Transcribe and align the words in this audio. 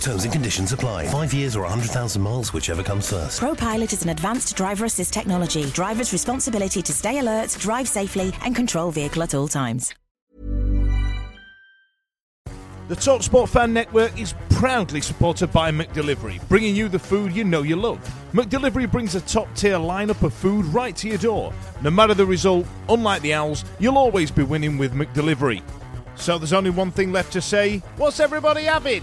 Terms 0.00 0.24
and 0.24 0.32
conditions 0.32 0.72
apply. 0.72 1.06
Five 1.08 1.34
years 1.34 1.56
or 1.56 1.62
100,000 1.62 2.20
miles, 2.22 2.52
whichever 2.52 2.82
comes 2.82 3.10
first. 3.10 3.40
ProPilot 3.40 3.92
is 3.92 4.02
an 4.02 4.10
advanced 4.10 4.56
driver 4.56 4.84
assist 4.84 5.12
technology. 5.12 5.64
Driver's 5.70 6.12
responsibility 6.12 6.82
to 6.82 6.92
stay 6.92 7.18
alert, 7.18 7.56
drive 7.60 7.88
safely, 7.88 8.32
and 8.44 8.54
control 8.54 8.90
vehicle 8.90 9.22
at 9.22 9.34
all 9.34 9.48
times. 9.48 9.94
The 12.88 12.94
TalkSport 12.94 13.48
Fan 13.48 13.72
Network 13.72 14.16
is 14.16 14.36
proudly 14.50 15.00
supported 15.00 15.48
by 15.48 15.72
McDelivery, 15.72 16.46
bringing 16.48 16.76
you 16.76 16.88
the 16.88 17.00
food 17.00 17.34
you 17.34 17.42
know 17.42 17.62
you 17.62 17.74
love. 17.74 17.98
McDelivery 18.32 18.88
brings 18.88 19.16
a 19.16 19.20
top 19.22 19.52
tier 19.56 19.74
lineup 19.74 20.22
of 20.22 20.32
food 20.32 20.64
right 20.66 20.94
to 20.96 21.08
your 21.08 21.18
door. 21.18 21.52
No 21.82 21.90
matter 21.90 22.14
the 22.14 22.24
result, 22.24 22.64
unlike 22.88 23.22
the 23.22 23.34
Owls, 23.34 23.64
you'll 23.80 23.98
always 23.98 24.30
be 24.30 24.44
winning 24.44 24.78
with 24.78 24.94
McDelivery. 24.94 25.64
So 26.14 26.38
there's 26.38 26.52
only 26.52 26.70
one 26.70 26.92
thing 26.92 27.10
left 27.10 27.32
to 27.32 27.40
say 27.40 27.78
what's 27.96 28.20
everybody 28.20 28.62
having? 28.62 29.02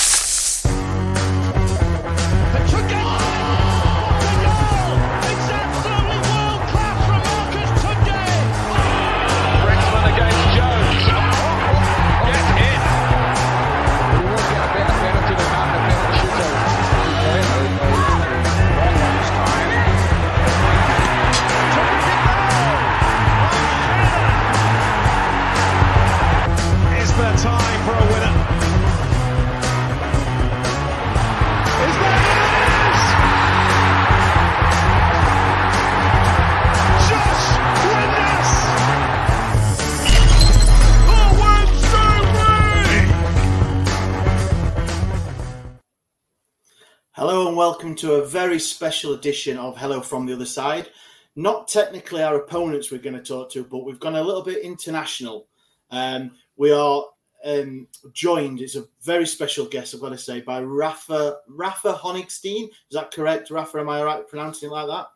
Welcome 47.91 48.09
to 48.09 48.23
a 48.23 48.25
very 48.25 48.57
special 48.57 49.15
edition 49.15 49.57
of 49.57 49.75
Hello 49.75 49.99
from 49.99 50.25
the 50.25 50.31
Other 50.31 50.45
Side. 50.45 50.87
Not 51.35 51.67
technically 51.67 52.23
our 52.23 52.37
opponents 52.37 52.89
we're 52.89 53.01
going 53.01 53.17
to 53.17 53.21
talk 53.21 53.51
to, 53.51 53.65
but 53.65 53.83
we've 53.83 53.99
gone 53.99 54.15
a 54.15 54.23
little 54.23 54.43
bit 54.43 54.63
international. 54.63 55.47
Um, 55.89 56.31
we 56.55 56.71
are 56.71 57.03
um, 57.43 57.87
joined, 58.13 58.61
it's 58.61 58.77
a 58.77 58.87
very 59.01 59.27
special 59.27 59.65
guest, 59.65 59.93
I've 59.93 59.99
got 59.99 60.09
to 60.09 60.17
say, 60.17 60.39
by 60.39 60.61
Rafa 60.61 61.39
Rafa 61.49 61.91
Honigstein. 61.91 62.69
Is 62.69 62.93
that 62.93 63.11
correct, 63.11 63.51
Rafa? 63.51 63.79
Am 63.79 63.89
I 63.89 64.01
right 64.01 64.25
pronouncing 64.25 64.69
it 64.69 64.71
like 64.71 64.87
that? 64.87 65.07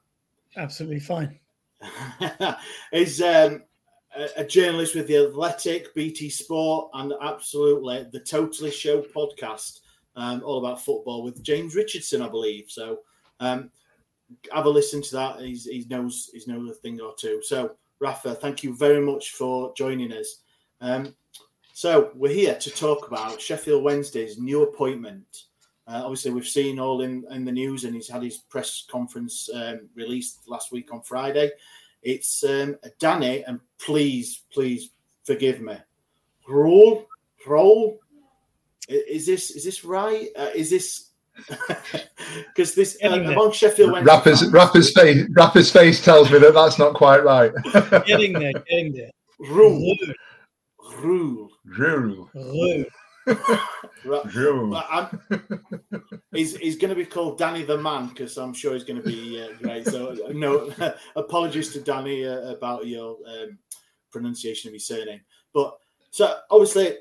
Absolutely 0.58 1.00
fine. 1.00 1.40
is 2.92 3.22
um, 3.22 3.64
a, 4.18 4.28
a 4.36 4.46
journalist 4.46 4.96
with 4.96 5.08
the 5.08 5.26
Athletic, 5.26 5.96
BT 5.96 6.30
Sport, 6.30 6.90
and 6.94 7.14
absolutely 7.22 8.06
the 8.12 8.20
Totally 8.20 8.72
Show 8.72 9.02
podcast, 9.02 9.80
um, 10.16 10.42
all 10.44 10.60
about 10.60 10.84
football 10.84 11.24
with 11.24 11.44
James 11.44 11.76
Richardson, 11.76 12.22
I 12.22 12.30
believe. 12.30 12.66
So 12.70 13.00
um, 13.40 13.70
have 14.54 14.66
a 14.66 14.70
listen 14.70 15.02
to 15.02 15.16
that. 15.16 15.40
He's, 15.40 15.66
he 15.66 15.86
knows 15.90 16.30
he's 16.34 16.48
knows 16.48 16.70
a 16.70 16.74
thing 16.74 17.00
or 17.02 17.14
two. 17.18 17.42
So 17.44 17.76
Rafa, 18.00 18.36
thank 18.36 18.64
you 18.64 18.76
very 18.76 19.02
much 19.02 19.32
for 19.32 19.74
joining 19.76 20.12
us. 20.12 20.42
Um, 20.82 21.16
so 21.74 22.12
we're 22.16 22.34
here 22.34 22.56
to 22.56 22.72
talk 22.72 23.08
about 23.08 23.42
Sheffield 23.42 23.84
Wednesday's 23.84 24.38
new 24.38 24.64
appointment. 24.64 25.44
Uh, 25.88 26.02
obviously, 26.04 26.32
we've 26.32 26.48
seen 26.48 26.80
all 26.80 27.02
in, 27.02 27.26
in 27.30 27.46
the 27.46 27.52
news, 27.52 27.84
and 27.84 27.94
he's 27.94 28.10
had 28.10 28.24
his 28.24 28.38
press 28.38 28.86
conference 28.90 29.50
um, 29.54 29.88
released 29.94 30.48
last 30.48 30.72
week 30.72 30.92
on 30.92 31.02
Friday. 31.02 31.52
It's 32.02 32.44
um, 32.44 32.78
Danny, 33.00 33.44
and 33.44 33.60
please, 33.80 34.44
please 34.52 34.92
forgive 35.26 35.62
me. 35.62 35.76
Roll, 36.48 37.06
roll. 37.46 38.00
Is 38.88 39.26
this 39.26 39.52
is 39.52 39.64
this 39.64 39.84
right? 39.84 40.30
Uh, 40.38 40.50
is 40.56 40.70
this 40.70 41.12
because 42.48 42.76
this 42.76 42.98
uh, 43.04 43.10
among 43.10 43.52
Sheffield 43.52 43.92
Wednesday 43.92 44.14
Rapper's, 44.14 44.42
fans- 44.42 44.54
Rafa's 44.54 44.92
face 44.92 45.26
Rafa's 45.32 45.72
face 45.72 46.04
tells 46.04 46.32
me 46.32 46.40
that 46.40 46.54
that's 46.54 46.80
not 46.80 46.94
quite 46.94 47.24
right. 47.24 47.52
Getting 48.06 48.34
there, 48.34 48.54
getting 48.54 48.94
there. 48.94 49.12
rule, 49.40 49.96
rule. 51.02 51.50
Drew. 51.74 52.30
Rue. 52.34 52.86
Right. 54.06 54.28
Drew. 54.28 54.76
I'm, 54.76 55.20
he's 56.32 56.56
he's 56.58 56.78
going 56.78 56.90
to 56.90 56.96
be 56.96 57.06
called 57.06 57.40
Danny 57.40 57.64
the 57.64 57.78
Man 57.78 58.10
because 58.10 58.38
I'm 58.38 58.54
sure 58.54 58.74
he's 58.74 58.84
going 58.84 59.02
to 59.02 59.08
be 59.08 59.42
uh, 59.42 59.58
great. 59.62 59.88
So 59.88 60.12
uh, 60.12 60.32
no 60.32 60.72
apologies 61.16 61.74
to 61.74 61.82
Danny 61.82 62.26
uh, 62.26 62.52
about 62.52 62.86
your 62.86 63.18
um, 63.28 63.58
pronunciation 64.12 64.70
of 64.70 64.74
his 64.74 64.86
surname. 64.86 65.22
But 65.54 65.76
so 66.12 66.38
obviously 66.52 66.98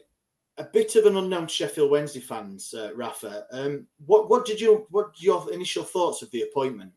a 0.58 0.64
bit 0.64 0.94
of 0.96 1.06
an 1.06 1.16
unknown 1.16 1.46
Sheffield 1.48 1.90
Wednesday 1.90 2.20
fans, 2.20 2.72
uh, 2.74 2.90
Rafa. 2.94 3.46
Um, 3.50 3.86
what 4.06 4.30
what 4.30 4.44
did 4.44 4.60
you 4.60 4.86
what 4.90 5.10
your 5.16 5.52
initial 5.52 5.84
thoughts 5.84 6.22
of 6.22 6.30
the 6.30 6.42
appointment 6.42 6.92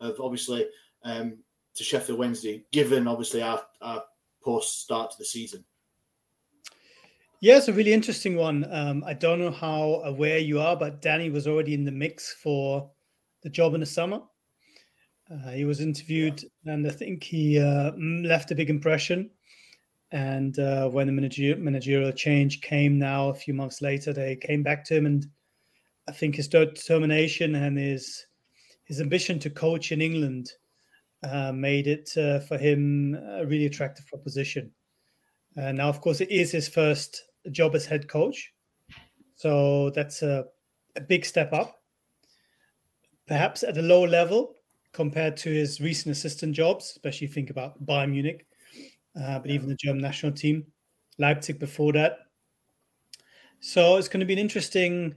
of 0.00 0.18
obviously 0.20 0.66
um, 1.04 1.38
to 1.74 1.84
Sheffield 1.84 2.18
Wednesday, 2.18 2.64
given 2.72 3.06
obviously 3.06 3.42
our, 3.42 3.62
our 3.80 4.02
post 4.42 4.82
start 4.82 5.10
to 5.10 5.18
the 5.18 5.24
season? 5.24 5.64
Yeah, 7.40 7.56
it's 7.56 7.68
a 7.68 7.72
really 7.72 7.92
interesting 7.92 8.36
one. 8.36 8.72
Um, 8.72 9.02
I 9.04 9.14
don't 9.14 9.40
know 9.40 9.50
how 9.50 10.02
aware 10.04 10.38
you 10.38 10.60
are, 10.60 10.76
but 10.76 11.02
Danny 11.02 11.28
was 11.28 11.48
already 11.48 11.74
in 11.74 11.84
the 11.84 11.90
mix 11.90 12.32
for 12.34 12.88
the 13.42 13.50
job 13.50 13.74
in 13.74 13.80
the 13.80 13.86
summer. 13.86 14.20
Uh, 15.30 15.50
he 15.50 15.64
was 15.64 15.80
interviewed, 15.80 16.44
and 16.66 16.86
I 16.86 16.90
think 16.90 17.24
he 17.24 17.58
uh, 17.58 17.92
mm, 17.92 18.24
left 18.26 18.52
a 18.52 18.54
big 18.54 18.70
impression. 18.70 19.30
And 20.12 20.58
uh, 20.58 20.88
when 20.90 21.06
the 21.06 21.12
manager- 21.12 21.56
managerial 21.56 22.12
change 22.12 22.60
came 22.60 22.98
now, 22.98 23.30
a 23.30 23.34
few 23.34 23.54
months 23.54 23.80
later, 23.80 24.12
they 24.12 24.36
came 24.36 24.62
back 24.62 24.84
to 24.84 24.94
him, 24.94 25.06
and 25.06 25.26
I 26.06 26.12
think 26.12 26.36
his 26.36 26.48
determination 26.48 27.54
and 27.54 27.78
his 27.78 28.26
his 28.84 29.00
ambition 29.00 29.38
to 29.38 29.48
coach 29.48 29.90
in 29.90 30.02
England 30.02 30.52
uh, 31.22 31.52
made 31.52 31.86
it 31.86 32.10
uh, 32.16 32.40
for 32.40 32.58
him 32.58 33.14
a 33.14 33.46
really 33.46 33.66
attractive 33.66 34.06
proposition. 34.06 34.70
Uh, 35.56 35.72
now, 35.72 35.88
of 35.88 36.00
course, 36.00 36.20
it 36.20 36.30
is 36.30 36.50
his 36.50 36.68
first 36.68 37.22
job 37.50 37.74
as 37.74 37.86
head 37.86 38.08
coach. 38.08 38.52
So 39.36 39.90
that's 39.90 40.22
a, 40.22 40.44
a 40.96 41.00
big 41.00 41.24
step 41.24 41.52
up. 41.52 41.80
Perhaps 43.26 43.62
at 43.62 43.78
a 43.78 43.82
lower 43.82 44.08
level 44.08 44.54
compared 44.92 45.36
to 45.38 45.50
his 45.50 45.80
recent 45.80 46.12
assistant 46.12 46.54
jobs, 46.54 46.90
especially 46.90 47.28
think 47.28 47.50
about 47.50 47.84
Bayern 47.86 48.10
Munich, 48.10 48.46
uh, 49.20 49.38
but 49.38 49.50
even 49.50 49.68
the 49.68 49.76
German 49.76 50.02
national 50.02 50.32
team, 50.32 50.66
Leipzig 51.18 51.58
before 51.58 51.92
that. 51.92 52.18
So 53.60 53.96
it's 53.96 54.08
going 54.08 54.20
to 54.20 54.26
be 54.26 54.32
an 54.34 54.38
interesting, 54.38 55.14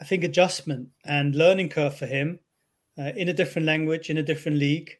I 0.00 0.04
think, 0.04 0.24
adjustment 0.24 0.88
and 1.04 1.34
learning 1.34 1.68
curve 1.70 1.96
for 1.96 2.06
him 2.06 2.40
uh, 2.98 3.12
in 3.16 3.28
a 3.28 3.32
different 3.34 3.66
language, 3.66 4.10
in 4.10 4.18
a 4.18 4.22
different 4.22 4.58
league. 4.58 4.98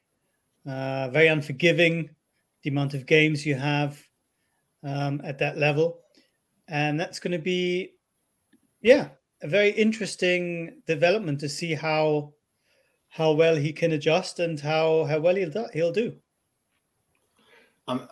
uh, 0.67 1.09
very 1.11 1.29
unforgiving. 1.29 2.11
The 2.63 2.71
amount 2.71 2.95
of 2.95 3.07
games 3.07 3.45
you 3.45 3.57
have 3.57 4.01
um, 4.85 5.21
at 5.25 5.39
that 5.39 5.59
level, 5.59 6.01
and 6.69 6.99
that's 6.99 7.19
going 7.19 7.33
to 7.33 7.39
be, 7.43 7.95
yeah, 8.83 9.09
a 9.43 9.49
very 9.49 9.71
interesting 9.71 10.81
development 10.87 11.41
to 11.41 11.49
see 11.49 11.75
how 11.75 12.35
how 13.09 13.33
well 13.33 13.57
he 13.57 13.73
can 13.73 13.93
adjust 13.93 14.39
and 14.41 14.61
how 14.61 15.05
how 15.05 15.19
well 15.21 15.35
he'll 15.35 15.51
do, 15.51 15.67
he'll 15.73 15.93
do. 15.93 16.17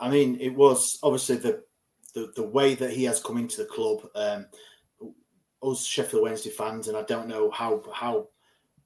I 0.01 0.11
mean, 0.11 0.39
it 0.41 0.55
was 0.55 0.99
obviously 1.03 1.37
the, 1.37 1.63
the 2.15 2.33
the 2.37 2.43
way 2.43 2.75
that 2.75 2.93
he 2.93 3.05
has 3.05 3.23
come 3.23 3.39
into 3.39 3.59
the 3.59 3.69
club. 3.69 4.09
Um, 4.15 4.47
us 5.63 5.85
Sheffield 5.85 6.23
Wednesday 6.23 6.51
fans, 6.51 6.89
and 6.89 6.97
I 6.97 7.03
don't 7.03 7.29
know 7.29 7.51
how 7.51 7.83
how 7.93 8.29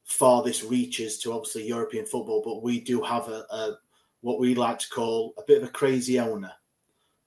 far 0.05 0.43
this 0.43 0.62
reaches 0.64 1.19
to 1.20 1.32
obviously 1.32 1.67
European 1.67 2.05
football, 2.05 2.43
but 2.44 2.62
we 2.62 2.81
do 2.81 3.00
have 3.02 3.29
a, 3.29 3.46
a 3.50 3.79
what 4.20 4.41
we 4.41 4.55
like 4.55 4.79
to 4.81 4.88
call 4.88 5.35
a 5.38 5.43
bit 5.46 5.62
of 5.62 5.69
a 5.69 5.73
crazy 5.73 6.19
owner. 6.19 6.52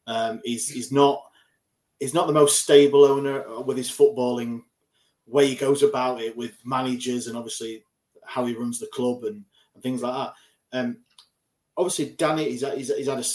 Um, 0.06 0.42
he's 0.44 0.70
he's 0.70 0.92
not 0.92 1.24
he's 2.00 2.14
not 2.14 2.28
the 2.28 2.34
most 2.34 2.62
stable 2.62 3.06
owner 3.06 3.62
with 3.64 3.78
his 3.78 3.90
footballing 3.90 4.62
way 5.28 5.48
he 5.48 5.56
goes 5.56 5.84
about 5.84 6.22
it 6.22 6.36
with 6.36 6.58
managers 6.64 7.28
and 7.28 7.38
obviously 7.38 7.84
how 8.26 8.46
he 8.46 8.54
runs 8.54 8.80
the 8.80 8.88
club 8.88 9.24
and, 9.26 9.44
and 9.74 9.84
things 9.84 10.02
like 10.02 10.14
that. 10.14 10.34
Um, 10.78 10.98
obviously, 11.76 12.16
Danny, 12.18 12.50
he's, 12.50 12.66
he's, 12.74 12.96
he's 12.96 13.08
had 13.08 13.20
a, 13.20 13.26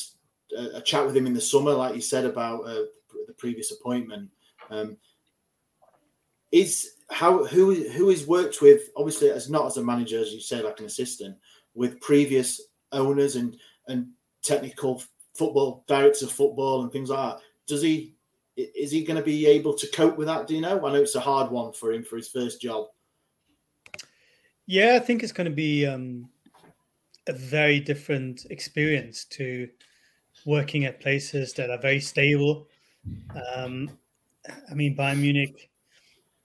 a, 0.57 0.81
chat 0.81 1.07
with 1.07 1.17
him 1.17 1.27
in 1.27 1.35
the 1.35 1.41
summer, 1.41 1.73
like 1.73 1.95
you 1.95 2.01
said 2.01 2.25
about 2.25 2.63
uh, 2.63 2.85
the 3.27 3.35
previous 3.37 3.73
appointment. 3.73 4.31
Um, 4.71 4.97
is 6.51 6.97
how 7.11 7.45
who 7.45 7.75
who 7.91 8.11
is 8.11 8.27
worked 8.27 8.61
with 8.61 8.91
obviously 8.97 9.31
as 9.31 9.51
not 9.51 9.67
as 9.67 9.79
a 9.79 9.83
manager 9.83 10.21
as 10.21 10.33
you 10.33 10.41
say 10.41 10.63
like 10.63 10.81
an 10.81 10.87
assistant 10.87 11.37
with 11.75 12.01
previous 12.01 12.61
owners 12.93 13.37
and 13.37 13.57
and 13.89 14.09
technical 14.43 15.03
football 15.35 15.85
directors 15.89 16.23
of 16.23 16.33
football 16.33 16.83
and 16.83 16.93
things 16.93 17.11
like 17.11 17.37
that. 17.37 17.43
Does 17.67 17.83
he 17.83 18.15
is 18.57 18.91
he 18.91 19.03
going 19.03 19.17
to 19.17 19.25
be 19.25 19.47
able 19.47 19.75
to 19.75 19.87
cope 19.89 20.19
with 20.19 20.27
that? 20.27 20.47
Do 20.47 20.55
you 20.55 20.61
know? 20.61 20.85
I 20.85 20.93
know 20.93 21.01
it's 21.01 21.15
a 21.15 21.21
hard 21.21 21.51
one 21.51 21.73
for 21.73 21.93
him 21.93 22.05
for 22.05 22.17
his 22.17 22.29
first 22.29 22.61
job. 22.61 22.87
Yeah, 24.67 24.95
I 24.95 24.99
think 24.99 25.23
it's 25.23 25.33
going 25.33 25.49
to 25.49 25.55
be 25.55 25.87
um, 25.87 26.29
a 27.27 27.33
very 27.33 27.81
different 27.81 28.47
experience 28.51 29.25
to 29.27 29.69
working 30.45 30.85
at 30.85 31.01
places 31.01 31.53
that 31.55 31.71
are 31.71 31.79
very 31.79 32.01
stable. 32.01 32.67
Um, 33.55 33.91
I 34.71 34.75
mean, 34.75 34.97
Bayern 34.97 35.21
Munich 35.21 35.71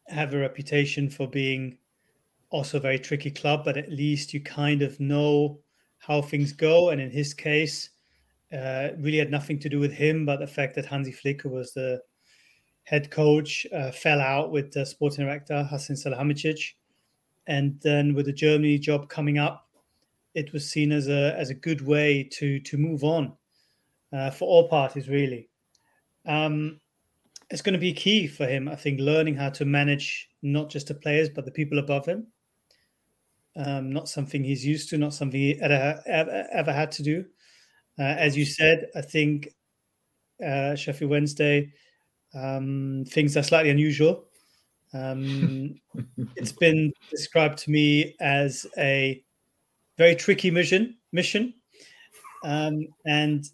have 0.07 0.33
a 0.33 0.37
reputation 0.37 1.09
for 1.09 1.27
being 1.27 1.77
also 2.49 2.77
a 2.77 2.81
very 2.81 2.99
tricky 2.99 3.31
club, 3.31 3.65
but 3.65 3.77
at 3.77 3.91
least 3.91 4.33
you 4.33 4.41
kind 4.41 4.81
of 4.81 4.99
know 4.99 5.59
how 5.99 6.21
things 6.21 6.53
go. 6.53 6.89
And 6.89 7.01
in 7.01 7.11
his 7.11 7.33
case, 7.33 7.89
uh, 8.53 8.89
really 8.99 9.17
had 9.17 9.31
nothing 9.31 9.59
to 9.59 9.69
do 9.69 9.79
with 9.79 9.91
him, 9.91 10.25
but 10.25 10.39
the 10.39 10.47
fact 10.47 10.75
that 10.75 10.85
Hansi 10.85 11.11
Flick, 11.11 11.41
who 11.41 11.49
was 11.49 11.73
the 11.73 12.01
head 12.83 13.11
coach, 13.11 13.67
uh, 13.73 13.91
fell 13.91 14.21
out 14.21 14.51
with 14.51 14.71
the 14.71 14.85
sporting 14.85 15.25
director 15.25 15.63
Hasan 15.63 15.97
Salihamidzic, 15.97 16.73
and 17.47 17.79
then 17.81 18.13
with 18.13 18.25
the 18.25 18.33
Germany 18.33 18.77
job 18.77 19.09
coming 19.09 19.37
up, 19.37 19.67
it 20.33 20.53
was 20.53 20.69
seen 20.69 20.91
as 20.93 21.09
a 21.09 21.35
as 21.37 21.49
a 21.49 21.53
good 21.55 21.81
way 21.85 22.23
to 22.23 22.59
to 22.61 22.77
move 22.77 23.03
on 23.03 23.33
uh, 24.13 24.31
for 24.31 24.47
all 24.47 24.67
parties, 24.67 25.09
really. 25.09 25.49
Um, 26.25 26.79
it's 27.49 27.61
going 27.61 27.73
to 27.73 27.79
be 27.79 27.93
key 27.93 28.27
for 28.27 28.45
him, 28.45 28.67
I 28.67 28.75
think, 28.75 28.99
learning 28.99 29.35
how 29.35 29.49
to 29.51 29.65
manage 29.65 30.29
not 30.41 30.69
just 30.69 30.87
the 30.87 30.93
players 30.93 31.29
but 31.29 31.45
the 31.45 31.51
people 31.51 31.79
above 31.79 32.05
him. 32.05 32.27
Um, 33.55 33.91
not 33.91 34.09
something 34.09 34.43
he's 34.43 34.65
used 34.65 34.89
to, 34.89 34.97
not 34.97 35.13
something 35.13 35.39
he 35.39 35.59
ever, 35.61 36.01
ever, 36.05 36.47
ever 36.51 36.73
had 36.73 36.91
to 36.93 37.03
do. 37.03 37.25
Uh, 37.97 38.03
as 38.03 38.37
you 38.37 38.45
said, 38.45 38.87
I 38.95 39.01
think 39.01 39.49
uh, 40.45 40.75
Sheffield 40.75 41.09
Wednesday 41.09 41.73
um, 42.35 43.05
things 43.07 43.35
are 43.35 43.43
slightly 43.43 43.71
unusual. 43.71 44.25
Um, 44.93 45.75
it's 46.35 46.51
been 46.51 46.93
described 47.09 47.57
to 47.59 47.71
me 47.71 48.15
as 48.19 48.65
a 48.77 49.23
very 49.97 50.15
tricky 50.15 50.51
mission. 50.51 50.97
Mission, 51.11 51.53
um, 52.43 52.85
and 53.05 53.45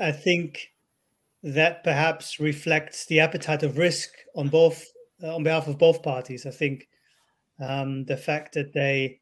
I 0.00 0.12
think 0.12 0.72
that 1.42 1.82
perhaps 1.82 2.38
reflects 2.38 3.06
the 3.06 3.20
appetite 3.20 3.62
of 3.62 3.78
risk 3.78 4.10
on 4.36 4.48
both 4.48 4.86
uh, 5.22 5.34
on 5.34 5.42
behalf 5.42 5.68
of 5.68 5.78
both 5.78 6.02
parties. 6.02 6.46
I 6.46 6.50
think 6.50 6.88
um, 7.60 8.04
the 8.04 8.16
fact 8.16 8.54
that 8.54 8.72
they 8.72 9.20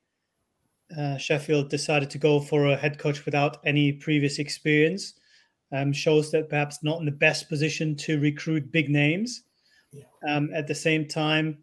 uh, 0.96 1.17
Sheffield 1.19 1.69
decided 1.69 2.11
to 2.11 2.19
go 2.19 2.40
for 2.40 2.67
a 2.67 2.76
head 2.76 2.99
coach 2.99 3.25
without 3.25 3.58
any 3.64 3.93
previous 3.93 4.38
experience 4.38 5.14
um, 5.72 5.93
shows 5.93 6.31
that 6.32 6.49
perhaps 6.49 6.82
not 6.82 6.99
in 6.99 7.05
the 7.05 7.12
best 7.12 7.49
position 7.49 7.94
to 7.96 8.20
recruit 8.20 8.72
big 8.72 8.88
names. 8.88 9.44
Yeah. 9.93 10.05
Um, 10.28 10.50
at 10.55 10.67
the 10.67 10.75
same 10.75 11.06
time, 11.06 11.58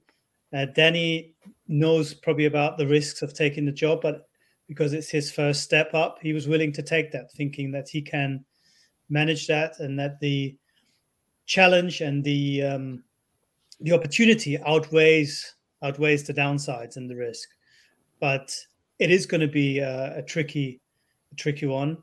uh, 0.53 0.65
Danny 0.73 1.35
knows 1.67 2.13
probably 2.13 2.45
about 2.45 2.77
the 2.77 2.87
risks 2.87 3.21
of 3.21 3.33
taking 3.33 3.65
the 3.65 3.71
job, 3.71 4.01
but 4.01 4.29
because 4.67 4.93
it's 4.93 5.09
his 5.09 5.31
first 5.31 5.63
step 5.63 5.93
up, 5.93 6.19
he 6.21 6.33
was 6.33 6.47
willing 6.47 6.71
to 6.73 6.81
take 6.81 7.11
that, 7.11 7.31
thinking 7.33 7.71
that 7.71 7.89
he 7.89 8.01
can 8.01 8.45
manage 9.09 9.47
that 9.47 9.79
and 9.79 9.97
that 9.99 10.19
the 10.19 10.55
challenge 11.45 12.01
and 12.01 12.23
the 12.23 12.63
um, 12.63 13.03
the 13.81 13.93
opportunity 13.93 14.57
outweighs 14.59 15.55
outweighs 15.83 16.23
the 16.23 16.33
downsides 16.33 16.97
and 16.97 17.09
the 17.09 17.15
risk. 17.15 17.49
But 18.19 18.55
it 18.99 19.11
is 19.11 19.25
going 19.25 19.41
to 19.41 19.47
be 19.47 19.79
a, 19.79 20.17
a 20.17 20.21
tricky, 20.23 20.81
a 21.31 21.35
tricky 21.35 21.67
one. 21.67 21.97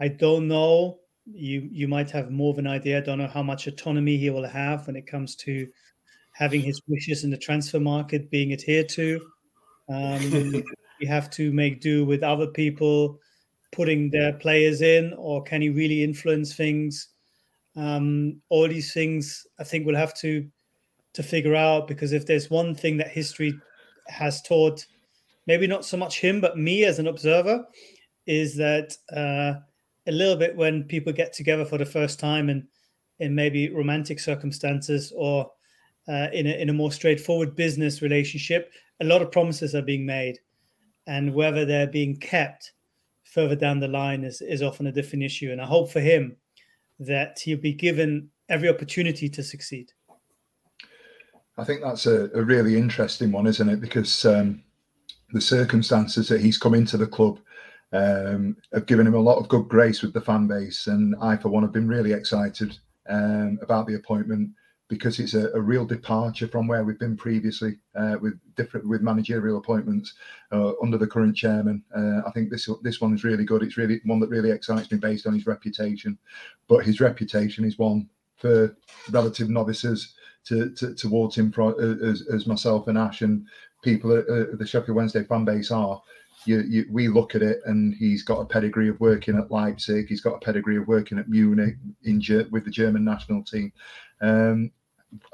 I 0.00 0.08
don't 0.08 0.48
know. 0.48 1.00
You 1.26 1.68
you 1.70 1.88
might 1.88 2.10
have 2.10 2.30
more 2.30 2.52
of 2.52 2.58
an 2.58 2.66
idea. 2.66 2.98
I 2.98 3.00
don't 3.00 3.18
know 3.18 3.26
how 3.26 3.42
much 3.42 3.66
autonomy 3.66 4.16
he 4.16 4.30
will 4.30 4.46
have 4.46 4.86
when 4.86 4.96
it 4.96 5.06
comes 5.06 5.36
to 5.36 5.66
having 6.32 6.62
his 6.62 6.80
wishes 6.88 7.24
in 7.24 7.30
the 7.30 7.36
transfer 7.36 7.80
market 7.80 8.30
being 8.30 8.52
adhered 8.52 8.88
to. 8.90 9.20
Um, 9.88 10.62
you 11.00 11.06
have 11.06 11.30
to 11.30 11.52
make 11.52 11.80
do 11.80 12.04
with 12.04 12.22
other 12.22 12.46
people 12.46 13.20
putting 13.72 14.10
their 14.10 14.32
players 14.34 14.82
in, 14.82 15.12
or 15.16 15.42
can 15.42 15.62
he 15.62 15.68
really 15.68 16.02
influence 16.02 16.54
things? 16.54 17.08
Um, 17.76 18.40
all 18.48 18.68
these 18.68 18.92
things, 18.92 19.46
I 19.58 19.64
think, 19.64 19.86
we'll 19.86 19.96
have 19.96 20.14
to 20.20 20.48
to 21.14 21.22
figure 21.22 21.56
out 21.56 21.88
because 21.88 22.12
if 22.12 22.26
there's 22.26 22.50
one 22.50 22.74
thing 22.74 22.96
that 22.98 23.08
history 23.08 23.52
has 24.08 24.42
taught, 24.42 24.84
maybe 25.46 25.66
not 25.66 25.84
so 25.84 25.96
much 25.96 26.20
him, 26.20 26.40
but 26.40 26.58
me 26.58 26.84
as 26.84 26.98
an 26.98 27.08
observer, 27.08 27.64
is 28.26 28.54
that 28.56 28.96
uh, 29.12 29.58
a 30.06 30.12
little 30.12 30.36
bit 30.36 30.54
when 30.54 30.84
people 30.84 31.12
get 31.12 31.32
together 31.32 31.64
for 31.64 31.78
the 31.78 31.86
first 31.86 32.20
time 32.20 32.48
and 32.48 32.66
in 33.18 33.34
maybe 33.34 33.70
romantic 33.70 34.20
circumstances 34.20 35.12
or 35.16 35.50
uh, 36.08 36.28
in, 36.32 36.46
a, 36.46 36.50
in 36.50 36.68
a 36.68 36.72
more 36.72 36.92
straightforward 36.92 37.56
business 37.56 38.00
relationship, 38.00 38.72
a 39.00 39.04
lot 39.04 39.22
of 39.22 39.32
promises 39.32 39.74
are 39.74 39.82
being 39.82 40.06
made. 40.06 40.38
And 41.06 41.34
whether 41.34 41.64
they're 41.64 41.86
being 41.86 42.16
kept 42.16 42.72
further 43.28 43.56
down 43.56 43.80
the 43.80 43.88
line 43.88 44.24
is, 44.24 44.40
is 44.40 44.62
often 44.62 44.86
a 44.86 44.92
different 44.92 45.24
issue. 45.24 45.52
And 45.52 45.60
I 45.60 45.66
hope 45.66 45.90
for 45.90 46.00
him 46.00 46.36
that 46.98 47.38
he'll 47.38 47.58
be 47.58 47.72
given 47.72 48.30
every 48.48 48.68
opportunity 48.68 49.28
to 49.28 49.42
succeed. 49.42 49.92
I 51.56 51.64
think 51.64 51.82
that's 51.82 52.06
a, 52.06 52.30
a 52.34 52.42
really 52.42 52.76
interesting 52.76 53.32
one, 53.32 53.46
isn't 53.46 53.68
it? 53.68 53.80
Because 53.80 54.24
um, 54.24 54.62
the 55.32 55.40
circumstances 55.40 56.28
that 56.28 56.40
he's 56.40 56.58
come 56.58 56.74
into 56.74 56.96
the 56.96 57.06
club 57.06 57.38
um, 57.92 58.56
have 58.72 58.86
given 58.86 59.06
him 59.06 59.14
a 59.14 59.20
lot 59.20 59.38
of 59.38 59.48
good 59.48 59.68
grace 59.68 60.02
with 60.02 60.12
the 60.12 60.20
fan 60.20 60.46
base. 60.46 60.86
And 60.86 61.14
I, 61.20 61.36
for 61.36 61.48
one, 61.48 61.62
have 61.62 61.72
been 61.72 61.88
really 61.88 62.12
excited 62.12 62.78
um, 63.08 63.58
about 63.62 63.86
the 63.86 63.94
appointment 63.94 64.50
because 64.88 65.18
it's 65.18 65.34
a, 65.34 65.50
a, 65.52 65.60
real 65.60 65.84
departure 65.84 66.48
from 66.48 66.66
where 66.66 66.82
we've 66.82 66.98
been 66.98 67.16
previously 67.16 67.76
uh, 67.94 68.16
with 68.20 68.40
different 68.56 68.88
with 68.88 69.02
managerial 69.02 69.58
appointments 69.58 70.14
uh, 70.50 70.72
under 70.82 70.96
the 70.96 71.06
current 71.06 71.36
chairman. 71.36 71.82
Uh, 71.94 72.26
I 72.26 72.30
think 72.32 72.50
this 72.50 72.68
this 72.82 73.00
one 73.00 73.14
is 73.14 73.24
really 73.24 73.44
good. 73.44 73.62
It's 73.62 73.76
really 73.76 74.00
one 74.04 74.20
that 74.20 74.30
really 74.30 74.50
excites 74.50 74.90
me 74.90 74.98
based 74.98 75.26
on 75.26 75.34
his 75.34 75.46
reputation, 75.46 76.18
but 76.68 76.84
his 76.84 77.00
reputation 77.00 77.64
is 77.64 77.78
one 77.78 78.08
for 78.36 78.76
relative 79.10 79.50
novices 79.50 80.14
to, 80.44 80.70
to 80.70 80.94
towards 80.94 81.36
him 81.36 81.52
uh, 81.58 81.72
as, 81.76 82.26
as 82.32 82.46
myself 82.46 82.88
and 82.88 82.96
Ash 82.96 83.20
and 83.20 83.46
people 83.82 84.16
at 84.16 84.26
the 84.58 84.66
Sheffield 84.66 84.96
Wednesday 84.96 85.24
fan 85.24 85.44
base 85.44 85.70
are. 85.70 86.02
You, 86.44 86.60
you, 86.60 86.86
we 86.90 87.08
look 87.08 87.34
at 87.34 87.42
it 87.42 87.60
and 87.66 87.94
he's 87.94 88.22
got 88.22 88.40
a 88.40 88.44
pedigree 88.44 88.88
of 88.88 89.00
working 89.00 89.36
at 89.36 89.50
Leipzig. 89.50 90.08
He's 90.08 90.20
got 90.20 90.36
a 90.36 90.44
pedigree 90.44 90.76
of 90.76 90.86
working 90.86 91.18
at 91.18 91.28
Munich 91.28 91.74
in 92.04 92.22
with 92.50 92.64
the 92.64 92.70
German 92.70 93.04
national 93.04 93.42
team. 93.42 93.72
Um, 94.20 94.70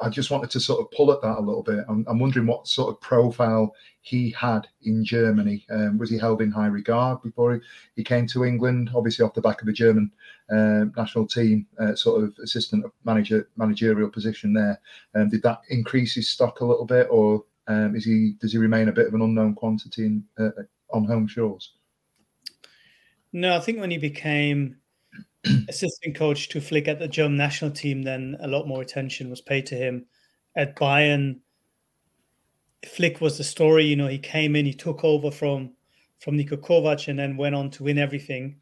I 0.00 0.09
just 0.09 0.31
wanted 0.31 0.50
to 0.50 0.61
sort 0.61 0.81
of 0.81 0.90
pull 0.93 1.12
at 1.12 1.21
that 1.23 1.38
a 1.38 1.40
little 1.40 1.62
bit. 1.62 1.85
I'm, 1.88 2.04
I'm 2.09 2.21
wondering 2.21 2.47
what 2.47 2.69
sort 2.69 2.90
of 2.90 3.00
profile 3.00 3.75
he 4.02 4.31
had 4.31 4.69
in 4.83 5.04
Germany. 5.04 5.66
Um, 5.71 5.99
was 5.99 6.11
he 6.11 6.19
held 6.19 6.43
in 6.43 6.52
high 6.52 6.66
regard 6.69 7.23
before 7.23 7.54
he, 7.54 7.61
he 7.97 8.04
came 8.04 8.26
to 8.28 8.45
England? 8.45 8.90
Obviously, 8.95 9.25
off 9.25 9.35
the 9.35 9.40
back 9.40 9.61
of 9.61 9.66
the 9.66 9.73
German 9.73 10.12
uh, 10.50 10.85
national 10.97 11.26
team, 11.26 11.66
uh, 11.81 11.95
sort 11.97 12.23
of 12.23 12.37
assistant 12.43 12.85
manager 13.04 13.49
managerial 13.57 14.11
position 14.11 14.52
there. 14.52 14.81
Um, 15.14 15.28
did 15.28 15.43
that 15.43 15.62
increase 15.71 16.14
his 16.14 16.28
stock 16.28 16.61
a 16.61 16.66
little 16.66 16.87
bit, 16.87 17.09
or 17.11 17.45
um, 17.66 17.97
is 17.97 18.04
he 18.04 18.35
does 18.40 18.52
he 18.52 18.59
remain 18.59 18.88
a 18.88 18.93
bit 18.93 19.09
of 19.09 19.14
an 19.14 19.23
unknown 19.23 19.54
quantity 19.54 20.07
in, 20.07 20.25
uh, 20.38 20.50
on 20.93 21.04
home 21.04 21.26
shores? 21.26 21.73
No, 23.33 23.57
I 23.57 23.61
think 23.61 23.81
when 23.81 23.90
he 23.90 23.99
became 23.99 24.76
assistant 25.69 26.15
coach 26.15 26.49
to 26.51 26.61
Flick 26.61 26.89
at 26.89 26.99
the 26.99 27.09
German 27.09 27.37
national 27.37 27.71
team, 27.71 28.03
then 28.03 28.37
a 28.41 28.49
lot 28.49 28.69
more 28.69 28.83
attention 28.83 29.31
was 29.31 29.41
paid 29.41 29.67
to 29.67 29.77
him. 29.77 30.07
At 30.57 30.77
Bayern, 30.77 31.41
Flick 32.87 33.21
was 33.21 33.39
the 33.39 33.45
story. 33.45 33.85
You 33.85 33.97
know, 33.97 34.09
he 34.09 34.19
came 34.19 34.57
in, 34.57 34.67
he 34.67 34.75
took 34.75 35.05
over 35.05 35.31
from 35.31 35.73
from 36.21 36.39
Niko 36.39 36.57
Kovac, 36.57 37.09
and 37.09 37.19
then 37.19 37.37
went 37.37 37.55
on 37.55 37.71
to 37.71 37.85
win 37.85 37.99
everything. 37.99 38.57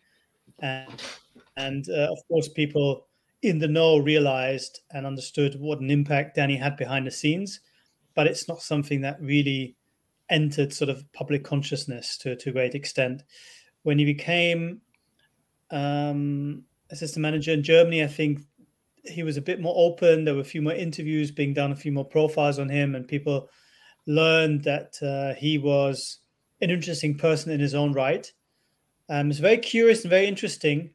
And, 0.59 1.03
and 1.57 1.89
uh, 1.89 2.09
of 2.11 2.19
course, 2.29 2.49
people 2.49 3.07
in 3.43 3.59
the 3.59 3.69
know 3.69 3.99
realized 3.99 4.81
and 4.93 5.07
understood 5.07 5.57
what 5.59 5.81
an 5.81 5.91
impact 5.91 6.37
Danny 6.37 6.57
had 6.57 6.77
behind 6.77 7.07
the 7.07 7.11
scenes, 7.11 7.61
but 8.15 8.27
it's 8.27 8.49
not 8.49 8.63
something 8.63 9.01
that 9.03 9.21
really 9.21 9.77
entered 10.31 10.73
sort 10.73 10.89
of 10.89 11.05
public 11.13 11.45
consciousness 11.45 12.17
to, 12.19 12.37
to 12.37 12.51
a 12.51 12.53
great 12.53 12.75
extent. 12.75 13.23
When 13.83 13.99
he 13.99 14.05
became 14.05 14.81
um, 15.71 16.65
assistant 16.93 17.23
manager 17.23 17.51
in 17.53 17.63
Germany, 17.63 18.05
I 18.05 18.07
think 18.07 18.41
he 19.05 19.25
was 19.25 19.37
a 19.37 19.43
bit 19.43 19.61
more 19.61 19.75
open. 19.77 20.25
There 20.25 20.35
were 20.35 20.41
a 20.41 20.45
few 20.45 20.63
more 20.63 20.75
interviews 20.75 21.33
being 21.33 21.55
done, 21.55 21.73
a 21.73 21.77
few 21.77 21.91
more 21.91 22.05
profiles 22.05 22.59
on 22.59 22.69
him, 22.69 22.95
and 22.95 23.09
people 23.09 23.49
learned 24.07 24.63
that 24.65 25.03
uh, 25.03 25.35
he 25.39 25.59
was 25.59 26.19
an 26.61 26.71
interesting 26.71 27.17
person 27.19 27.51
in 27.51 27.59
his 27.59 27.75
own 27.75 27.93
right. 27.93 28.31
Um, 29.09 29.31
it's 29.31 29.41
very 29.41 29.59
curious 29.59 30.03
and 30.03 30.11
very 30.11 30.27
interesting 30.27 30.91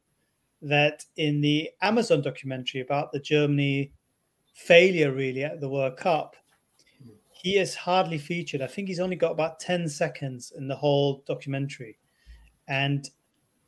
that 0.61 1.03
in 1.17 1.41
the 1.41 1.69
Amazon 1.81 2.21
documentary 2.21 2.81
about 2.81 3.11
the 3.11 3.19
Germany 3.19 3.91
failure, 4.53 5.11
really, 5.11 5.43
at 5.43 5.59
the 5.59 5.69
World 5.69 5.97
Cup, 5.97 6.35
he 7.31 7.57
is 7.57 7.75
hardly 7.75 8.17
featured. 8.17 8.61
I 8.61 8.67
think 8.67 8.87
he's 8.87 8.99
only 8.99 9.15
got 9.15 9.31
about 9.31 9.59
10 9.59 9.87
seconds 9.89 10.51
in 10.55 10.67
the 10.67 10.75
whole 10.75 11.23
documentary. 11.27 11.99
And 12.67 13.07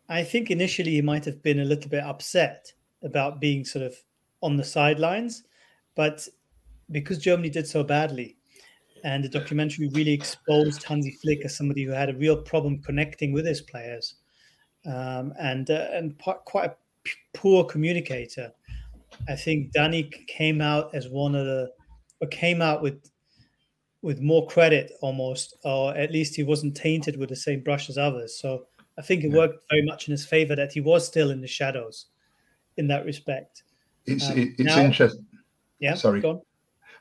I 0.09 0.23
think 0.23 0.49
initially 0.49 0.91
he 0.91 1.01
might 1.01 1.23
have 1.25 1.41
been 1.43 1.59
a 1.59 1.65
little 1.65 1.89
bit 1.89 2.03
upset 2.03 2.73
about 3.03 3.39
being 3.39 3.63
sort 3.63 3.85
of 3.85 3.95
on 4.41 4.57
the 4.57 4.63
sidelines, 4.63 5.43
but 5.95 6.27
because 6.91 7.19
Germany 7.19 7.49
did 7.49 7.67
so 7.67 7.83
badly, 7.83 8.35
and 9.03 9.23
the 9.23 9.29
documentary 9.29 9.89
really 9.93 10.11
exposed 10.11 10.83
Hansi 10.83 11.17
Flick 11.21 11.45
as 11.45 11.55
somebody 11.55 11.83
who 11.83 11.91
had 11.91 12.09
a 12.09 12.17
real 12.17 12.35
problem 12.35 12.81
connecting 12.81 13.31
with 13.31 13.45
his 13.45 13.61
players, 13.61 14.15
um, 14.85 15.33
and 15.39 15.69
uh, 15.69 15.87
and 15.93 16.17
quite 16.17 16.71
a 16.71 16.75
p- 17.03 17.11
poor 17.33 17.63
communicator. 17.63 18.51
I 19.27 19.35
think 19.35 19.71
Danny 19.71 20.09
came 20.27 20.59
out 20.61 20.93
as 20.93 21.07
one 21.07 21.35
of 21.35 21.45
the, 21.45 21.71
or 22.21 22.27
came 22.27 22.61
out 22.61 22.81
with 22.81 23.09
with 24.01 24.21
more 24.21 24.47
credit 24.47 24.93
almost, 25.01 25.55
or 25.63 25.95
at 25.95 26.11
least 26.11 26.35
he 26.35 26.43
wasn't 26.43 26.75
tainted 26.75 27.17
with 27.17 27.29
the 27.29 27.35
same 27.35 27.61
brush 27.61 27.89
as 27.89 27.97
others. 27.97 28.39
So 28.39 28.65
I 28.99 29.01
think 29.01 29.23
it 29.23 29.31
worked 29.31 29.63
very 29.69 29.85
much 29.85 30.09
in 30.09 30.11
his 30.11 30.25
favor 30.25 30.57
that 30.57 30.73
he 30.73 30.81
was 30.81 31.07
still 31.07 31.31
in 31.31 31.39
the 31.39 31.47
shadows 31.47 32.07
in 32.75 32.89
that 32.89 33.05
respect. 33.05 33.63
It's 34.05 34.29
um, 34.29 34.37
it's 34.37 34.59
now, 34.59 34.79
interesting. 34.79 35.25
Yeah, 35.79 35.95
sorry. 35.95 36.21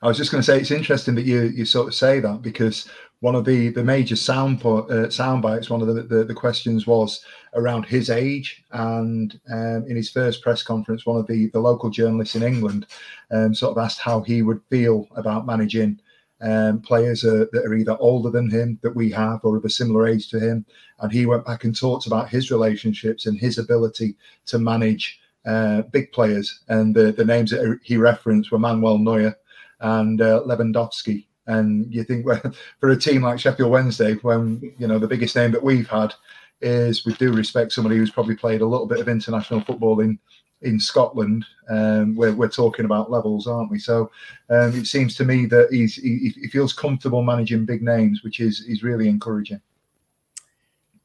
I 0.00 0.06
was 0.06 0.16
just 0.16 0.30
going 0.30 0.40
to 0.40 0.46
say 0.46 0.60
it's 0.60 0.70
interesting 0.70 1.16
that 1.16 1.24
you 1.24 1.42
you 1.42 1.64
sort 1.64 1.88
of 1.88 1.94
say 1.94 2.20
that 2.20 2.40
because 2.40 2.88
one 3.18 3.34
of 3.34 3.44
the 3.44 3.70
the 3.70 3.82
major 3.82 4.14
sound 4.14 4.64
uh, 4.64 5.10
sound 5.10 5.42
bites, 5.42 5.70
one 5.70 5.80
of 5.80 5.88
the, 5.88 6.02
the, 6.04 6.22
the 6.22 6.34
questions 6.34 6.86
was 6.86 7.24
around 7.54 7.84
his 7.84 8.10
age, 8.10 8.64
and 8.70 9.40
um, 9.52 9.84
in 9.88 9.96
his 9.96 10.08
first 10.08 10.40
press 10.40 10.62
conference, 10.62 11.04
one 11.04 11.18
of 11.18 11.26
the 11.26 11.48
the 11.48 11.58
local 11.58 11.90
journalists 11.90 12.36
in 12.36 12.44
England 12.44 12.86
um, 13.32 13.52
sort 13.54 13.76
of 13.76 13.82
asked 13.82 13.98
how 13.98 14.20
he 14.20 14.42
would 14.42 14.60
feel 14.70 15.08
about 15.16 15.46
managing 15.46 16.00
um, 16.40 16.80
players 16.80 17.24
uh, 17.24 17.46
that 17.52 17.64
are 17.64 17.74
either 17.74 17.96
older 17.98 18.30
than 18.30 18.50
him 18.50 18.78
that 18.82 18.94
we 18.94 19.10
have 19.10 19.40
or 19.42 19.56
of 19.56 19.64
a 19.64 19.70
similar 19.70 20.06
age 20.06 20.28
to 20.30 20.38
him. 20.38 20.64
And 21.00 21.12
he 21.12 21.26
went 21.26 21.44
back 21.44 21.64
and 21.64 21.74
talked 21.74 22.06
about 22.06 22.28
his 22.28 22.50
relationships 22.50 23.26
and 23.26 23.38
his 23.38 23.58
ability 23.58 24.16
to 24.46 24.58
manage 24.58 25.20
uh, 25.46 25.82
big 25.82 26.12
players. 26.12 26.60
And 26.68 26.94
the, 26.94 27.12
the 27.12 27.24
names 27.24 27.50
that 27.50 27.80
he 27.82 27.96
referenced 27.96 28.50
were 28.50 28.58
Manuel 28.58 28.98
Neuer 28.98 29.36
and 29.80 30.20
uh, 30.20 30.42
Lewandowski. 30.46 31.26
And 31.46 31.92
you 31.92 32.04
think, 32.04 32.26
well, 32.26 32.40
for 32.80 32.90
a 32.90 32.96
team 32.96 33.22
like 33.22 33.40
Sheffield 33.40 33.70
Wednesday, 33.70 34.14
when 34.16 34.60
you 34.78 34.86
know 34.86 34.98
the 34.98 35.08
biggest 35.08 35.34
name 35.34 35.52
that 35.52 35.62
we've 35.62 35.88
had 35.88 36.12
is, 36.60 37.06
we 37.06 37.14
do 37.14 37.32
respect 37.32 37.72
somebody 37.72 37.96
who's 37.96 38.10
probably 38.10 38.36
played 38.36 38.60
a 38.60 38.66
little 38.66 38.86
bit 38.86 39.00
of 39.00 39.08
international 39.08 39.60
football 39.62 40.00
in 40.00 40.18
in 40.62 40.80
Scotland, 40.80 41.44
um, 41.68 42.16
we're, 42.16 42.34
we're 42.34 42.48
talking 42.48 42.84
about 42.84 43.10
levels, 43.10 43.46
aren't 43.46 43.70
we? 43.70 43.78
So 43.78 44.10
um, 44.50 44.74
it 44.74 44.86
seems 44.86 45.14
to 45.16 45.24
me 45.24 45.46
that 45.46 45.68
he's, 45.70 45.94
he, 45.94 46.34
he, 46.34 46.48
feels 46.48 46.72
comfortable 46.72 47.22
managing 47.22 47.64
big 47.64 47.82
names, 47.82 48.24
which 48.24 48.40
is 48.40 48.64
is 48.66 48.82
really 48.82 49.08
encouraging. 49.08 49.60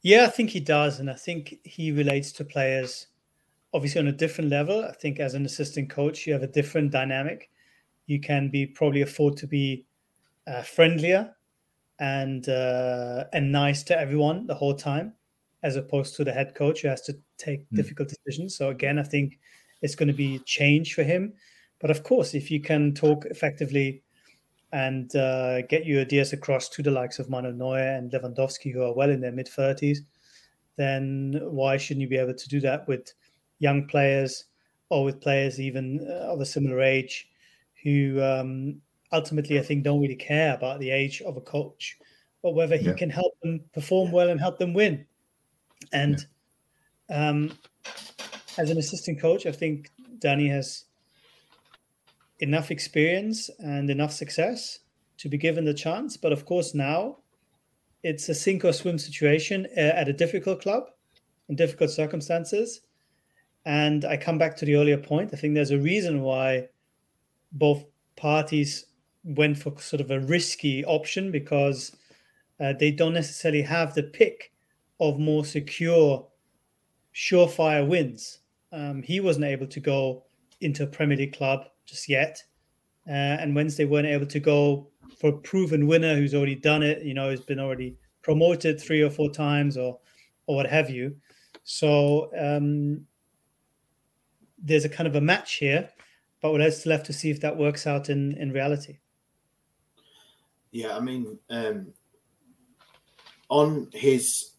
Yeah, 0.02 0.26
I 0.26 0.30
think 0.30 0.50
he 0.50 0.60
does, 0.60 1.00
and 1.00 1.10
I 1.10 1.14
think 1.14 1.60
he 1.64 1.92
relates 1.92 2.32
to 2.34 2.46
players 2.46 3.08
obviously 3.74 4.02
on 4.02 4.08
a 4.08 4.12
different 4.12 4.50
level. 4.50 4.84
I 4.84 4.92
think 4.92 5.20
as 5.20 5.34
an 5.34 5.46
assistant 5.46 5.90
coach, 5.90 6.28
you 6.28 6.34
have 6.34 6.44
a 6.44 6.48
different 6.48 6.92
dynamic. 6.92 7.50
You 8.06 8.20
can 8.20 8.50
be 8.50 8.66
probably 8.66 9.02
afford 9.02 9.38
to 9.38 9.48
be 9.48 9.86
uh, 10.48 10.62
friendlier 10.62 11.36
and 12.00 12.48
uh, 12.50 13.26
and 13.34 13.52
nice 13.52 13.84
to 13.84 13.98
everyone 13.98 14.48
the 14.48 14.56
whole 14.56 14.76
time 14.76 15.14
as 15.64 15.78
opposed 15.78 16.16
to 16.16 16.24
the 16.24 16.32
head 16.32 16.54
coach 16.56 16.82
who 16.82 16.90
has 16.90 17.02
to 17.02 17.18
take 17.38 17.62
mm. 17.70 17.78
difficult 17.78 18.10
decisions. 18.10 18.56
So 18.56 18.70
again, 18.70 19.00
I 19.00 19.04
think 19.04 19.40
it's 19.82 19.96
going 19.96 20.08
to 20.08 20.14
be 20.14 20.40
change 20.40 20.94
for 20.94 21.04
him. 21.04 21.34
But 21.80 21.90
of 21.90 22.04
course, 22.04 22.34
if 22.34 22.52
you 22.52 22.62
can 22.62 22.94
talk 22.94 23.26
effectively 23.26 24.04
and 24.72 25.14
uh, 25.16 25.62
get 25.64 25.86
your 25.86 26.02
ideas 26.02 26.34
across 26.34 26.70
to 26.70 26.82
the 26.82 26.92
likes 26.92 27.20
of 27.20 27.30
Manuel 27.30 27.54
Neuer 27.54 27.96
and 27.96 28.12
Lewandowski, 28.12 28.74
who 28.74 28.84
are 28.84 28.94
well 28.94 29.10
in 29.10 29.22
their 29.22 29.32
mid 29.32 29.48
30s, 29.48 30.00
then 30.76 31.40
why 31.44 31.78
shouldn't 31.78 32.02
you 32.02 32.08
be 32.08 32.18
able 32.18 32.34
to 32.34 32.50
do 32.50 32.60
that 32.62 32.88
with 32.88 33.14
young 33.60 33.88
players 33.88 34.46
or 34.90 35.04
with 35.04 35.22
players 35.22 35.60
even 35.60 36.06
uh, 36.10 36.34
of 36.34 36.42
a 36.42 36.46
similar 36.46 36.82
age 36.82 37.30
who 37.84 38.22
um, 38.22 38.82
ultimately, 39.12 39.60
I 39.60 39.62
think, 39.62 39.84
don't 39.84 40.02
really 40.02 40.16
care 40.16 40.54
about 40.54 40.80
the 40.80 40.90
age 40.90 41.22
of 41.22 41.38
a 41.38 41.42
coach, 41.42 41.98
but 42.42 42.56
whether 42.56 42.78
he 42.78 42.88
yeah. 42.88 42.94
can 42.94 43.10
help 43.10 43.34
them 43.42 43.62
perform 43.74 44.12
well 44.12 44.30
and 44.30 44.40
help 44.40 44.58
them 44.58 44.74
win. 44.74 45.06
And 45.94 46.26
yeah. 47.10 47.30
um, 47.30 47.58
as 48.58 48.70
an 48.70 48.78
assistant 48.78 49.22
coach, 49.22 49.46
I 49.46 49.52
think 49.52 49.92
Danny 50.20 50.48
has 50.50 50.86
enough 52.40 52.72
experience 52.72 53.50
and 53.60 53.90
enough 53.90 54.12
success 54.12 54.80
to 55.18 55.30
be 55.30 55.38
given 55.38 55.66
the 55.66 55.74
chance. 55.74 56.18
But 56.18 56.34
of 56.34 56.46
course, 56.46 56.74
now 56.74 57.18
it's 58.04 58.28
a 58.28 58.36
sink 58.36 58.66
or 58.66 58.74
swim 58.74 58.98
situation 58.98 59.68
uh, 59.78 59.80
at 59.80 60.10
a 60.10 60.14
difficult 60.14 60.62
club 60.62 60.90
in 61.48 61.56
difficult 61.56 61.90
circumstances. 61.90 62.82
And 63.66 64.04
I 64.04 64.18
come 64.18 64.38
back 64.38 64.58
to 64.58 64.66
the 64.66 64.76
earlier 64.76 64.98
point. 64.98 65.30
I 65.34 65.38
think 65.38 65.54
there's 65.54 65.72
a 65.72 65.78
reason 65.78 66.22
why 66.22 66.68
both 67.52 67.86
parties 68.16 68.86
went 69.24 69.58
for 69.58 69.74
sort 69.80 70.02
of 70.02 70.12
a 70.12 70.20
risky 70.20 70.84
option 70.84 71.32
because 71.32 71.96
uh, 72.60 72.74
they 72.78 72.92
don't 72.92 73.14
necessarily 73.14 73.62
have 73.62 73.94
the 73.94 74.04
pick 74.04 74.53
of 75.10 75.20
more 75.20 75.46
secure, 75.46 76.28
surefire 77.14 77.88
wins. 77.88 78.40
Um, 78.72 79.04
he 79.04 79.20
wasn't 79.20 79.46
able 79.46 79.68
to 79.68 79.80
go 79.80 80.24
into 80.62 80.84
a 80.84 80.88
Premier 80.88 81.18
League 81.18 81.36
club 81.36 81.66
just 81.86 82.10
yet. 82.10 82.42
Uh, 83.08 83.12
and 83.42 83.56
Wednesday 83.56 83.86
weren't 83.86 84.08
able 84.08 84.26
to 84.26 84.40
go 84.40 84.88
for 85.20 85.30
a 85.30 85.38
proven 85.38 85.88
winner 85.88 86.16
who's 86.16 86.34
already 86.34 86.56
done 86.56 86.84
it, 86.84 87.04
you 87.04 87.14
know, 87.14 87.30
has 87.30 87.42
been 87.42 87.60
already 87.60 87.98
promoted 88.22 88.80
three 88.80 89.02
or 89.02 89.10
four 89.10 89.30
times 89.30 89.78
or 89.78 90.00
or 90.48 90.56
what 90.56 90.66
have 90.66 90.90
you. 90.90 91.16
So 91.64 92.30
um, 92.38 93.06
there's 94.58 94.86
a 94.86 94.90
kind 94.90 95.08
of 95.08 95.16
a 95.16 95.22
match 95.22 95.56
here, 95.56 95.90
but 96.42 96.52
we're 96.52 96.72
still 96.72 96.92
left 96.92 97.06
to 97.08 97.14
see 97.14 97.30
if 97.30 97.42
that 97.42 97.58
works 97.58 97.86
out 97.88 98.10
in 98.10 98.34
in 98.38 98.52
reality. 98.52 99.00
Yeah, 100.72 100.98
I 100.98 101.00
mean, 101.02 101.38
um, 101.50 101.94
on 103.50 103.90
his 103.94 104.53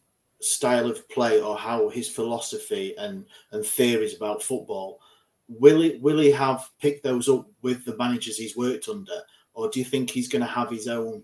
style 0.45 0.91
of 0.91 1.09
play 1.09 1.41
or 1.41 1.57
how 1.57 1.89
his 1.89 2.09
philosophy 2.09 2.95
and 2.99 3.25
and 3.53 3.65
theories 3.65 4.17
about 4.17 4.43
football 4.43 5.01
will 5.49 5.81
he 5.81 5.99
will 6.01 6.19
he 6.19 6.31
have 6.31 6.69
picked 6.81 7.03
those 7.03 7.29
up 7.29 7.47
with 7.63 7.85
the 7.85 7.97
managers 7.97 8.37
he's 8.37 8.57
worked 8.57 8.89
under? 8.89 9.21
Or 9.55 9.69
do 9.69 9.79
you 9.79 9.85
think 9.85 10.11
he's 10.11 10.29
going 10.29 10.43
to 10.43 10.49
have 10.49 10.71
his 10.71 10.89
own 10.89 11.23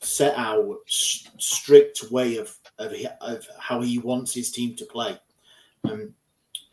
set 0.00 0.36
out 0.36 0.78
strict 0.86 2.10
way 2.10 2.36
of, 2.36 2.54
of, 2.78 2.92
of 3.20 3.46
how 3.58 3.80
he 3.80 3.98
wants 3.98 4.34
his 4.34 4.50
team 4.52 4.76
to 4.76 4.84
play? 4.84 5.18
Um, 5.84 6.14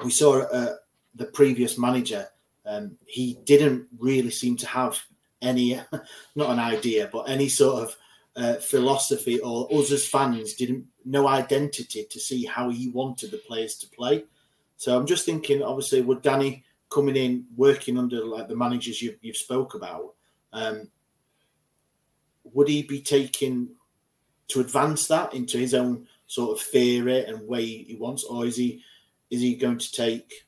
we 0.04 0.12
saw 0.12 0.42
uh, 0.42 0.76
the 1.16 1.26
previous 1.26 1.78
manager 1.78 2.28
um, 2.66 2.98
he 3.06 3.40
didn't 3.46 3.88
really 3.98 4.30
seem 4.30 4.56
to 4.58 4.68
have 4.68 5.00
any 5.42 5.80
not 6.36 6.52
an 6.52 6.60
idea 6.60 7.10
but 7.12 7.30
any 7.30 7.50
sort 7.50 7.84
of 7.84 7.98
uh, 8.36 8.56
philosophy 8.56 9.40
or 9.40 9.68
us 9.74 9.92
as 9.92 10.08
fans 10.08 10.54
didn't 10.54 10.86
no 11.10 11.28
identity 11.28 12.06
to 12.08 12.20
see 12.20 12.46
how 12.46 12.70
he 12.70 12.90
wanted 12.90 13.32
the 13.32 13.38
players 13.38 13.76
to 13.76 13.88
play. 13.90 14.24
So 14.78 14.96
I'm 14.96 15.08
just 15.08 15.26
thinking, 15.26 15.64
obviously, 15.64 16.02
with 16.02 16.22
Danny 16.22 16.64
coming 16.92 17.16
in, 17.16 17.48
working 17.58 17.98
under 17.98 18.24
like 18.24 18.48
the 18.48 18.56
managers 18.56 19.02
you've, 19.02 19.18
you've 19.22 19.36
spoke 19.36 19.74
about, 19.74 20.14
um, 20.54 20.88
would 22.54 22.68
he 22.68 22.84
be 22.84 23.02
taking 23.02 23.70
to 24.50 24.60
advance 24.60 25.08
that 25.08 25.34
into 25.34 25.58
his 25.58 25.74
own 25.74 26.08
sort 26.28 26.52
of 26.52 26.64
theory 26.64 27.26
and 27.26 27.48
way 27.48 27.66
he 27.66 27.98
wants, 28.00 28.24
or 28.24 28.46
is 28.46 28.56
he 28.56 28.84
is 29.32 29.42
he 29.42 29.56
going 29.56 29.80
to 29.80 29.92
take? 29.92 30.46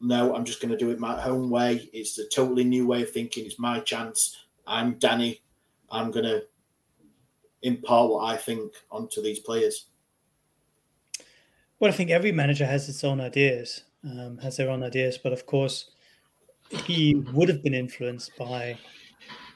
No, 0.00 0.34
I'm 0.34 0.44
just 0.44 0.62
going 0.62 0.70
to 0.70 0.76
do 0.76 0.90
it 0.90 0.98
my 0.98 1.22
own 1.24 1.50
way. 1.50 1.90
It's 1.92 2.18
a 2.18 2.28
totally 2.28 2.64
new 2.64 2.86
way 2.86 3.02
of 3.02 3.10
thinking. 3.10 3.44
It's 3.44 3.58
my 3.58 3.80
chance. 3.80 4.46
I'm 4.66 4.94
Danny. 4.94 5.42
I'm 5.90 6.10
going 6.10 6.24
to 6.24 6.44
impart 7.62 8.10
what 8.10 8.24
I 8.24 8.36
think 8.36 8.72
onto 8.90 9.20
these 9.20 9.40
players. 9.40 9.86
Well, 11.80 11.90
I 11.90 11.94
think 11.94 12.10
every 12.10 12.32
manager 12.32 12.66
has 12.66 12.88
its 12.88 13.04
own 13.04 13.20
ideas, 13.20 13.84
um, 14.04 14.38
has 14.38 14.56
their 14.56 14.70
own 14.70 14.82
ideas, 14.82 15.18
but 15.18 15.32
of 15.32 15.46
course, 15.46 15.90
he 16.84 17.14
would 17.32 17.48
have 17.48 17.62
been 17.62 17.74
influenced 17.74 18.36
by 18.38 18.78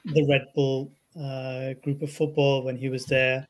the 0.05 0.26
Red 0.29 0.47
Bull 0.55 0.93
uh, 1.21 1.75
group 1.85 2.02
of 2.02 2.12
football 2.12 2.64
when 2.64 2.76
he 2.76 2.88
was 2.88 3.07
there 3.07 3.49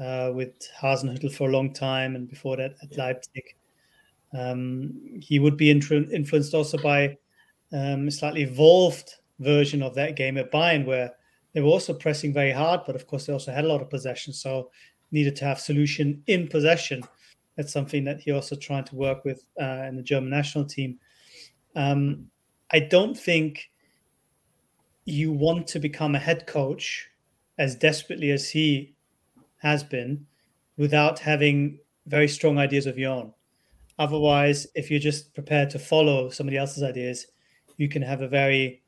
uh, 0.00 0.32
with 0.34 0.54
Hasenhüttl 0.80 1.32
for 1.34 1.48
a 1.48 1.52
long 1.52 1.72
time, 1.74 2.16
and 2.16 2.28
before 2.28 2.56
that 2.58 2.74
at 2.82 2.96
Leipzig. 2.96 3.44
Um, 4.36 4.92
he 5.20 5.38
would 5.38 5.56
be 5.56 5.70
influenced 5.70 6.54
also 6.54 6.78
by 6.78 7.16
um, 7.72 8.08
a 8.08 8.10
slightly 8.10 8.42
evolved 8.42 9.14
version 9.38 9.82
of 9.82 9.94
that 9.94 10.16
game 10.16 10.36
at 10.38 10.52
Bayern, 10.52 10.86
where 10.86 11.12
they 11.52 11.60
were 11.60 11.68
also 11.68 11.94
pressing 11.94 12.32
very 12.32 12.52
hard, 12.52 12.82
but 12.86 12.96
of 12.96 13.06
course 13.06 13.26
they 13.26 13.32
also 13.32 13.52
had 13.52 13.64
a 13.64 13.68
lot 13.68 13.82
of 13.82 13.90
possession, 13.90 14.32
so 14.32 14.70
needed 15.12 15.36
to 15.36 15.44
have 15.46 15.60
solution 15.60 16.22
in 16.26 16.48
possession. 16.48 17.02
That's 17.58 17.72
something 17.72 18.04
that 18.04 18.20
he 18.20 18.30
also 18.30 18.54
trying 18.54 18.84
to 18.84 18.94
work 18.94 19.24
with 19.24 19.44
uh, 19.60 19.84
in 19.88 19.96
the 19.96 20.02
German 20.02 20.30
national 20.30 20.64
team. 20.64 21.00
Um, 21.74 22.30
I 22.70 22.78
don't 22.78 23.18
think 23.18 23.72
you 25.04 25.32
want 25.32 25.66
to 25.68 25.80
become 25.80 26.14
a 26.14 26.20
head 26.20 26.46
coach 26.46 27.10
as 27.58 27.74
desperately 27.74 28.30
as 28.30 28.48
he 28.48 28.94
has 29.58 29.82
been 29.82 30.24
without 30.76 31.18
having 31.18 31.80
very 32.06 32.28
strong 32.28 32.58
ideas 32.58 32.86
of 32.86 32.96
your 32.96 33.10
own. 33.10 33.34
Otherwise, 33.98 34.68
if 34.76 34.88
you're 34.88 35.00
just 35.00 35.34
prepared 35.34 35.68
to 35.70 35.80
follow 35.80 36.30
somebody 36.30 36.56
else's 36.56 36.84
ideas, 36.84 37.26
you 37.76 37.88
can 37.88 38.02
have 38.02 38.20
a 38.20 38.28
very 38.28 38.84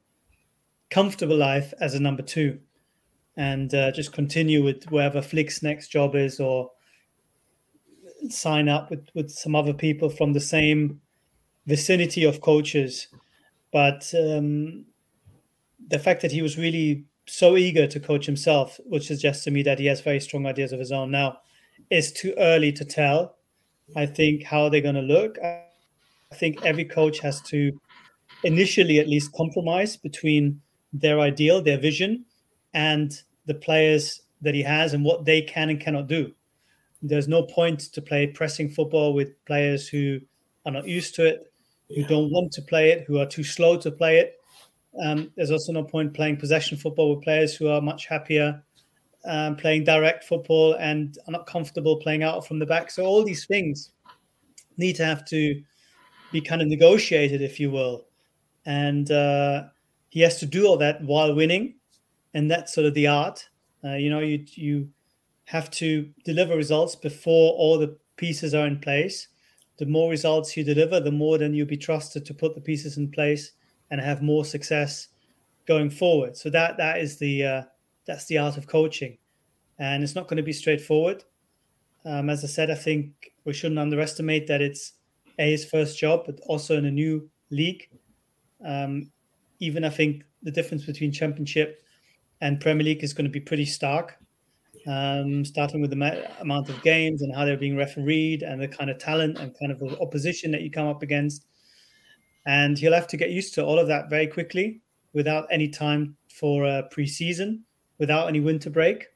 comfortable 0.90 1.36
life 1.36 1.74
as 1.80 1.94
a 1.94 2.00
number 2.00 2.22
two 2.22 2.60
and 3.36 3.74
uh, 3.74 3.90
just 3.90 4.12
continue 4.12 4.62
with 4.62 4.84
wherever 4.92 5.20
Flick's 5.20 5.60
next 5.60 5.88
job 5.88 6.14
is 6.14 6.38
or 6.38 6.70
sign 8.28 8.68
up 8.68 8.90
with, 8.90 9.08
with 9.14 9.30
some 9.30 9.54
other 9.54 9.72
people 9.72 10.08
from 10.08 10.32
the 10.32 10.40
same 10.40 11.00
vicinity 11.66 12.24
of 12.24 12.40
coaches. 12.40 13.08
But 13.72 14.12
um, 14.14 14.86
the 15.88 15.98
fact 15.98 16.22
that 16.22 16.32
he 16.32 16.42
was 16.42 16.58
really 16.58 17.04
so 17.26 17.56
eager 17.56 17.86
to 17.86 18.00
coach 18.00 18.26
himself, 18.26 18.78
which 18.84 19.06
suggests 19.06 19.44
to 19.44 19.50
me 19.50 19.62
that 19.62 19.78
he 19.78 19.86
has 19.86 20.00
very 20.00 20.20
strong 20.20 20.46
ideas 20.46 20.72
of 20.72 20.80
his 20.80 20.92
own 20.92 21.10
now, 21.10 21.38
is 21.90 22.12
too 22.12 22.34
early 22.38 22.72
to 22.72 22.84
tell. 22.84 23.36
I 23.96 24.06
think 24.06 24.44
how 24.44 24.68
they're 24.68 24.80
going 24.80 24.94
to 24.94 25.00
look. 25.00 25.38
I 25.42 25.64
think 26.34 26.64
every 26.64 26.84
coach 26.84 27.18
has 27.20 27.40
to 27.42 27.72
initially 28.44 28.98
at 28.98 29.08
least 29.08 29.32
compromise 29.32 29.96
between 29.96 30.60
their 30.92 31.20
ideal, 31.20 31.62
their 31.62 31.78
vision, 31.78 32.24
and 32.74 33.12
the 33.46 33.54
players 33.54 34.22
that 34.42 34.54
he 34.54 34.62
has 34.62 34.94
and 34.94 35.04
what 35.04 35.24
they 35.24 35.42
can 35.42 35.70
and 35.70 35.80
cannot 35.80 36.06
do. 36.06 36.32
There's 37.02 37.28
no 37.28 37.42
point 37.44 37.80
to 37.92 38.02
play 38.02 38.26
pressing 38.26 38.70
football 38.70 39.14
with 39.14 39.42
players 39.44 39.88
who 39.88 40.20
are 40.66 40.72
not 40.72 40.86
used 40.86 41.14
to 41.16 41.26
it, 41.26 41.52
who 41.88 42.04
don't 42.04 42.30
want 42.30 42.52
to 42.52 42.62
play 42.62 42.90
it, 42.90 43.04
who 43.06 43.18
are 43.18 43.26
too 43.26 43.44
slow 43.44 43.76
to 43.78 43.90
play 43.90 44.18
it, 44.18 44.40
um, 44.98 45.30
there's 45.36 45.50
also 45.50 45.72
no 45.72 45.84
point 45.84 46.14
playing 46.14 46.36
possession 46.36 46.76
football 46.76 47.14
with 47.14 47.22
players 47.22 47.54
who 47.54 47.68
are 47.68 47.80
much 47.80 48.06
happier 48.06 48.62
um, 49.24 49.56
playing 49.56 49.84
direct 49.84 50.24
football 50.24 50.74
and 50.74 51.18
are 51.28 51.32
not 51.32 51.46
comfortable 51.46 51.96
playing 51.96 52.22
out 52.22 52.46
from 52.46 52.58
the 52.58 52.66
back. 52.66 52.90
So 52.90 53.04
all 53.04 53.22
these 53.22 53.46
things 53.46 53.92
need 54.78 54.96
to 54.96 55.04
have 55.04 55.24
to 55.26 55.62
be 56.32 56.40
kind 56.40 56.62
of 56.62 56.68
negotiated, 56.68 57.42
if 57.42 57.60
you 57.60 57.70
will. 57.70 58.06
And 58.66 59.10
uh, 59.10 59.64
he 60.08 60.20
has 60.20 60.38
to 60.40 60.46
do 60.46 60.66
all 60.66 60.76
that 60.78 61.02
while 61.02 61.34
winning, 61.34 61.74
and 62.34 62.50
that's 62.50 62.74
sort 62.74 62.86
of 62.86 62.94
the 62.94 63.06
art. 63.06 63.46
Uh, 63.84 63.94
you 63.94 64.10
know, 64.10 64.20
you 64.20 64.44
you 64.54 64.88
have 65.50 65.68
to 65.68 66.08
deliver 66.24 66.54
results 66.54 66.94
before 66.94 67.54
all 67.54 67.76
the 67.76 67.96
pieces 68.16 68.54
are 68.54 68.68
in 68.68 68.78
place. 68.78 69.26
The 69.78 69.86
more 69.86 70.08
results 70.08 70.56
you 70.56 70.62
deliver, 70.62 71.00
the 71.00 71.10
more 71.10 71.38
then 71.38 71.54
you'll 71.54 71.66
be 71.66 71.76
trusted 71.76 72.24
to 72.26 72.34
put 72.34 72.54
the 72.54 72.60
pieces 72.60 72.98
in 72.98 73.10
place 73.10 73.50
and 73.90 74.00
have 74.00 74.22
more 74.22 74.44
success 74.44 75.08
going 75.66 75.90
forward. 75.90 76.36
So 76.36 76.50
that 76.50 76.76
that 76.76 76.98
is 76.98 77.18
the 77.18 77.44
uh, 77.44 77.62
that's 78.06 78.26
the 78.26 78.38
art 78.38 78.58
of 78.58 78.68
coaching, 78.68 79.18
and 79.80 80.04
it's 80.04 80.14
not 80.14 80.28
going 80.28 80.36
to 80.36 80.44
be 80.44 80.52
straightforward. 80.52 81.24
Um, 82.04 82.30
as 82.30 82.44
I 82.44 82.46
said, 82.46 82.70
I 82.70 82.76
think 82.76 83.32
we 83.44 83.52
shouldn't 83.52 83.80
underestimate 83.80 84.46
that 84.46 84.62
it's 84.62 84.92
a 85.40 85.50
his 85.50 85.64
first 85.64 85.98
job, 85.98 86.26
but 86.26 86.38
also 86.46 86.78
in 86.78 86.84
a 86.84 86.92
new 86.92 87.28
league. 87.50 87.88
Um, 88.64 89.10
even 89.58 89.82
I 89.82 89.90
think 89.90 90.22
the 90.44 90.52
difference 90.52 90.84
between 90.84 91.10
Championship 91.10 91.82
and 92.40 92.60
Premier 92.60 92.84
League 92.84 93.02
is 93.02 93.12
going 93.12 93.26
to 93.26 93.38
be 93.38 93.40
pretty 93.40 93.66
stark. 93.66 94.16
Um, 94.86 95.44
starting 95.44 95.82
with 95.82 95.90
the 95.90 95.96
ma- 95.96 96.22
amount 96.40 96.70
of 96.70 96.82
games 96.82 97.20
and 97.20 97.34
how 97.34 97.44
they're 97.44 97.58
being 97.58 97.76
refereed 97.76 98.42
and 98.42 98.62
the 98.62 98.66
kind 98.66 98.88
of 98.88 98.96
talent 98.96 99.38
and 99.38 99.54
kind 99.60 99.70
of 99.70 99.82
opposition 100.00 100.50
that 100.52 100.62
you 100.62 100.70
come 100.70 100.86
up 100.86 101.02
against 101.02 101.44
and 102.46 102.78
he'll 102.78 102.94
have 102.94 103.06
to 103.08 103.16
get 103.16 103.30
used 103.30 103.54
to 103.54 103.64
all 103.64 103.78
of 103.78 103.88
that 103.88 104.08
very 104.08 104.26
quickly 104.26 104.80
without 105.12 105.46
any 105.50 105.68
time 105.68 106.16
for 106.32 106.64
a 106.64 106.84
pre-season, 106.90 107.64
without 107.98 108.28
any 108.28 108.40
winter 108.40 108.70
break. 108.70 109.06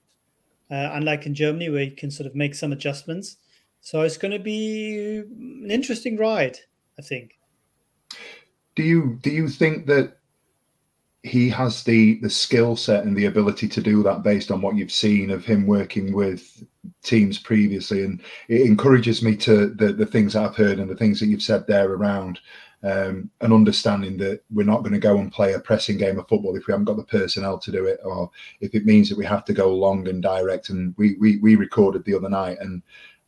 Uh, 0.70 0.90
unlike 0.92 1.27
in 1.27 1.35
Germany, 1.35 1.68
where 1.68 1.83
you 1.83 1.94
can 1.94 2.11
sort 2.11 2.27
of 2.27 2.35
make 2.35 2.55
some 2.55 2.72
adjustments. 2.72 3.37
So 3.81 4.00
it's 4.00 4.16
going 4.16 4.33
to 4.33 4.38
be 4.38 5.18
an 5.18 5.70
interesting 5.70 6.16
ride, 6.16 6.59
I 6.98 7.03
think. 7.03 7.38
Do 8.74 8.83
you 8.83 9.18
do 9.22 9.31
you 9.31 9.48
think 9.48 9.87
that 9.87 10.16
he 11.25 11.49
has 11.49 11.83
the 11.85 12.21
the 12.21 12.29
skill 12.29 12.77
set 12.77 13.05
and 13.05 13.17
the 13.17 13.25
ability 13.25 13.67
to 13.67 13.81
do 13.81 14.03
that 14.03 14.23
based 14.23 14.51
on 14.51 14.61
what 14.61 14.77
you've 14.77 14.93
seen 14.93 15.31
of 15.31 15.43
him 15.43 15.67
working 15.67 16.13
with 16.13 16.63
teams 17.03 17.39
previously? 17.39 18.05
And 18.05 18.21
it 18.49 18.61
encourages 18.61 19.23
me 19.23 19.35
to 19.37 19.69
the 19.69 19.95
the 19.95 20.07
things 20.07 20.37
I've 20.37 20.55
heard 20.55 20.79
and 20.79 20.89
the 20.89 20.95
things 20.97 21.19
that 21.21 21.27
you've 21.27 21.43
said 21.43 21.67
there 21.67 21.91
around 21.91 22.41
um, 22.83 23.31
an 23.41 23.55
understanding 23.55 24.19
that 24.19 24.43
we're 24.53 24.65
not 24.67 24.83
going 24.83 24.93
to 24.93 24.99
go 24.99 25.17
and 25.17 25.33
play 25.33 25.55
a 25.55 25.59
pressing 25.59 25.97
game 25.97 26.19
of 26.19 26.29
football 26.29 26.55
if 26.57 26.67
we 26.67 26.73
haven't 26.73 26.85
got 26.85 26.99
the 26.99 27.05
personnel 27.05 27.59
to 27.59 27.73
do 27.73 27.87
it, 27.87 28.01
or 28.05 28.31
if 28.61 28.75
it 28.75 28.85
means 28.85 29.09
that 29.09 29.17
we 29.17 29.25
have 29.25 29.47
to 29.47 29.55
go 29.55 29.75
long 29.75 30.07
and 30.07 30.23
direct. 30.23 30.69
And 30.69 30.95
we 30.99 31.17
we, 31.19 31.39
we 31.39 31.57
recorded 31.57 32.05
the 32.05 32.15
other 32.15 32.29
night, 32.29 32.59
and 32.61 32.83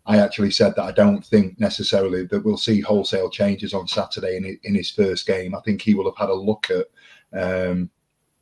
I 0.05 0.19
actually 0.19 0.51
said 0.51 0.75
that 0.77 0.85
I 0.85 0.93
don't 0.93 1.25
think 1.25 1.59
necessarily 1.59 2.27
that 2.27 2.45
we'll 2.45 2.59
see 2.59 2.83
wholesale 2.83 3.31
changes 3.31 3.73
on 3.73 3.89
Saturday 3.89 4.37
in 4.37 4.59
in 4.65 4.75
his 4.75 4.91
first 4.91 5.27
game. 5.27 5.55
I 5.55 5.61
think 5.63 5.81
he 5.81 5.95
will 5.95 6.11
have 6.11 6.19
had 6.19 6.29
a 6.29 6.35
look 6.35 6.71
at. 6.71 6.89
Um, 7.33 7.91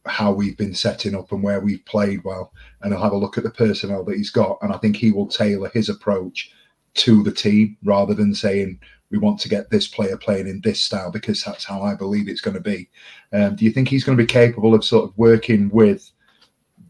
how 0.06 0.32
we've 0.32 0.56
been 0.56 0.74
setting 0.74 1.14
up 1.14 1.32
and 1.32 1.42
where 1.42 1.60
we've 1.60 1.84
played 1.86 2.22
well, 2.24 2.52
and 2.82 2.92
he'll 2.92 3.02
have 3.02 3.12
a 3.12 3.16
look 3.16 3.38
at 3.38 3.44
the 3.44 3.50
personnel 3.50 4.04
that 4.04 4.16
he's 4.16 4.30
got, 4.30 4.58
and 4.60 4.72
I 4.72 4.76
think 4.78 4.96
he 4.96 5.12
will 5.12 5.26
tailor 5.26 5.70
his 5.70 5.88
approach 5.88 6.52
to 6.94 7.22
the 7.22 7.32
team 7.32 7.76
rather 7.84 8.14
than 8.14 8.34
saying 8.34 8.78
we 9.10 9.18
want 9.18 9.40
to 9.40 9.48
get 9.48 9.70
this 9.70 9.88
player 9.88 10.16
playing 10.16 10.46
in 10.46 10.60
this 10.60 10.80
style 10.80 11.10
because 11.10 11.42
that's 11.42 11.64
how 11.64 11.82
I 11.82 11.94
believe 11.94 12.28
it's 12.28 12.40
going 12.40 12.54
to 12.54 12.60
be. 12.60 12.88
Um, 13.32 13.56
do 13.56 13.64
you 13.64 13.70
think 13.70 13.88
he's 13.88 14.04
going 14.04 14.16
to 14.16 14.22
be 14.22 14.26
capable 14.26 14.74
of 14.74 14.84
sort 14.84 15.04
of 15.04 15.16
working 15.16 15.70
with 15.70 16.10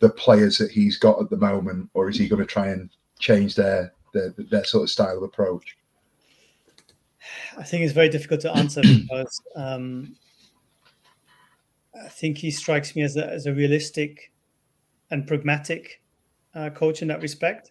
the 0.01 0.11
players 0.11 0.59
that 0.59 0.71
he's 0.71 0.99
got 0.99 1.21
at 1.21 1.31
the 1.31 1.37
moment, 1.37 1.91
or 1.95 2.09
is 2.09 2.19
he 2.19 2.29
going 2.29 2.41
to 2.41 2.47
try 2.47 2.69
and 2.69 2.91
change 3.19 3.55
their 3.55 3.93
their, 4.13 4.35
their 4.37 4.65
sort 4.65 4.85
of 4.85 4.91
style 4.91 5.17
of 5.17 5.23
approach? 5.23 5.77
I 7.57 7.63
think 7.63 7.85
it's 7.85 7.93
very 7.93 8.09
difficult 8.09 8.41
to 8.43 8.55
answer 8.57 8.83
because 8.83 9.41
um, 9.57 10.17
I 12.03 12.09
think 12.09 12.39
he 12.39 12.51
strikes 12.51 12.97
me 12.97 13.03
as 13.03 13.17
a, 13.17 13.27
as 13.27 13.47
a 13.47 13.55
realistic 13.55 14.33
and 15.11 15.27
pragmatic 15.27 16.03
uh, 16.55 16.71
coach 16.71 17.03
in 17.03 17.09
that 17.09 17.23
respect 17.23 17.71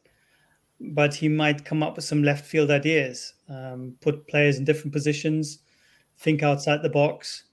but 0.91 1.13
he 1.13 1.29
might 1.29 1.65
come 1.65 1.81
up 1.81 1.95
with 1.95 2.05
some 2.05 2.23
left 2.23 2.45
field 2.45 2.69
ideas, 2.69 3.33
um, 3.49 3.95
put 4.01 4.27
players 4.27 4.57
in 4.57 4.65
different 4.65 4.93
positions, 4.93 5.59
think 6.17 6.43
outside 6.43 6.81
the 6.81 6.89
box, 6.89 7.43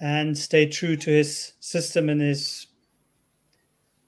and 0.00 0.36
stay 0.36 0.66
true 0.68 0.96
to 0.96 1.10
his 1.10 1.52
system 1.60 2.08
and 2.08 2.20
his 2.20 2.66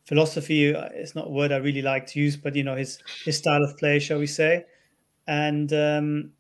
philosophy. 0.04 0.70
It's 0.70 1.14
not 1.14 1.28
a 1.28 1.30
word 1.30 1.52
I 1.52 1.56
really 1.56 1.82
like 1.82 2.06
to 2.08 2.20
use, 2.20 2.36
but 2.36 2.56
you 2.56 2.64
know 2.64 2.76
his 2.76 2.98
his 3.24 3.38
style 3.38 3.62
of 3.62 3.76
play, 3.78 3.98
shall 3.98 4.18
we 4.18 4.26
say, 4.26 4.64
and 5.26 5.72
um, 5.72 6.32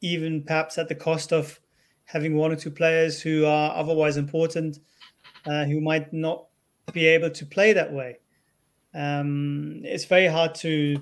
even 0.00 0.42
perhaps 0.42 0.78
at 0.78 0.88
the 0.88 0.94
cost 0.94 1.32
of 1.32 1.60
having 2.04 2.36
one 2.36 2.50
or 2.50 2.56
two 2.56 2.70
players 2.70 3.20
who 3.20 3.44
are 3.44 3.76
otherwise 3.76 4.16
important, 4.16 4.78
uh, 5.46 5.64
who 5.64 5.80
might 5.80 6.12
not 6.12 6.46
be 6.92 7.06
able 7.06 7.30
to 7.30 7.46
play 7.46 7.72
that 7.72 7.92
way. 7.92 8.18
Um, 8.94 9.82
it's 9.84 10.04
very 10.04 10.26
hard 10.26 10.54
to 10.56 11.00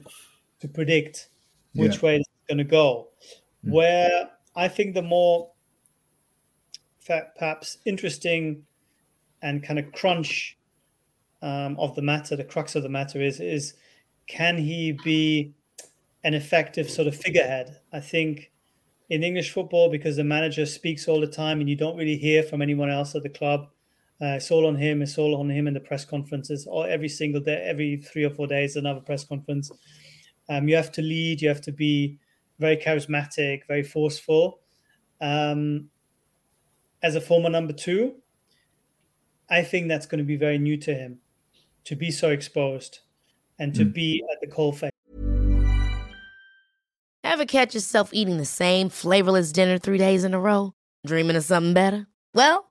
to 0.60 0.68
predict 0.68 1.28
which 1.74 1.96
yeah. 1.96 2.00
way 2.02 2.16
it's 2.16 2.28
going 2.48 2.58
to 2.58 2.64
go. 2.64 3.08
Mm. 3.64 3.72
Where 3.72 4.30
I 4.54 4.68
think 4.68 4.94
the 4.94 5.02
more 5.02 5.50
perhaps 7.06 7.78
interesting 7.84 8.64
and 9.42 9.62
kind 9.62 9.78
of 9.78 9.92
crunch 9.92 10.58
um, 11.42 11.78
of 11.78 11.94
the 11.94 12.02
matter, 12.02 12.34
the 12.34 12.44
crux 12.44 12.74
of 12.74 12.82
the 12.82 12.88
matter 12.88 13.20
is 13.20 13.40
is 13.40 13.74
can 14.26 14.58
he 14.58 14.92
be 15.04 15.54
an 16.24 16.34
effective 16.34 16.90
sort 16.90 17.06
of 17.06 17.14
figurehead. 17.14 17.78
I 17.92 18.00
think 18.00 18.50
in 19.08 19.22
English 19.22 19.52
football, 19.52 19.88
because 19.88 20.16
the 20.16 20.24
manager 20.24 20.66
speaks 20.66 21.06
all 21.06 21.20
the 21.20 21.26
time 21.28 21.60
and 21.60 21.70
you 21.70 21.76
don't 21.76 21.96
really 21.96 22.16
hear 22.16 22.42
from 22.42 22.60
anyone 22.60 22.90
else 22.90 23.14
at 23.14 23.22
the 23.22 23.28
club, 23.28 23.68
uh, 24.22 24.36
it's 24.36 24.50
all 24.50 24.66
on 24.66 24.76
him. 24.76 25.02
It's 25.02 25.18
all 25.18 25.36
on 25.36 25.50
him 25.50 25.66
in 25.66 25.74
the 25.74 25.80
press 25.80 26.04
conferences. 26.04 26.66
All 26.66 26.84
every 26.84 27.08
single 27.08 27.40
day, 27.40 27.62
every 27.68 27.96
three 27.96 28.24
or 28.24 28.30
four 28.30 28.46
days, 28.46 28.76
another 28.76 29.00
press 29.00 29.24
conference. 29.24 29.70
Um, 30.48 30.68
you 30.68 30.76
have 30.76 30.92
to 30.92 31.02
lead. 31.02 31.42
You 31.42 31.48
have 31.48 31.60
to 31.62 31.72
be 31.72 32.18
very 32.58 32.76
charismatic, 32.76 33.66
very 33.68 33.82
forceful. 33.82 34.60
Um, 35.20 35.90
as 37.02 37.14
a 37.14 37.20
former 37.20 37.50
number 37.50 37.72
two, 37.72 38.14
I 39.50 39.62
think 39.62 39.88
that's 39.88 40.06
going 40.06 40.18
to 40.18 40.24
be 40.24 40.36
very 40.36 40.58
new 40.58 40.76
to 40.78 40.94
him 40.94 41.18
to 41.84 41.94
be 41.94 42.10
so 42.10 42.30
exposed 42.30 43.00
and 43.58 43.74
to 43.74 43.84
mm. 43.84 43.92
be 43.92 44.24
at 44.32 44.40
the 44.40 44.46
coalface. 44.46 44.90
Ever 47.22 47.44
catch 47.44 47.74
yourself 47.74 48.10
eating 48.12 48.38
the 48.38 48.44
same 48.44 48.88
flavorless 48.88 49.52
dinner 49.52 49.78
three 49.78 49.98
days 49.98 50.24
in 50.24 50.32
a 50.32 50.40
row? 50.40 50.74
Dreaming 51.04 51.36
of 51.36 51.44
something 51.44 51.74
better? 51.74 52.06
Well, 52.34 52.70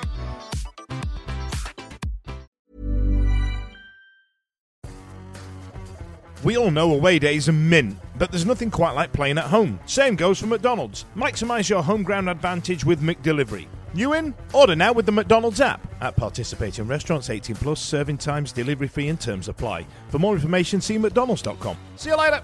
We 6.43 6.57
all 6.57 6.71
know 6.71 6.91
away 6.93 7.19
days 7.19 7.47
are 7.47 7.53
mint, 7.53 7.99
but 8.17 8.31
there's 8.31 8.47
nothing 8.47 8.71
quite 8.71 8.93
like 8.93 9.13
playing 9.13 9.37
at 9.37 9.43
home. 9.43 9.79
Same 9.85 10.15
goes 10.15 10.39
for 10.39 10.47
McDonald's. 10.47 11.05
Maximise 11.15 11.69
your 11.69 11.83
home 11.83 12.01
ground 12.01 12.27
advantage 12.27 12.83
with 12.83 12.99
McDelivery. 12.99 13.67
You 13.93 14.13
in? 14.13 14.33
Order 14.51 14.75
now 14.75 14.91
with 14.91 15.05
the 15.05 15.11
McDonald's 15.11 15.61
app. 15.61 15.85
At 16.01 16.15
participating 16.15 16.87
restaurants 16.87 17.29
18 17.29 17.57
plus, 17.57 17.79
serving 17.79 18.17
times, 18.17 18.51
delivery 18.51 18.87
fee 18.87 19.09
and 19.09 19.21
terms 19.21 19.49
apply. 19.49 19.85
For 20.09 20.17
more 20.17 20.33
information, 20.33 20.81
see 20.81 20.97
mcdonalds.com. 20.97 21.77
See 21.95 22.09
you 22.09 22.17
later. 22.17 22.43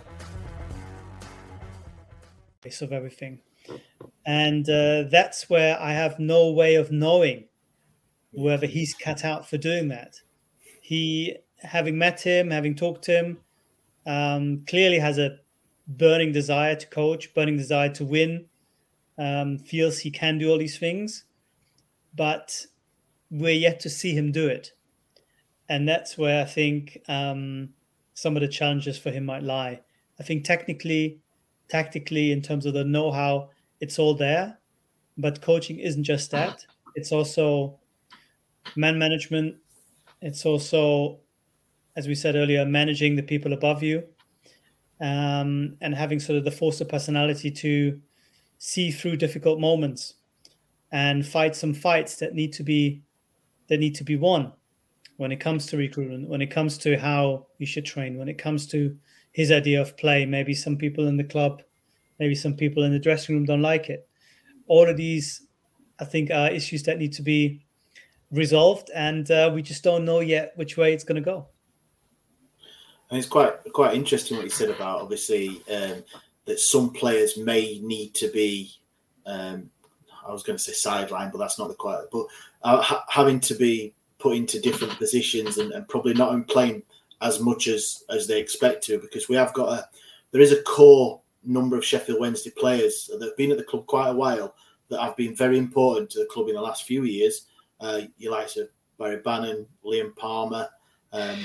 Of 2.82 2.92
everything. 2.92 3.40
And 4.28 4.70
uh, 4.70 5.06
that's 5.10 5.50
where 5.50 5.80
I 5.82 5.94
have 5.94 6.20
no 6.20 6.52
way 6.52 6.76
of 6.76 6.92
knowing 6.92 7.46
whether 8.32 8.68
he's 8.68 8.94
cut 8.94 9.26
out 9.26 9.50
for 9.50 9.58
doing 9.58 9.88
that. 9.88 10.18
He, 10.82 11.38
having 11.64 11.98
met 11.98 12.22
him, 12.22 12.52
having 12.52 12.76
talked 12.76 13.06
to 13.06 13.14
him, 13.14 13.38
um, 14.08 14.64
clearly 14.66 14.98
has 14.98 15.20
a 15.20 15.38
burning 15.88 16.32
desire 16.32 16.76
to 16.76 16.88
coach, 16.88 17.34
burning 17.36 17.58
desire 17.58 17.90
to 17.90 18.06
win, 18.06 18.46
um, 19.18 19.60
feels 19.60 20.00
he 20.00 20.10
can 20.10 20.38
do 20.38 20.50
all 20.50 20.58
these 20.58 20.80
things, 20.80 21.26
but 22.16 22.66
we're 23.30 23.52
yet 23.52 23.80
to 23.82 23.90
see 23.90 24.14
him 24.14 24.32
do 24.32 24.48
it. 24.48 24.72
And 25.70 25.88
that's 25.88 26.18
where 26.18 26.42
I 26.42 26.46
think 26.46 27.00
um, 27.10 27.70
some 28.14 28.38
of 28.38 28.42
the 28.42 28.48
challenges 28.48 28.98
for 28.98 29.12
him 29.12 29.26
might 29.26 29.44
lie. 29.44 29.82
I 30.20 30.24
think 30.24 30.46
technically, 30.46 31.20
tactically, 31.68 32.32
in 32.32 32.42
terms 32.42 32.66
of 32.66 32.74
the 32.74 32.86
know 32.86 33.12
how, 33.12 33.50
it's 33.82 34.00
all 34.00 34.16
there. 34.16 34.58
But 35.18 35.42
coaching 35.42 35.80
isn't 35.80 36.04
just 36.04 36.32
that, 36.32 36.66
it's 36.96 37.12
also 37.12 37.80
man 38.76 38.98
management, 38.98 39.58
it's 40.22 40.46
also 40.46 41.20
as 41.98 42.08
we 42.08 42.14
said 42.14 42.36
earlier, 42.36 42.64
managing 42.64 43.16
the 43.16 43.24
people 43.24 43.54
above 43.54 43.82
you, 43.82 44.04
um, 45.02 45.76
and 45.82 45.96
having 45.96 46.20
sort 46.20 46.38
of 46.38 46.46
the 46.46 46.52
force 46.52 46.80
of 46.80 46.88
personality 46.88 47.50
to 47.50 48.00
see 48.60 48.92
through 48.92 49.18
difficult 49.18 49.60
moments 49.60 50.14
and 50.92 51.26
fight 51.26 51.56
some 51.56 51.74
fights 51.74 52.16
that 52.18 52.34
need 52.34 52.54
to 52.54 52.64
be 52.64 53.02
that 53.68 53.80
need 53.80 53.96
to 53.96 54.04
be 54.04 54.16
won 54.16 54.54
when 55.18 55.32
it 55.32 55.40
comes 55.40 55.66
to 55.66 55.76
recruitment, 55.76 56.30
when 56.30 56.42
it 56.42 56.52
comes 56.52 56.78
to 56.78 56.98
how 56.98 57.48
you 57.58 57.66
should 57.66 57.86
train, 57.86 58.18
when 58.18 58.30
it 58.30 58.38
comes 58.38 58.68
to 58.68 58.96
his 59.32 59.52
idea 59.52 59.82
of 59.82 59.98
play. 59.98 60.26
Maybe 60.26 60.54
some 60.54 60.78
people 60.78 61.08
in 61.08 61.18
the 61.18 61.24
club, 61.24 61.64
maybe 62.20 62.36
some 62.36 62.54
people 62.54 62.84
in 62.84 62.92
the 62.92 63.00
dressing 63.00 63.36
room 63.36 63.46
don't 63.46 63.62
like 63.62 63.90
it. 63.90 64.08
All 64.68 64.88
of 64.88 64.96
these, 64.96 65.48
I 66.00 66.06
think, 66.06 66.30
are 66.30 66.50
issues 66.50 66.84
that 66.84 67.00
need 67.00 67.14
to 67.14 67.24
be 67.24 67.66
resolved, 68.32 68.92
and 68.94 69.30
uh, 69.32 69.52
we 69.54 69.64
just 69.64 69.84
don't 69.84 70.06
know 70.06 70.20
yet 70.20 70.54
which 70.56 70.78
way 70.78 70.94
it's 70.94 71.04
going 71.04 71.22
to 71.22 71.32
go. 71.32 71.48
And 73.10 73.18
it's 73.18 73.28
quite 73.28 73.54
quite 73.74 73.96
interesting 73.96 74.38
what 74.38 74.44
you 74.44 74.50
said 74.50 74.70
about 74.70 75.02
obviously 75.02 75.62
um, 75.72 76.04
that 76.46 76.60
some 76.60 76.92
players 76.92 77.38
may 77.38 77.80
need 77.82 78.14
to 78.16 78.30
be. 78.32 78.72
Um, 79.26 79.70
I 80.26 80.32
was 80.32 80.44
going 80.44 80.58
to 80.58 80.64
say 80.64 80.74
sideline, 80.74 81.32
but 81.32 81.38
that's 81.38 81.58
not 81.58 81.70
the 81.70 81.74
quite. 81.74 82.04
But 82.12 82.28
uh, 82.64 82.82
ha- 82.82 83.06
having 83.08 83.40
to 83.42 83.56
be 83.56 83.94
put 84.20 84.36
into 84.36 84.60
different 84.60 84.98
positions 84.98 85.58
and, 85.58 85.72
and 85.72 85.88
probably 85.88 86.14
not 86.14 86.48
playing 86.48 86.84
as 87.22 87.40
much 87.40 87.68
as 87.68 88.04
as 88.10 88.28
they 88.28 88.40
expect 88.40 88.84
to, 88.86 89.00
because 89.00 89.30
we 89.30 89.36
have 89.36 89.54
got 89.54 89.80
a 89.80 89.90
there 90.32 90.42
is 90.42 90.52
a 90.52 90.62
core 90.64 91.22
number 91.44 91.78
of 91.78 91.86
Sheffield 91.86 92.20
Wednesday 92.20 92.50
players 92.50 93.10
that 93.12 93.26
have 93.26 93.38
been 93.38 93.52
at 93.52 93.58
the 93.58 93.64
club 93.64 93.86
quite 93.88 94.10
a 94.10 94.14
while 94.14 94.54
that 94.90 95.02
have 95.02 95.16
been 95.16 95.36
very 95.36 95.58
important 95.58 96.10
to 96.10 96.20
the 96.20 96.26
club 96.26 96.48
in 96.50 96.56
the 96.56 96.62
last 96.62 96.84
few 96.84 97.04
years. 97.04 97.48
Uh, 97.80 98.02
you 98.18 98.32
like 98.32 98.48
to 98.50 98.68
Barry 98.98 99.18
Bannan, 99.18 99.66
Liam 99.86 100.16
Palmer, 100.16 100.68
um, 101.14 101.40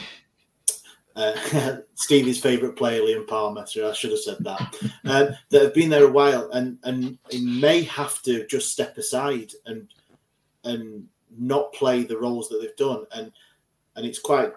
uh, 1.17 1.77
Stevie's 1.95 2.41
favourite 2.41 2.77
player, 2.77 3.03
Liam 3.03 3.27
Palmer. 3.27 3.67
So 3.67 3.89
I 3.89 3.93
should 3.93 4.11
have 4.11 4.21
said 4.21 4.39
that. 4.41 4.77
Um, 5.05 5.37
that 5.51 5.63
have 5.63 5.75
been 5.75 5.91
there 5.91 6.05
a 6.05 6.11
while, 6.11 6.51
and 6.53 6.79
and 6.85 7.19
may 7.33 7.83
have 7.83 8.23
to 8.23 8.47
just 8.47 8.73
step 8.73 8.97
aside 8.99 9.53
and 9.67 9.89
and 10.65 11.07
not 11.39 11.73
play 11.73 12.05
the 12.05 12.19
roles 12.19 12.49
that 12.49 12.61
they've 12.61 12.77
done. 12.77 13.07
And 13.13 13.33
and 13.97 14.07
it's 14.07 14.19
quite 14.19 14.53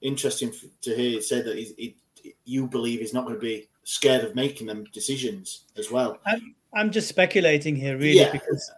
interesting 0.00 0.52
to 0.82 0.94
hear 0.94 1.10
you 1.10 1.22
say 1.22 1.42
that 1.42 1.56
he, 1.56 1.96
he, 2.22 2.34
you 2.44 2.66
believe 2.66 3.00
he's 3.00 3.14
not 3.14 3.24
going 3.24 3.34
to 3.34 3.40
be 3.40 3.68
scared 3.84 4.24
of 4.24 4.34
making 4.34 4.66
them 4.66 4.84
decisions 4.92 5.64
as 5.76 5.90
well. 5.90 6.18
I'm, 6.26 6.54
I'm 6.74 6.90
just 6.90 7.08
speculating 7.08 7.74
here, 7.74 7.96
really, 7.96 8.18
yeah. 8.18 8.32
because 8.32 8.70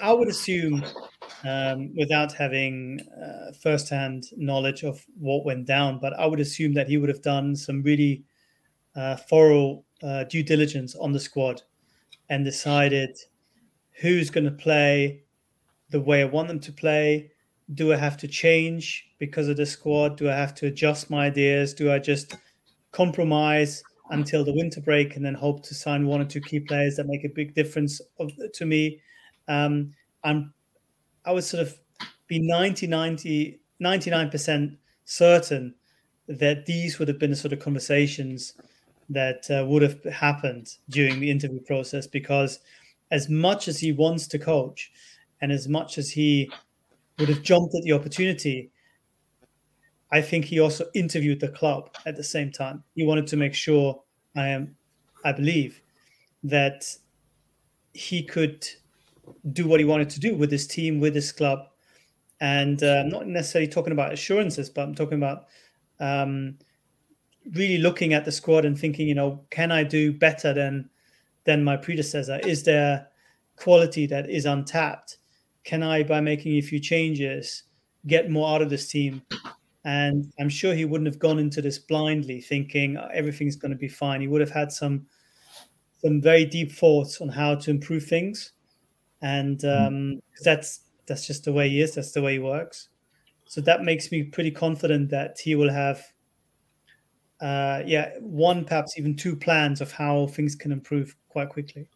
I, 0.00 0.12
would 0.12 0.28
assume 0.28 0.84
um, 1.44 1.94
without 1.96 2.32
having 2.32 3.00
uh, 3.00 3.52
firsthand 3.52 4.24
knowledge 4.36 4.82
of 4.82 5.04
what 5.18 5.44
went 5.44 5.66
down. 5.66 5.98
But 6.00 6.18
I 6.18 6.26
would 6.26 6.40
assume 6.40 6.74
that 6.74 6.88
he 6.88 6.96
would 6.96 7.08
have 7.08 7.22
done 7.22 7.56
some 7.56 7.82
really 7.82 8.24
uh, 8.94 9.16
thorough 9.16 9.84
uh, 10.02 10.24
due 10.24 10.42
diligence 10.42 10.94
on 10.94 11.12
the 11.12 11.20
squad 11.20 11.62
and 12.28 12.44
decided 12.44 13.18
who's 14.00 14.30
going 14.30 14.44
to 14.44 14.50
play 14.50 15.22
the 15.90 16.00
way 16.00 16.22
I 16.22 16.26
want 16.26 16.48
them 16.48 16.60
to 16.60 16.72
play. 16.72 17.30
Do 17.72 17.92
I 17.92 17.96
have 17.96 18.16
to 18.18 18.28
change 18.28 19.08
because 19.18 19.48
of 19.48 19.56
the 19.56 19.66
squad? 19.66 20.16
Do 20.16 20.28
I 20.28 20.34
have 20.34 20.54
to 20.56 20.66
adjust 20.66 21.10
my 21.10 21.26
ideas? 21.26 21.74
Do 21.74 21.92
I 21.92 21.98
just 21.98 22.36
compromise 22.92 23.82
until 24.10 24.44
the 24.44 24.54
winter 24.54 24.80
break 24.80 25.16
and 25.16 25.24
then 25.24 25.34
hope 25.34 25.62
to 25.64 25.74
sign 25.74 26.06
one 26.06 26.20
or 26.20 26.26
two 26.26 26.40
key 26.40 26.60
players 26.60 26.96
that 26.96 27.06
make 27.06 27.24
a 27.24 27.28
big 27.28 27.54
difference 27.54 28.00
of, 28.18 28.30
to 28.54 28.66
me? 28.66 29.00
Um, 29.48 29.92
I'm 30.22 30.52
I 31.24 31.32
would 31.32 31.44
sort 31.44 31.62
of 31.62 31.78
be 32.26 32.38
90, 32.40 32.86
90, 32.86 33.60
99% 33.82 34.76
certain 35.04 35.74
that 36.28 36.66
these 36.66 36.98
would 36.98 37.08
have 37.08 37.18
been 37.18 37.30
the 37.30 37.36
sort 37.36 37.52
of 37.52 37.60
conversations 37.60 38.54
that 39.10 39.50
uh, 39.50 39.64
would 39.66 39.82
have 39.82 40.02
happened 40.04 40.76
during 40.88 41.20
the 41.20 41.30
interview 41.30 41.60
process 41.60 42.06
because 42.06 42.60
as 43.10 43.28
much 43.28 43.68
as 43.68 43.78
he 43.78 43.92
wants 43.92 44.26
to 44.26 44.38
coach 44.38 44.90
and 45.40 45.52
as 45.52 45.68
much 45.68 45.98
as 45.98 46.10
he 46.10 46.50
would 47.18 47.28
have 47.28 47.42
jumped 47.42 47.74
at 47.74 47.82
the 47.82 47.92
opportunity 47.92 48.70
i 50.10 50.20
think 50.20 50.46
he 50.46 50.58
also 50.58 50.86
interviewed 50.94 51.40
the 51.40 51.48
club 51.48 51.94
at 52.06 52.16
the 52.16 52.24
same 52.24 52.50
time. 52.50 52.82
He 52.94 53.04
wanted 53.04 53.26
to 53.28 53.36
make 53.36 53.54
sure 53.54 54.02
i 54.36 54.48
am 54.48 54.76
i 55.24 55.32
believe 55.32 55.82
that 56.42 56.84
he 57.92 58.22
could 58.22 58.66
do 59.52 59.66
what 59.66 59.80
he 59.80 59.86
wanted 59.86 60.10
to 60.10 60.20
do 60.20 60.34
with 60.34 60.50
his 60.50 60.66
team, 60.66 61.00
with 61.00 61.14
his 61.14 61.32
club. 61.32 61.60
And 62.40 62.82
uh, 62.82 63.02
I'm 63.04 63.08
not 63.08 63.26
necessarily 63.26 63.68
talking 63.68 63.92
about 63.92 64.12
assurances, 64.12 64.68
but 64.68 64.82
I'm 64.82 64.94
talking 64.94 65.18
about 65.18 65.46
um, 66.00 66.58
really 67.52 67.78
looking 67.78 68.14
at 68.14 68.24
the 68.24 68.32
squad 68.32 68.64
and 68.64 68.78
thinking, 68.78 69.08
you 69.08 69.14
know, 69.14 69.44
can 69.50 69.70
I 69.70 69.84
do 69.84 70.12
better 70.12 70.52
than 70.52 70.90
than 71.44 71.62
my 71.62 71.76
predecessor? 71.76 72.40
Is 72.40 72.62
there 72.62 73.08
quality 73.56 74.06
that 74.06 74.30
is 74.30 74.46
untapped? 74.46 75.18
Can 75.62 75.82
I, 75.82 76.02
by 76.02 76.20
making 76.20 76.54
a 76.54 76.62
few 76.62 76.80
changes, 76.80 77.64
get 78.06 78.30
more 78.30 78.54
out 78.54 78.62
of 78.62 78.70
this 78.70 78.88
team? 78.88 79.22
And 79.84 80.32
I'm 80.40 80.48
sure 80.48 80.74
he 80.74 80.86
wouldn't 80.86 81.06
have 81.06 81.18
gone 81.18 81.38
into 81.38 81.60
this 81.60 81.78
blindly, 81.78 82.40
thinking 82.40 82.96
everything's 83.12 83.56
going 83.56 83.72
to 83.72 83.78
be 83.78 83.88
fine. 83.88 84.22
He 84.22 84.28
would 84.28 84.40
have 84.40 84.50
had 84.50 84.72
some 84.72 85.06
some 86.00 86.20
very 86.20 86.44
deep 86.44 86.72
thoughts 86.72 87.20
on 87.20 87.28
how 87.28 87.54
to 87.54 87.70
improve 87.70 88.04
things 88.04 88.53
and 89.24 89.62
hmm. 89.62 89.68
um, 89.68 90.22
that's 90.42 90.80
that's 91.06 91.26
just 91.26 91.44
the 91.44 91.52
way 91.52 91.68
he 91.68 91.80
is. 91.80 91.94
That's 91.94 92.12
the 92.12 92.22
way 92.22 92.34
he 92.34 92.38
works. 92.38 92.88
So 93.46 93.60
that 93.62 93.82
makes 93.82 94.12
me 94.12 94.22
pretty 94.22 94.50
confident 94.50 95.10
that 95.10 95.38
he 95.38 95.54
will 95.54 95.70
have, 95.70 96.02
uh, 97.40 97.82
yeah, 97.84 98.12
one 98.20 98.64
perhaps 98.64 98.98
even 98.98 99.16
two 99.16 99.36
plans 99.36 99.80
of 99.80 99.92
how 99.92 100.28
things 100.28 100.54
can 100.54 100.72
improve 100.72 101.14
quite 101.28 101.50
quickly. 101.50 101.88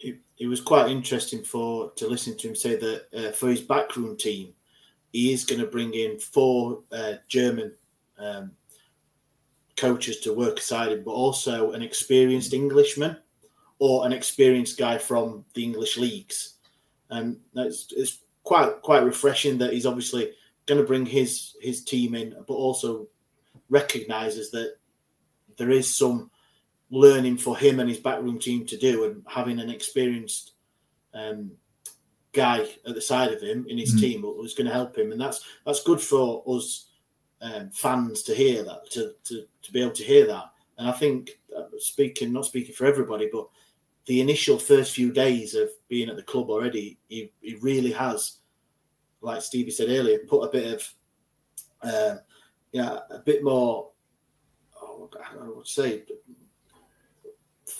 It, 0.00 0.18
it 0.38 0.46
was 0.46 0.60
quite 0.60 0.90
interesting 0.90 1.42
for 1.42 1.90
to 1.92 2.06
listen 2.08 2.36
to 2.38 2.48
him 2.48 2.56
say 2.56 2.76
that 2.76 3.06
uh, 3.16 3.32
for 3.32 3.48
his 3.48 3.60
backroom 3.60 4.16
team, 4.16 4.52
he 5.12 5.32
is 5.32 5.44
going 5.44 5.60
to 5.60 5.66
bring 5.66 5.94
in 5.94 6.18
four 6.18 6.82
uh, 6.92 7.14
German 7.28 7.72
um, 8.18 8.52
coaches 9.76 10.20
to 10.20 10.32
work 10.34 10.58
aside 10.58 10.92
him, 10.92 11.02
but 11.04 11.12
also 11.12 11.72
an 11.72 11.82
experienced 11.82 12.52
Englishman 12.52 13.16
or 13.82 14.06
an 14.06 14.12
experienced 14.12 14.78
guy 14.78 14.96
from 14.96 15.44
the 15.54 15.64
English 15.64 15.98
leagues. 15.98 16.54
And 17.10 17.36
that's 17.52 17.92
it's 17.96 18.20
quite 18.44 18.80
quite 18.80 19.02
refreshing 19.02 19.58
that 19.58 19.72
he's 19.72 19.86
obviously 19.86 20.30
going 20.66 20.80
to 20.80 20.86
bring 20.86 21.04
his 21.04 21.56
his 21.60 21.82
team 21.82 22.14
in, 22.14 22.32
but 22.46 22.54
also 22.54 23.08
recognizes 23.70 24.52
that 24.52 24.76
there 25.56 25.72
is 25.72 25.92
some 25.92 26.30
learning 26.90 27.38
for 27.38 27.56
him 27.56 27.80
and 27.80 27.88
his 27.88 27.98
backroom 27.98 28.38
team 28.38 28.64
to 28.66 28.76
do, 28.76 29.04
and 29.04 29.24
having 29.26 29.58
an 29.58 29.68
experienced 29.68 30.52
um, 31.12 31.50
guy 32.32 32.60
at 32.86 32.94
the 32.94 33.00
side 33.00 33.32
of 33.32 33.42
him 33.42 33.66
in 33.68 33.78
his 33.78 33.96
mm. 33.96 34.00
team 34.00 34.22
was 34.22 34.54
going 34.54 34.68
to 34.68 34.72
help 34.72 34.96
him, 34.96 35.10
and 35.10 35.20
that's 35.20 35.44
that's 35.66 35.82
good 35.82 36.00
for 36.00 36.44
us 36.46 36.86
um, 37.40 37.68
fans 37.70 38.22
to 38.22 38.32
hear 38.32 38.62
that, 38.62 38.88
to, 38.92 39.12
to 39.24 39.44
to 39.60 39.72
be 39.72 39.82
able 39.82 39.90
to 39.94 40.04
hear 40.04 40.24
that. 40.28 40.52
And 40.78 40.88
I 40.88 40.92
think 40.92 41.40
uh, 41.56 41.64
speaking, 41.78 42.32
not 42.32 42.46
speaking 42.46 42.76
for 42.76 42.86
everybody, 42.86 43.28
but 43.32 43.48
the 44.06 44.20
initial 44.20 44.58
first 44.58 44.94
few 44.94 45.12
days 45.12 45.54
of 45.54 45.68
being 45.88 46.08
at 46.08 46.16
the 46.16 46.22
club 46.22 46.50
already, 46.50 46.98
he, 47.08 47.32
he 47.40 47.56
really 47.56 47.92
has, 47.92 48.38
like 49.20 49.42
Stevie 49.42 49.70
said 49.70 49.88
earlier, 49.88 50.18
put 50.28 50.42
a 50.42 50.50
bit 50.50 50.74
of, 50.74 50.94
uh, 51.82 52.16
yeah, 52.72 52.98
a 53.10 53.18
bit 53.20 53.44
more, 53.44 53.90
oh, 54.80 55.08
I 55.14 55.34
don't 55.34 55.46
know 55.46 55.52
what 55.54 55.66
to 55.66 55.72
say, 55.72 56.02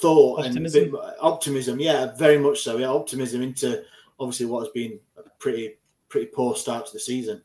thought 0.03 0.45
optimism. 0.45 0.85
and 0.85 1.15
optimism. 1.21 1.81
Yeah, 1.81 2.15
very 2.17 2.39
much 2.39 2.61
so. 2.61 2.77
Yeah, 2.77 2.89
optimism 2.89 3.43
into 3.43 3.85
obviously 4.19 4.47
what 4.47 4.61
has 4.61 4.73
been 4.73 4.99
a 5.17 5.23
pretty 5.39 5.77
pretty 6.09 6.27
poor 6.27 6.55
start 6.57 6.87
to 6.87 6.93
the 6.93 7.01
season. 7.01 7.43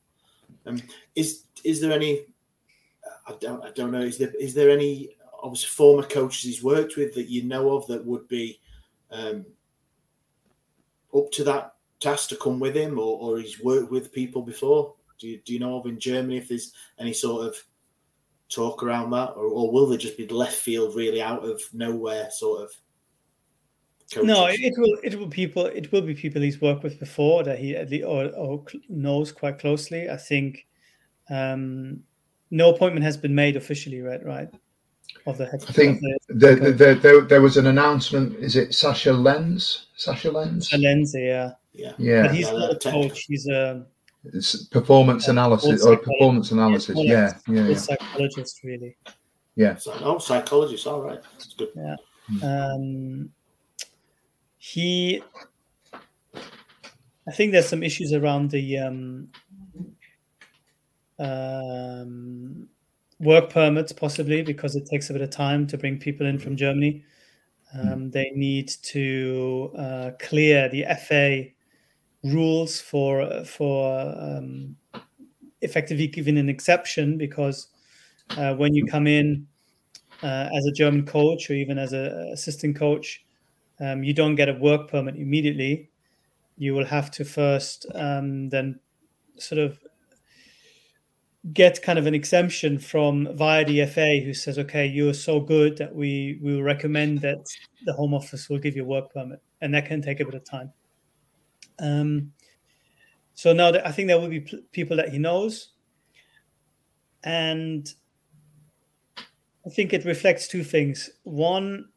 Um, 0.65 0.81
is 1.15 1.43
is 1.63 1.79
there 1.79 1.91
any? 1.91 2.25
I 3.27 3.33
don't 3.39 3.63
I 3.63 3.71
don't 3.71 3.91
know. 3.91 4.01
Is 4.01 4.17
there 4.17 4.33
is 4.39 4.53
there 4.53 4.69
any 4.69 5.15
obviously 5.41 5.67
former 5.67 6.03
coaches 6.03 6.43
he's 6.43 6.63
worked 6.63 6.97
with 6.97 7.13
that 7.13 7.29
you 7.29 7.43
know 7.43 7.75
of 7.75 7.87
that 7.87 8.05
would 8.05 8.27
be 8.27 8.59
um, 9.11 9.45
up 11.15 11.31
to 11.31 11.43
that 11.43 11.75
task 11.99 12.29
to 12.29 12.35
come 12.35 12.59
with 12.59 12.75
him, 12.75 12.99
or, 12.99 13.19
or 13.19 13.39
he's 13.39 13.59
worked 13.59 13.91
with 13.91 14.11
people 14.11 14.41
before? 14.41 14.93
Do 15.19 15.27
you, 15.27 15.39
do 15.45 15.53
you 15.53 15.59
know 15.59 15.77
of 15.77 15.85
in 15.85 15.99
Germany 15.99 16.37
if 16.37 16.49
there's 16.49 16.73
any 16.99 17.13
sort 17.13 17.47
of 17.47 17.55
talk 18.49 18.83
around 18.83 19.09
that, 19.11 19.31
or, 19.31 19.45
or 19.45 19.71
will 19.71 19.87
there 19.87 19.97
just 19.97 20.17
be 20.17 20.27
left 20.27 20.55
field, 20.55 20.95
really 20.95 21.21
out 21.21 21.43
of 21.43 21.61
nowhere 21.73 22.29
sort 22.31 22.63
of? 22.63 22.71
Coaches? 24.11 24.27
No, 24.27 24.45
it 24.45 24.73
will. 24.77 24.97
It 25.03 25.19
will 25.19 25.27
people. 25.27 25.65
It 25.65 25.91
will 25.91 26.01
be 26.01 26.13
people 26.13 26.41
he's 26.41 26.61
worked 26.61 26.83
with 26.83 26.99
before 26.99 27.43
that 27.43 27.59
he 27.59 27.75
at 27.75 27.89
least 27.89 28.05
or, 28.05 28.27
or 28.35 28.63
knows 28.87 29.31
quite 29.31 29.59
closely. 29.59 30.09
I 30.09 30.15
think 30.15 30.65
um, 31.29 32.03
no 32.51 32.73
appointment 32.73 33.03
has 33.03 33.17
been 33.17 33.35
made 33.35 33.57
officially, 33.57 34.01
right? 34.01 34.23
Right 34.23 34.49
of 35.25 35.37
the 35.37 35.45
head. 35.45 35.63
I 35.67 35.71
think 35.71 36.01
the, 36.01 36.35
the, 36.55 36.71
the, 36.71 36.95
there, 36.95 37.21
there 37.21 37.41
was 37.41 37.57
an 37.57 37.67
announcement. 37.67 38.35
Is 38.37 38.55
it 38.55 38.73
Sasha 38.73 39.13
Lenz? 39.13 39.87
Sasha 39.95 40.31
Lenz? 40.31 40.71
Lenz, 40.73 41.13
yeah, 41.15 41.51
yeah, 41.73 41.93
yeah. 41.97 42.23
But 42.23 42.35
he's 42.35 42.51
not 42.51 42.71
a 42.71 42.91
coach. 42.91 43.25
He's 43.27 43.47
a 43.47 43.85
it's 44.33 44.65
performance 44.65 45.27
analysis 45.27 45.85
or 45.85 45.97
performance 45.97 46.51
analysis. 46.51 46.97
Yeah, 46.99 47.33
yeah, 47.47 47.67
yeah, 47.67 47.75
psychologist, 47.75 48.63
really. 48.63 48.95
Yeah. 49.55 49.77
Oh, 50.01 50.17
psychologist. 50.19 50.85
All 50.87 51.01
right, 51.01 51.19
that's 51.33 51.53
good. 51.53 51.69
Yeah. 51.75 51.95
Um, 52.43 53.31
he, 54.57 55.23
I 56.33 57.31
think 57.31 57.51
there's 57.51 57.69
some 57.69 57.83
issues 57.83 58.11
around 58.11 58.51
the 58.51 58.79
um, 58.79 59.29
um, 61.19 62.26
work 63.19 63.49
permits, 63.49 63.91
possibly 63.91 64.41
because 64.43 64.75
it 64.75 64.85
takes 64.85 65.09
a 65.09 65.13
bit 65.13 65.21
of 65.21 65.29
time 65.29 65.67
to 65.67 65.77
bring 65.77 65.97
people 65.97 66.25
in 66.25 66.39
from 66.39 66.55
Germany. 66.55 67.03
Hmm. 67.71 67.93
Um, 67.93 68.11
they 68.11 68.31
need 68.35 68.69
to 68.83 69.71
uh, 69.77 70.11
clear 70.19 70.69
the 70.69 70.85
FA 71.07 71.45
rules 72.23 72.81
for 72.81 73.43
for 73.45 73.99
um, 74.19 74.75
effectively 75.61 76.07
giving 76.07 76.37
an 76.37 76.49
exception 76.49 77.17
because 77.17 77.67
uh, 78.31 78.53
when 78.55 78.73
you 78.73 78.85
come 78.85 79.07
in 79.07 79.47
uh, 80.23 80.49
as 80.55 80.65
a 80.65 80.71
German 80.71 81.05
coach 81.05 81.49
or 81.49 81.53
even 81.53 81.77
as 81.77 81.93
an 81.93 82.05
assistant 82.33 82.75
coach, 82.75 83.25
um, 83.79 84.03
you 84.03 84.13
don't 84.13 84.35
get 84.35 84.49
a 84.49 84.53
work 84.53 84.89
permit 84.89 85.15
immediately. 85.15 85.89
You 86.57 86.73
will 86.73 86.85
have 86.85 87.11
to 87.11 87.25
first 87.25 87.85
um, 87.93 88.49
then 88.49 88.79
sort 89.37 89.59
of 89.59 89.79
get 91.53 91.81
kind 91.81 91.97
of 91.97 92.05
an 92.05 92.13
exemption 92.13 92.77
from 92.77 93.35
via 93.35 93.63
the 93.65 93.85
FA 93.85 94.19
who 94.19 94.33
says, 94.33 94.59
okay, 94.59 94.85
you're 94.85 95.13
so 95.13 95.39
good 95.39 95.77
that 95.77 95.93
we, 95.93 96.39
we 96.41 96.55
will 96.55 96.63
recommend 96.63 97.21
that 97.21 97.45
the 97.85 97.93
Home 97.93 98.13
Office 98.13 98.49
will 98.49 98.59
give 98.59 98.75
you 98.75 98.83
a 98.83 98.87
work 98.87 99.13
permit. 99.13 99.41
And 99.61 99.73
that 99.73 99.85
can 99.85 100.01
take 100.01 100.19
a 100.19 100.25
bit 100.25 100.33
of 100.35 100.43
time. 100.43 100.71
Um, 101.79 102.33
so 103.33 103.53
now 103.53 103.71
that 103.71 103.85
I 103.85 103.91
think 103.91 104.07
there 104.07 104.19
will 104.19 104.29
be 104.29 104.41
p- 104.41 104.63
people 104.71 104.97
that 104.97 105.09
he 105.09 105.19
knows. 105.19 105.69
And 107.23 107.87
I 109.17 109.69
think 109.69 109.93
it 109.93 110.05
reflects 110.05 110.47
two 110.47 110.63
things. 110.63 111.09
One, 111.23 111.89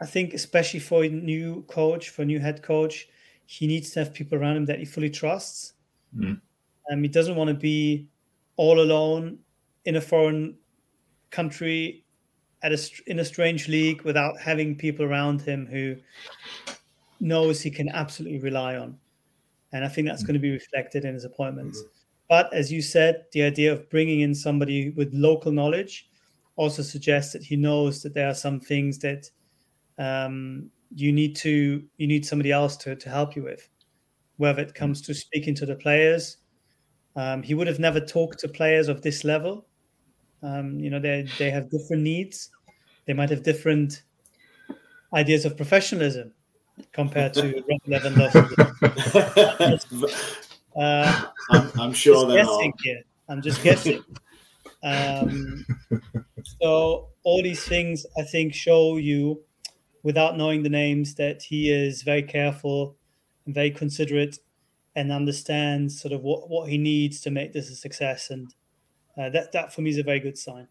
I 0.00 0.06
think 0.06 0.34
especially 0.34 0.80
for 0.80 1.04
a 1.04 1.08
new 1.08 1.62
coach, 1.62 2.10
for 2.10 2.22
a 2.22 2.24
new 2.24 2.40
head 2.40 2.62
coach, 2.62 3.08
he 3.46 3.66
needs 3.66 3.90
to 3.90 4.00
have 4.00 4.12
people 4.12 4.38
around 4.38 4.56
him 4.56 4.66
that 4.66 4.78
he 4.78 4.84
fully 4.84 5.10
trusts. 5.10 5.74
Mm. 6.16 6.40
Um, 6.90 7.02
he 7.02 7.08
doesn't 7.08 7.36
want 7.36 7.48
to 7.48 7.54
be 7.54 8.08
all 8.56 8.80
alone 8.80 9.38
in 9.84 9.96
a 9.96 10.00
foreign 10.00 10.56
country 11.30 12.04
at 12.62 12.72
a 12.72 12.90
in 13.06 13.18
a 13.18 13.24
strange 13.24 13.68
league 13.68 14.02
without 14.02 14.38
having 14.40 14.76
people 14.76 15.04
around 15.04 15.40
him 15.42 15.66
who 15.66 15.96
knows 17.20 17.60
he 17.60 17.70
can 17.70 17.88
absolutely 17.88 18.38
rely 18.38 18.76
on. 18.76 18.98
And 19.72 19.84
I 19.84 19.88
think 19.88 20.06
that's 20.06 20.22
mm-hmm. 20.22 20.26
going 20.28 20.34
to 20.34 20.40
be 20.40 20.50
reflected 20.50 21.04
in 21.04 21.14
his 21.14 21.24
appointments. 21.24 21.78
Mm-hmm. 21.78 21.88
But 22.28 22.52
as 22.54 22.70
you 22.70 22.82
said, 22.82 23.24
the 23.32 23.42
idea 23.42 23.72
of 23.72 23.88
bringing 23.90 24.20
in 24.20 24.34
somebody 24.34 24.90
with 24.90 25.12
local 25.12 25.52
knowledge 25.52 26.08
also 26.56 26.82
suggests 26.82 27.32
that 27.32 27.42
he 27.42 27.56
knows 27.56 28.02
that 28.02 28.14
there 28.14 28.28
are 28.28 28.34
some 28.34 28.60
things 28.60 28.98
that 28.98 29.30
um, 29.98 30.70
you 30.94 31.12
need 31.12 31.36
to 31.36 31.82
you 31.96 32.06
need 32.06 32.26
somebody 32.26 32.52
else 32.52 32.76
to, 32.78 32.96
to 32.96 33.08
help 33.08 33.34
you 33.36 33.42
with, 33.42 33.68
whether 34.36 34.62
it 34.62 34.74
comes 34.74 35.00
to 35.02 35.14
speaking 35.14 35.54
to 35.56 35.66
the 35.66 35.74
players, 35.74 36.38
um, 37.16 37.42
he 37.42 37.54
would 37.54 37.66
have 37.66 37.78
never 37.78 38.00
talked 38.00 38.38
to 38.40 38.48
players 38.48 38.88
of 38.88 39.02
this 39.02 39.24
level. 39.24 39.66
Um, 40.42 40.80
you 40.80 40.90
know, 40.90 40.98
they 40.98 41.26
they 41.38 41.50
have 41.50 41.70
different 41.70 42.02
needs. 42.02 42.50
They 43.06 43.12
might 43.12 43.30
have 43.30 43.42
different 43.42 44.02
ideas 45.14 45.44
of 45.44 45.56
professionalism 45.56 46.32
compared 46.92 47.34
to 47.34 47.42
Lewandowski. 47.88 48.56
uh, 50.76 51.26
I'm, 51.50 51.80
I'm, 51.80 51.92
sure 51.92 52.26
they're 52.26 52.44
guessing. 52.44 52.72
Here. 52.82 53.02
I'm 53.28 53.42
just 53.42 53.62
guessing. 53.62 54.02
Um, 54.82 55.64
so 56.60 57.08
all 57.22 57.42
these 57.42 57.64
things, 57.64 58.06
I 58.18 58.22
think, 58.22 58.54
show 58.54 58.96
you, 58.96 59.42
without 60.02 60.36
knowing 60.36 60.62
the 60.62 60.68
names, 60.68 61.14
that 61.16 61.42
he 61.42 61.70
is 61.70 62.02
very 62.02 62.22
careful 62.22 62.96
and 63.46 63.54
very 63.54 63.70
considerate 63.70 64.38
and 64.94 65.10
understands 65.10 66.00
sort 66.00 66.12
of 66.12 66.22
what, 66.22 66.48
what 66.48 66.68
he 66.68 66.78
needs 66.78 67.20
to 67.22 67.30
make 67.30 67.52
this 67.52 67.70
a 67.70 67.74
success. 67.74 68.30
And 68.30 68.54
uh, 69.18 69.30
that, 69.30 69.52
that 69.52 69.72
for 69.72 69.80
me 69.80 69.90
is 69.90 69.98
a 69.98 70.02
very 70.02 70.20
good 70.20 70.38
sign. 70.38 70.68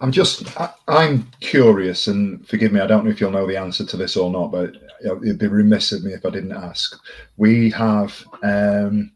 I'm 0.00 0.12
just, 0.12 0.58
I, 0.60 0.72
am 0.88 1.30
curious, 1.40 2.06
and 2.06 2.46
forgive 2.46 2.72
me, 2.72 2.80
I 2.80 2.86
don't 2.86 3.04
know 3.04 3.10
if 3.10 3.20
you'll 3.20 3.30
know 3.30 3.46
the 3.46 3.56
answer 3.56 3.84
to 3.84 3.96
this 3.96 4.16
or 4.16 4.30
not, 4.30 4.52
but 4.52 4.76
it'd 5.04 5.38
be 5.38 5.46
remiss 5.48 5.92
of 5.92 6.04
me 6.04 6.12
if 6.12 6.24
I 6.24 6.30
didn't 6.30 6.52
ask. 6.52 6.96
We 7.36 7.70
have 7.70 8.24
um, 8.42 9.12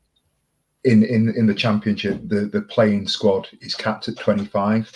in 0.84 1.04
in 1.04 1.34
in 1.36 1.46
the 1.46 1.54
championship, 1.54 2.20
the 2.26 2.46
the 2.46 2.62
playing 2.62 3.06
squad 3.08 3.48
is 3.60 3.74
capped 3.74 4.08
at 4.08 4.16
25. 4.16 4.90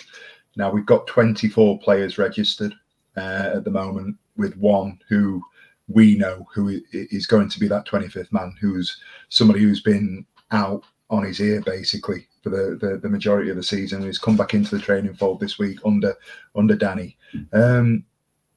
Now 0.55 0.71
we've 0.71 0.85
got 0.85 1.07
24 1.07 1.79
players 1.79 2.17
registered 2.17 2.73
uh, 3.15 3.51
at 3.55 3.63
the 3.63 3.71
moment, 3.71 4.17
with 4.35 4.57
one 4.57 4.99
who 5.07 5.41
we 5.87 6.17
know 6.17 6.47
who 6.53 6.79
is 6.91 7.27
going 7.27 7.49
to 7.49 7.59
be 7.59 7.67
that 7.67 7.85
25th 7.85 8.31
man, 8.31 8.55
who's 8.59 8.97
somebody 9.29 9.61
who's 9.61 9.81
been 9.81 10.25
out 10.51 10.83
on 11.09 11.23
his 11.23 11.39
ear 11.39 11.61
basically 11.61 12.27
for 12.41 12.49
the, 12.49 12.77
the, 12.79 12.97
the 12.97 13.09
majority 13.09 13.49
of 13.49 13.55
the 13.55 13.63
season. 13.63 14.01
He's 14.01 14.19
come 14.19 14.37
back 14.37 14.53
into 14.53 14.75
the 14.75 14.81
training 14.81 15.13
fold 15.15 15.39
this 15.39 15.59
week 15.59 15.79
under 15.85 16.15
under 16.55 16.75
Danny. 16.75 17.17
Um, 17.51 18.05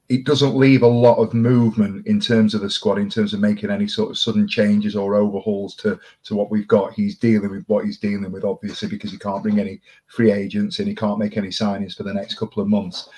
it 0.09 0.25
doesn't 0.25 0.55
leave 0.55 0.83
a 0.83 0.87
lot 0.87 1.19
of 1.19 1.35
movement 1.35 2.07
in 2.07 2.21
terms 2.21 2.55
of 2.55 2.61
the 2.61 2.71
squad, 2.71 2.99
in 2.99 3.11
terms 3.11 3.35
of 3.35 3.41
making 3.41 3.71
any 3.71 3.89
sort 3.89 4.11
of 4.11 4.19
sudden 4.19 4.47
changes 4.47 4.95
or 4.95 5.17
overhauls 5.17 5.75
to 5.77 5.99
to 6.25 6.37
what 6.37 6.51
we've 6.51 6.69
got. 6.69 6.93
He's 6.93 7.19
dealing 7.19 7.51
with 7.51 7.65
what 7.67 7.85
he's 7.85 7.99
dealing 7.99 8.31
with, 8.31 8.45
obviously, 8.45 8.89
because 8.89 9.11
he 9.11 9.19
can't 9.19 9.43
bring 9.43 9.59
any 9.59 9.81
free 10.07 10.31
agents 10.31 10.79
and 10.79 10.89
he 10.89 10.95
can't 10.95 11.19
make 11.19 11.37
any 11.37 11.49
signings 11.49 11.97
for 11.97 12.05
the 12.05 12.15
next 12.15 12.35
couple 12.35 12.63
of 12.63 12.69
months. 12.69 13.09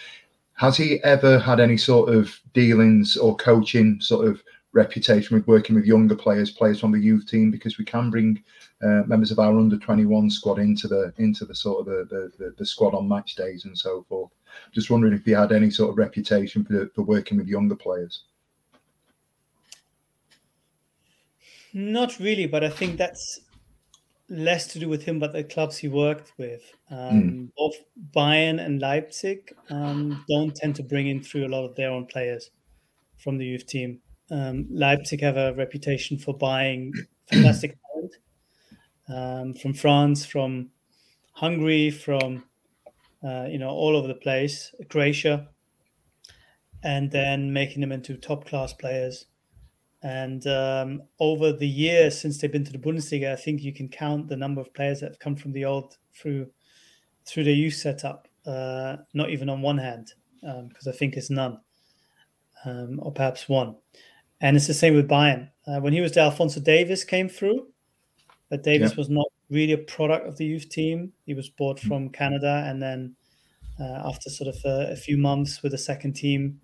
Has 0.59 0.77
he 0.77 1.01
ever 1.05 1.39
had 1.39 1.61
any 1.61 1.77
sort 1.77 2.13
of 2.13 2.37
dealings 2.53 3.17
or 3.17 3.37
coaching 3.37 4.01
sort 4.01 4.27
of 4.27 4.43
reputation 4.73 5.37
with 5.37 5.47
working 5.47 5.77
with 5.77 5.87
younger 5.87 6.17
players, 6.17 6.51
players 6.51 6.81
from 6.81 6.91
the 6.91 6.99
youth 6.99 7.29
team? 7.29 7.53
Because 7.53 7.79
we 7.79 7.85
can 7.85 8.11
bring 8.11 8.43
uh, 8.83 9.03
members 9.07 9.31
of 9.31 9.39
our 9.39 9.57
under 9.57 9.79
twenty 9.79 10.05
one 10.05 10.29
squad 10.29 10.59
into 10.59 10.89
the 10.89 11.13
into 11.19 11.45
the 11.45 11.55
sort 11.55 11.81
of 11.81 11.87
the, 11.87 12.05
the, 12.11 12.45
the 12.45 12.55
the 12.59 12.67
squad 12.67 12.93
on 12.93 13.09
match 13.09 13.37
days 13.37 13.67
and 13.67 13.79
so 13.79 14.05
forth. 14.09 14.33
Just 14.73 14.91
wondering 14.91 15.15
if 15.15 15.25
he 15.25 15.31
had 15.31 15.53
any 15.53 15.71
sort 15.71 15.91
of 15.91 15.97
reputation 15.97 16.65
for, 16.65 16.91
for 16.93 17.03
working 17.03 17.39
with 17.39 17.47
younger 17.47 17.77
players. 17.77 18.25
Not 21.73 22.19
really, 22.19 22.47
but 22.47 22.65
I 22.65 22.71
think 22.71 22.99
that's 22.99 23.43
less 24.29 24.67
to 24.69 24.79
do 24.79 24.89
with 24.89 25.05
him, 25.05 25.19
but 25.19 25.33
the 25.33 25.45
clubs 25.45 25.79
he 25.79 25.89
worked 25.89 26.33
with. 26.39 26.63
Um, 26.91 26.99
mm. 26.99 27.49
Both 27.57 27.77
Bayern 28.15 28.65
and 28.65 28.81
Leipzig 28.81 29.53
um, 29.71 30.25
don't 30.29 30.55
tend 30.55 30.77
to 30.77 30.83
bring 30.83 31.09
in 31.09 31.23
through 31.23 31.47
a 31.47 31.49
lot 31.49 31.65
of 31.65 31.77
their 31.77 31.91
own 31.91 32.07
players 32.07 32.51
from 33.17 33.39
the 33.39 33.47
youth 33.47 33.67
team. 33.67 34.01
Um, 34.31 34.67
Leipzig 34.71 35.23
have 35.23 35.37
a 35.37 35.55
reputation 35.55 36.19
for 36.19 36.37
buying 36.37 36.93
fantastic 37.31 37.77
talent 37.93 38.15
um, 39.09 39.55
from 39.55 39.73
France, 39.73 40.27
from 40.27 40.71
Hungary, 41.33 41.91
from 41.91 42.45
uh, 43.25 43.47
you 43.49 43.59
know, 43.59 43.71
all 43.71 43.97
over 43.97 44.07
the 44.07 44.15
place, 44.15 44.73
Croatia, 44.89 45.49
and 46.83 47.11
then 47.11 47.53
making 47.53 47.81
them 47.81 47.93
into 47.93 48.17
top 48.17 48.47
class 48.47 48.73
players. 48.73 49.27
And 50.03 50.47
um, 50.47 51.03
over 51.19 51.53
the 51.53 51.67
years 51.67 52.21
since 52.21 52.39
they've 52.39 52.53
been 52.53 52.65
to 52.65 52.73
the 52.73 52.79
Bundesliga, 52.79 53.33
I 53.33 53.37
think 53.37 53.63
you 53.63 53.73
can 53.73 53.89
count 53.89 54.29
the 54.29 54.37
number 54.37 54.61
of 54.61 54.73
players 54.73 55.01
that 55.01 55.11
have 55.11 55.19
come 55.19 55.35
from 55.35 55.53
the 55.53 55.65
old 55.65 55.97
through 56.15 56.47
through 57.27 57.45
the 57.45 57.53
youth 57.53 57.75
setup. 57.75 58.29
Uh, 58.47 58.97
not 59.13 59.31
even 59.31 59.51
on 59.51 59.61
one 59.61 59.77
hand, 59.77 60.13
because 60.41 60.87
um, 60.87 60.89
I 60.89 60.93
think 60.93 61.17
it's 61.17 61.29
none, 61.29 61.61
um, 62.65 62.99
or 63.03 63.13
perhaps 63.13 63.49
one. 63.49 63.77
And 64.41 64.57
it's 64.57 64.69
the 64.69 64.75
same 64.75 64.95
with 64.95 65.09
Bayern. 65.09 65.51
Uh, 65.67 65.81
when 65.81 65.93
he 65.93 66.01
was 66.01 66.13
there, 66.13 66.25
Alphonso 66.25 66.61
Davies 66.61 67.05
came 67.05 67.29
through, 67.29 67.67
but 68.49 68.63
Davies 68.63 68.93
yeah. 68.93 68.97
was 68.97 69.11
not 69.11 69.27
really 69.51 69.73
a 69.73 69.79
product 69.79 70.27
of 70.27 70.37
the 70.37 70.47
youth 70.47 70.69
team. 70.69 71.13
He 71.27 71.35
was 71.35 71.51
bought 71.51 71.81
from 71.81 72.09
Canada, 72.09 72.65
and 72.67 72.81
then 72.81 73.17
uh, 73.81 74.03
after 74.07 74.31
sort 74.31 74.55
of 74.55 74.65
a, 74.65 74.93
a, 74.93 74.97
few 74.97 75.19
months 75.19 75.63
with 75.63 75.73
the 75.73 75.79
second 75.79 76.15
team, 76.15 76.61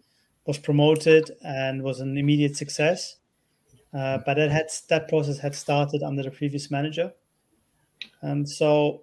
was 0.47 0.59
promoted 0.59 1.31
and 1.44 1.83
was 1.83 2.01
an 2.01 2.16
immediate 2.16 2.57
success. 2.57 3.16
Uh, 3.94 4.18
but 4.26 4.38
it 4.38 4.50
had 4.50 4.66
that 4.88 5.09
process 5.09 5.38
had 5.38 5.54
started 5.54 6.02
under 6.02 6.22
the 6.22 6.30
previous 6.30 6.70
manager, 6.70 7.12
and 8.22 8.48
so 8.48 9.02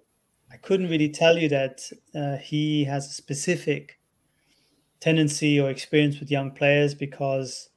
I 0.52 0.56
couldn't 0.58 0.90
really 0.90 1.08
tell 1.08 1.38
you 1.38 1.48
that 1.48 1.82
uh, 2.14 2.36
he 2.36 2.84
has 2.84 3.06
a 3.06 3.12
specific 3.12 3.98
tendency 5.00 5.58
or 5.58 5.70
experience 5.70 6.20
with 6.20 6.30
young 6.30 6.50
players 6.50 6.94
because 6.94 7.70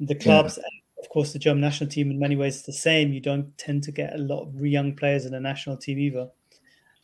the 0.00 0.14
clubs 0.14 0.58
yeah 0.58 0.68
of 0.98 1.10
course, 1.10 1.32
the 1.32 1.38
German 1.38 1.60
national 1.60 1.90
team 1.90 2.10
in 2.10 2.18
many 2.18 2.36
ways 2.36 2.56
is 2.56 2.62
the 2.62 2.72
same. 2.72 3.12
You 3.12 3.20
don't 3.20 3.56
tend 3.58 3.84
to 3.84 3.92
get 3.92 4.14
a 4.14 4.18
lot 4.18 4.42
of 4.42 4.66
young 4.66 4.94
players 4.94 5.24
in 5.24 5.32
the 5.32 5.40
national 5.40 5.76
team 5.76 5.98
either. 5.98 6.28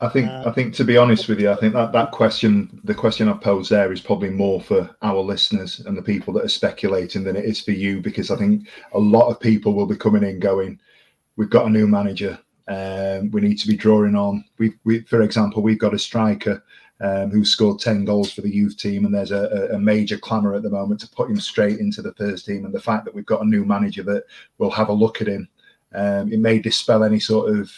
I 0.02 0.08
think 0.08 0.28
I 0.28 0.50
think 0.50 0.74
to 0.74 0.84
be 0.84 0.96
honest 0.96 1.28
with 1.28 1.40
you, 1.40 1.50
I 1.50 1.54
think 1.54 1.74
that 1.74 1.92
that 1.92 2.10
question, 2.10 2.80
the 2.82 2.94
question 2.94 3.28
I've 3.28 3.40
posed 3.40 3.70
there, 3.70 3.92
is 3.92 4.00
probably 4.00 4.30
more 4.30 4.60
for 4.60 4.90
our 5.00 5.20
listeners 5.20 5.78
and 5.80 5.96
the 5.96 6.02
people 6.02 6.34
that 6.34 6.44
are 6.44 6.48
speculating 6.48 7.22
than 7.22 7.36
it 7.36 7.44
is 7.44 7.60
for 7.60 7.70
you, 7.70 8.00
because 8.00 8.30
I 8.30 8.36
think 8.36 8.68
a 8.92 8.98
lot 8.98 9.28
of 9.28 9.38
people 9.38 9.74
will 9.74 9.86
be 9.86 9.96
coming 9.96 10.24
in 10.24 10.40
going, 10.40 10.80
"We've 11.36 11.48
got 11.48 11.66
a 11.66 11.70
new 11.70 11.86
manager. 11.86 12.36
Um, 12.66 13.30
we 13.30 13.42
need 13.42 13.60
to 13.60 13.68
be 13.68 13.76
drawing 13.76 14.16
on." 14.16 14.44
We, 14.58 14.74
we, 14.82 15.02
for 15.02 15.22
example, 15.22 15.62
we've 15.62 15.78
got 15.78 15.94
a 15.94 15.98
striker 15.98 16.64
um, 17.00 17.30
who 17.30 17.44
scored 17.44 17.80
10 17.80 18.04
goals 18.04 18.32
for 18.32 18.42
the 18.42 18.54
youth 18.54 18.76
team. 18.78 19.04
And 19.04 19.14
there's 19.14 19.32
a, 19.32 19.70
a 19.72 19.78
major 19.78 20.16
clamour 20.16 20.54
at 20.54 20.62
the 20.62 20.70
moment 20.70 21.00
to 21.00 21.08
put 21.08 21.30
him 21.30 21.40
straight 21.40 21.80
into 21.80 22.00
the 22.00 22.14
first 22.14 22.46
team. 22.46 22.64
And 22.64 22.72
the 22.72 22.80
fact 22.80 23.04
that 23.04 23.14
we've 23.14 23.26
got 23.26 23.42
a 23.42 23.48
new 23.48 23.64
manager 23.64 24.02
that 24.04 24.24
will 24.58 24.70
have 24.70 24.88
a 24.88 24.92
look 24.92 25.20
at 25.20 25.26
him, 25.26 25.48
um, 25.94 26.32
it 26.32 26.38
may 26.38 26.60
dispel 26.60 27.02
any 27.02 27.18
sort 27.18 27.54
of 27.54 27.70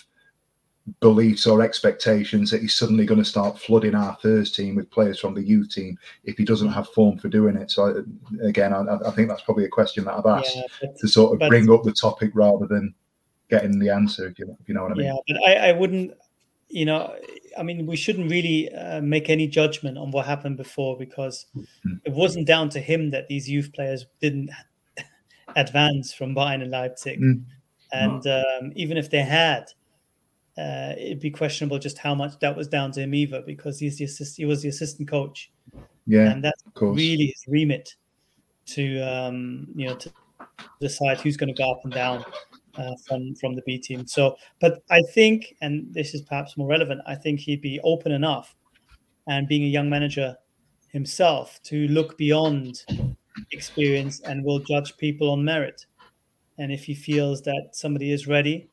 beliefs 1.00 1.46
or 1.46 1.62
expectations 1.62 2.50
that 2.50 2.60
he's 2.60 2.76
suddenly 2.76 3.06
going 3.06 3.20
to 3.20 3.24
start 3.24 3.58
flooding 3.58 3.94
our 3.94 4.16
first 4.20 4.54
team 4.54 4.74
with 4.74 4.90
players 4.90 5.18
from 5.18 5.34
the 5.34 5.42
youth 5.42 5.70
team 5.70 5.96
if 6.24 6.36
he 6.36 6.44
doesn't 6.44 6.72
have 6.72 6.88
form 6.90 7.18
for 7.18 7.28
doing 7.28 7.56
it. 7.56 7.70
So 7.70 8.04
again, 8.42 8.74
I, 8.74 8.84
I 9.06 9.10
think 9.12 9.28
that's 9.28 9.42
probably 9.42 9.64
a 9.64 9.70
question 9.70 10.04
that 10.04 10.14
I've 10.14 10.26
asked 10.26 10.56
yeah, 10.56 10.62
but, 10.80 10.96
to 10.98 11.08
sort 11.08 11.40
of 11.40 11.48
bring 11.48 11.70
up 11.70 11.84
the 11.84 11.92
topic 11.92 12.32
rather 12.34 12.66
than 12.66 12.94
getting 13.48 13.78
the 13.78 13.88
answer. 13.88 14.28
If 14.28 14.38
you, 14.38 14.56
if 14.60 14.68
you 14.68 14.74
know 14.74 14.82
what 14.82 14.92
I 14.92 14.94
mean? 14.94 15.06
Yeah, 15.06 15.16
but 15.26 15.42
I, 15.42 15.70
I 15.70 15.72
wouldn't. 15.72 16.12
You 16.68 16.86
know, 16.86 17.14
I 17.56 17.62
mean, 17.62 17.86
we 17.86 17.94
shouldn't 17.94 18.30
really 18.30 18.72
uh, 18.72 19.00
make 19.00 19.30
any 19.30 19.46
judgment 19.46 19.96
on 19.96 20.10
what 20.10 20.26
happened 20.26 20.56
before 20.56 20.98
because 20.98 21.46
mm-hmm. 21.56 21.94
it 22.04 22.12
wasn't 22.12 22.46
down 22.46 22.68
to 22.70 22.80
him 22.80 23.10
that 23.10 23.28
these 23.28 23.48
youth 23.48 23.72
players 23.72 24.06
didn't 24.20 24.50
advance 25.56 26.12
from 26.12 26.34
Bayern 26.34 26.62
and 26.62 26.72
Leipzig. 26.72 27.20
Mm-hmm. 27.20 27.42
And 27.92 28.26
um, 28.26 28.72
even 28.74 28.96
if 28.96 29.08
they 29.08 29.20
had, 29.20 29.66
uh, 30.56 30.92
it'd 30.96 31.20
be 31.20 31.30
questionable 31.30 31.78
just 31.78 31.98
how 31.98 32.14
much 32.14 32.38
that 32.38 32.56
was 32.56 32.68
down 32.68 32.92
to 32.92 33.00
him 33.00 33.14
either 33.14 33.42
because 33.42 33.78
he's 33.78 33.98
the 33.98 34.04
assist- 34.04 34.36
he 34.36 34.44
was 34.44 34.62
the 34.62 34.68
assistant 34.68 35.08
coach. 35.08 35.50
Yeah, 36.06 36.30
and 36.30 36.44
that's 36.44 36.62
really 36.76 37.26
his 37.26 37.44
remit 37.48 37.94
to 38.66 39.00
um, 39.00 39.66
you 39.74 39.88
know 39.88 39.96
to 39.96 40.12
decide 40.80 41.20
who's 41.20 41.36
going 41.36 41.52
to 41.54 41.60
go 41.60 41.70
up 41.70 41.80
and 41.84 41.92
down 41.92 42.24
uh, 42.76 42.94
from 43.06 43.34
from 43.34 43.54
the 43.54 43.62
B 43.66 43.78
team. 43.78 44.06
So, 44.06 44.36
but 44.60 44.82
I 44.90 45.00
think, 45.12 45.56
and 45.60 45.92
this 45.92 46.14
is 46.14 46.22
perhaps 46.22 46.56
more 46.56 46.68
relevant, 46.68 47.00
I 47.06 47.14
think 47.14 47.40
he'd 47.40 47.60
be 47.60 47.80
open 47.82 48.12
enough, 48.12 48.54
and 49.26 49.48
being 49.48 49.64
a 49.64 49.68
young 49.68 49.90
manager 49.90 50.36
himself, 50.88 51.60
to 51.64 51.88
look 51.88 52.16
beyond 52.16 52.84
experience 53.50 54.20
and 54.20 54.44
will 54.44 54.60
judge 54.60 54.96
people 54.96 55.30
on 55.30 55.44
merit. 55.44 55.86
And 56.58 56.70
if 56.70 56.84
he 56.84 56.94
feels 56.94 57.42
that 57.42 57.70
somebody 57.72 58.12
is 58.12 58.28
ready, 58.28 58.70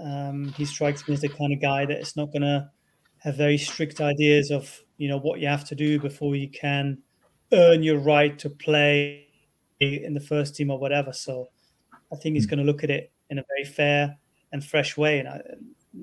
um, 0.00 0.48
he 0.56 0.64
strikes 0.64 1.06
me 1.08 1.14
as 1.14 1.20
the 1.20 1.28
kind 1.28 1.52
of 1.52 1.60
guy 1.60 1.86
that 1.86 1.98
is 1.98 2.16
not 2.16 2.32
going 2.32 2.42
to 2.42 2.70
have 3.18 3.36
very 3.36 3.58
strict 3.58 4.00
ideas 4.00 4.50
of 4.50 4.80
you 4.96 5.08
know 5.08 5.18
what 5.18 5.40
you 5.40 5.48
have 5.48 5.64
to 5.64 5.74
do 5.74 5.98
before 5.98 6.36
you 6.36 6.48
can 6.48 6.98
earn 7.52 7.82
your 7.82 7.98
right 7.98 8.38
to 8.38 8.50
play 8.50 9.26
in 9.80 10.14
the 10.14 10.20
first 10.20 10.56
team 10.56 10.70
or 10.70 10.78
whatever. 10.78 11.12
So 11.12 11.48
I 12.12 12.16
think 12.16 12.34
he's 12.34 12.44
hmm. 12.44 12.50
going 12.50 12.58
to 12.58 12.64
look 12.64 12.84
at 12.84 12.90
it 12.90 13.12
in 13.30 13.38
a 13.38 13.44
very 13.48 13.64
fair 13.64 14.18
and 14.52 14.64
fresh 14.64 14.96
way. 14.96 15.20
And 15.20 15.28
I, 15.28 15.40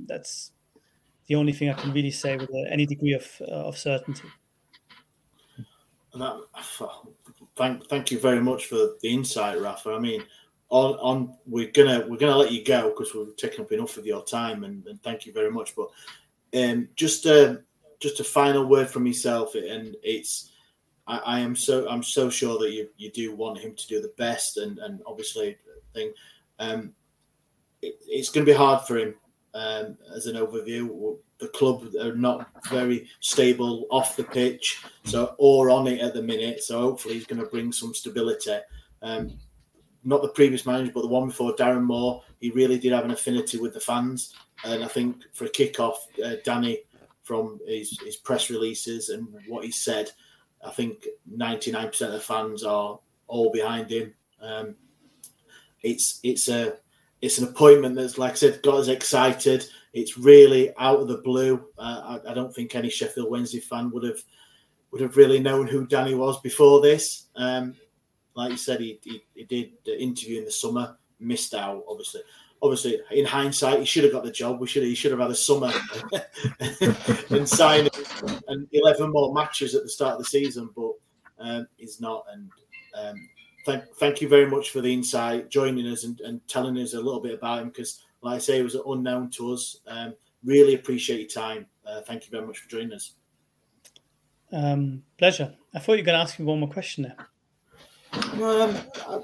that's 0.07 0.51
the 1.27 1.35
only 1.35 1.53
thing 1.53 1.69
I 1.69 1.73
can 1.73 1.91
really 1.91 2.11
say 2.11 2.37
with 2.37 2.49
uh, 2.49 2.69
any 2.69 2.85
degree 2.85 3.13
of 3.13 3.27
uh, 3.41 3.67
of 3.67 3.77
certainty. 3.77 4.27
And 6.13 6.21
that, 6.21 6.37
thank 7.57 7.87
thank 7.89 8.11
you 8.11 8.19
very 8.19 8.41
much 8.41 8.67
for 8.67 8.75
the 9.01 9.09
insight, 9.09 9.59
Rafa. 9.59 9.91
I 9.91 9.99
mean, 9.99 10.23
on 10.69 10.95
on 10.95 11.37
we're 11.45 11.71
gonna 11.71 12.05
we're 12.07 12.17
gonna 12.17 12.35
let 12.35 12.51
you 12.51 12.63
go 12.63 12.89
because 12.89 13.13
we've 13.13 13.35
taken 13.37 13.61
up 13.61 13.71
enough 13.71 13.97
of 13.97 14.05
your 14.05 14.23
time, 14.23 14.63
and, 14.63 14.85
and 14.87 15.01
thank 15.03 15.25
you 15.25 15.33
very 15.33 15.51
much. 15.51 15.75
But 15.75 15.89
um, 16.57 16.89
just 16.95 17.25
uh, 17.25 17.57
just 17.99 18.19
a 18.19 18.23
final 18.23 18.65
word 18.65 18.89
from 18.89 19.03
myself, 19.03 19.55
and 19.55 19.95
it's. 20.03 20.51
I, 21.07 21.17
I 21.19 21.39
am 21.41 21.55
so 21.55 21.87
I'm 21.87 22.01
so 22.01 22.31
sure 22.31 22.57
that 22.57 22.71
you, 22.71 22.89
you 22.97 23.11
do 23.11 23.35
want 23.35 23.59
him 23.59 23.75
to 23.75 23.87
do 23.87 24.01
the 24.01 24.13
best 24.17 24.57
and, 24.57 24.79
and 24.79 25.01
obviously 25.05 25.55
thing. 25.93 26.11
Um, 26.59 26.93
it, 27.81 27.95
it's 28.07 28.29
going 28.29 28.45
to 28.45 28.51
be 28.51 28.57
hard 28.57 28.87
for 28.87 28.97
him 28.97 29.15
um, 29.53 29.97
as 30.15 30.25
an 30.27 30.35
overview. 30.35 31.17
The 31.37 31.47
club 31.49 31.85
are 32.01 32.15
not 32.15 32.49
very 32.69 33.07
stable 33.19 33.85
off 33.91 34.15
the 34.15 34.23
pitch, 34.23 34.83
so 35.03 35.35
or 35.37 35.69
on 35.69 35.87
it 35.87 35.99
at 35.99 36.13
the 36.13 36.21
minute. 36.21 36.63
So 36.63 36.79
hopefully 36.79 37.15
he's 37.15 37.25
going 37.25 37.41
to 37.41 37.47
bring 37.47 37.71
some 37.71 37.93
stability. 37.93 38.57
Um, 39.01 39.37
not 40.05 40.21
the 40.21 40.29
previous 40.29 40.65
manager, 40.65 40.91
but 40.93 41.01
the 41.01 41.07
one 41.07 41.27
before 41.27 41.55
Darren 41.55 41.83
Moore. 41.83 42.23
He 42.39 42.51
really 42.51 42.77
did 42.77 42.93
have 42.93 43.05
an 43.05 43.11
affinity 43.11 43.57
with 43.57 43.73
the 43.73 43.79
fans, 43.79 44.33
and 44.63 44.83
I 44.83 44.87
think 44.87 45.23
for 45.33 45.45
a 45.45 45.49
kickoff, 45.49 45.95
uh, 46.23 46.35
Danny 46.43 46.79
from 47.23 47.59
his, 47.65 47.99
his 48.05 48.17
press 48.17 48.51
releases 48.51 49.09
and 49.09 49.27
what 49.47 49.65
he 49.65 49.71
said, 49.71 50.11
I 50.63 50.69
think 50.69 51.07
99% 51.35 52.01
of 52.01 52.11
the 52.13 52.19
fans 52.19 52.63
are 52.63 52.99
all 53.27 53.51
behind 53.51 53.89
him. 53.89 54.13
Um, 54.39 54.75
it's 55.81 56.19
it's 56.23 56.47
a 56.49 56.77
it's 57.21 57.39
an 57.39 57.47
appointment 57.47 57.95
that's, 57.95 58.17
like 58.17 58.33
I 58.33 58.35
said, 58.35 58.61
got 58.61 58.75
us 58.75 58.87
excited. 58.87 59.65
It's 59.93 60.17
really 60.17 60.71
out 60.77 60.99
of 60.99 61.07
the 61.07 61.17
blue. 61.17 61.65
Uh, 61.77 62.19
I, 62.25 62.31
I, 62.31 62.33
don't 62.33 62.53
think 62.53 62.75
any 62.75 62.89
Sheffield 62.89 63.31
Wednesday 63.31 63.59
fan 63.59 63.89
would 63.91 64.03
have 64.03 64.19
would 64.91 65.01
have 65.01 65.17
really 65.17 65.39
known 65.39 65.67
who 65.67 65.87
Danny 65.87 66.13
was 66.13 66.39
before 66.41 66.81
this. 66.81 67.27
Um, 67.35 67.75
like 68.35 68.51
you 68.51 68.57
said, 68.57 68.79
he, 68.81 68.99
he, 69.03 69.23
he 69.33 69.43
did 69.43 69.71
the 69.85 70.01
interview 70.01 70.39
in 70.39 70.45
the 70.45 70.51
summer, 70.51 70.97
missed 71.19 71.53
out, 71.53 71.83
obviously. 71.87 72.21
Obviously, 72.61 72.99
in 73.11 73.25
hindsight, 73.25 73.79
he 73.79 73.85
should 73.85 74.05
have 74.05 74.13
got 74.13 74.23
the 74.23 74.31
job. 74.31 74.59
We 74.59 74.67
should 74.67 74.83
have, 74.83 74.89
he 74.89 74.95
should 74.95 75.11
have 75.11 75.19
had 75.19 75.29
a 75.29 75.35
summer 75.35 75.71
and 77.29 77.47
signed 77.47 77.89
and 78.47 78.67
eleven 78.71 79.11
more 79.11 79.33
matches 79.33 79.75
at 79.75 79.83
the 79.83 79.89
start 79.89 80.13
of 80.13 80.19
the 80.19 80.25
season. 80.25 80.69
But 80.75 80.93
um, 81.39 81.67
is 81.77 82.01
not. 82.01 82.25
And 82.31 82.49
um, 82.95 83.29
thank 83.65 83.83
thank 83.97 84.21
you 84.21 84.29
very 84.29 84.49
much 84.49 84.71
for 84.71 84.81
the 84.81 84.91
insight, 84.91 85.49
joining 85.49 85.87
us 85.87 86.03
and, 86.05 86.19
and 86.21 86.45
telling 86.47 86.77
us 86.77 86.93
a 86.93 87.01
little 87.01 87.21
bit 87.21 87.35
about 87.35 87.61
him 87.61 87.69
because, 87.69 88.01
like 88.21 88.35
I 88.35 88.39
say, 88.39 88.59
it 88.59 88.63
was 88.63 88.75
unknown 88.75 89.29
to 89.31 89.53
us. 89.53 89.81
Um, 89.87 90.15
really 90.43 90.75
appreciate 90.75 91.19
your 91.19 91.29
time. 91.29 91.65
Uh, 91.85 92.01
thank 92.01 92.25
you 92.25 92.31
very 92.31 92.45
much 92.45 92.59
for 92.59 92.69
joining 92.69 92.93
us. 92.93 93.13
Um, 94.51 95.03
pleasure. 95.17 95.53
I 95.73 95.79
thought 95.79 95.93
you 95.93 96.03
were 96.03 96.05
going 96.05 96.17
to 96.17 96.21
ask 96.21 96.39
me 96.39 96.45
one 96.45 96.59
more 96.59 96.69
question 96.69 97.03
there. 97.03 97.17
Um, 98.41 98.75
uh, 99.07 99.19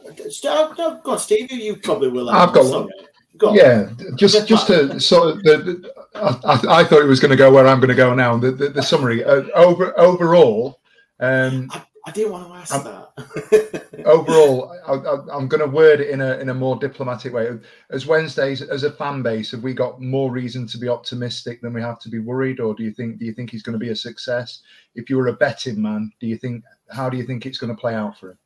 uh, 0.47 0.95
go 0.95 1.12
on, 1.12 1.20
Steve. 1.20 1.51
You 1.51 1.76
probably 1.78 2.09
will. 2.09 2.30
I've 2.30 2.53
got 2.53 2.66
one. 2.66 2.89
Go 3.38 3.53
yeah, 3.53 3.89
just 4.16 4.47
just 4.47 4.68
to 4.68 4.99
sort 4.99 5.30
of 5.30 5.43
the, 5.43 5.57
the 5.57 5.93
I, 6.16 6.82
I, 6.82 6.84
thought 6.84 7.01
it 7.01 7.07
was 7.07 7.20
going 7.20 7.32
to 7.32 7.38
go 7.38 7.51
where 7.51 7.66
I'm 7.66 7.80
going 7.80 7.89
to 7.89 7.95
go 7.95 8.14
now. 8.14 8.38
The 8.38 8.51
the, 8.51 8.70
the 8.70 8.84
summary 8.84 9.24
uh, 9.24 9.43
over 9.55 9.97
overall. 9.99 10.82
Um, 11.20 11.70
I, 11.72 11.82
I 12.05 12.12
didn't 12.12 12.32
want 12.32 12.47
to 12.47 12.53
ask 12.53 12.76
I'm, 12.76 12.84
that. 12.84 13.88
overall, 14.05 14.72
I, 14.88 15.38
am 15.38 15.47
going 15.47 15.62
to 15.62 15.68
word 15.68 16.01
it 16.01 16.09
in 16.09 16.22
a 16.22 16.38
in 16.38 16.49
a 16.49 16.53
more 16.53 16.76
diplomatic 16.76 17.34
way. 17.34 17.49
As 17.89 18.05
Wednesdays, 18.05 18.62
as 18.62 18.84
a 18.84 18.91
fan 18.91 19.22
base, 19.22 19.51
have 19.51 19.64
we 19.64 19.74
got 19.74 20.01
more 20.01 20.32
reason 20.32 20.68
to 20.68 20.78
be 20.78 20.89
optimistic 20.89 21.62
than 21.62 21.74
we 21.74 21.82
have 21.82 21.99
to 21.99 22.09
be 22.09 22.20
worried, 22.20 22.59
or 22.59 22.74
do 22.74 22.84
you 22.84 22.91
think 22.91 23.18
do 23.18 23.26
you 23.26 23.34
think 23.34 23.49
he's 23.49 23.64
going 23.64 23.80
to 23.80 23.84
be 23.84 23.89
a 23.89 23.95
success? 23.95 24.62
If 24.95 25.09
you 25.09 25.18
were 25.18 25.28
a 25.28 25.34
betting 25.34 25.82
man, 25.82 26.12
do 26.20 26.28
you 26.28 26.38
think 26.38 26.64
how 26.89 27.09
do 27.09 27.18
you 27.18 27.24
think 27.24 27.45
it's 27.45 27.57
going 27.57 27.74
to 27.74 27.80
play 27.80 27.95
out 27.95 28.20
for 28.20 28.32
him? 28.32 28.38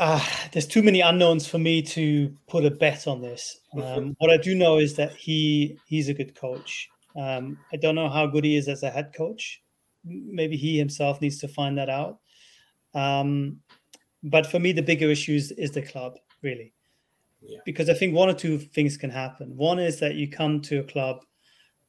Uh, 0.00 0.24
there's 0.52 0.66
too 0.66 0.82
many 0.82 1.02
unknowns 1.02 1.46
for 1.46 1.58
me 1.58 1.82
to 1.82 2.34
put 2.48 2.64
a 2.64 2.70
bet 2.70 3.06
on 3.06 3.20
this. 3.20 3.60
Um, 3.78 4.16
what 4.18 4.30
I 4.30 4.38
do 4.38 4.54
know 4.54 4.78
is 4.78 4.96
that 4.96 5.12
he 5.12 5.78
he's 5.84 6.08
a 6.08 6.14
good 6.14 6.34
coach. 6.34 6.88
Um, 7.14 7.58
I 7.70 7.76
don't 7.76 7.96
know 7.96 8.08
how 8.08 8.26
good 8.26 8.44
he 8.44 8.56
is 8.56 8.66
as 8.66 8.82
a 8.82 8.88
head 8.88 9.12
coach. 9.14 9.62
Maybe 10.02 10.56
he 10.56 10.78
himself 10.78 11.20
needs 11.20 11.36
to 11.40 11.48
find 11.48 11.76
that 11.76 11.90
out. 11.90 12.18
Um, 12.94 13.58
but 14.22 14.46
for 14.46 14.58
me, 14.58 14.72
the 14.72 14.80
bigger 14.80 15.10
issue 15.10 15.34
is, 15.34 15.52
is 15.52 15.72
the 15.72 15.82
club, 15.82 16.14
really. 16.42 16.72
Yeah. 17.42 17.58
Because 17.66 17.90
I 17.90 17.94
think 17.94 18.14
one 18.14 18.30
or 18.30 18.34
two 18.34 18.58
things 18.58 18.96
can 18.96 19.10
happen. 19.10 19.54
One 19.54 19.78
is 19.78 20.00
that 20.00 20.14
you 20.14 20.30
come 20.30 20.62
to 20.62 20.80
a 20.80 20.84
club 20.84 21.26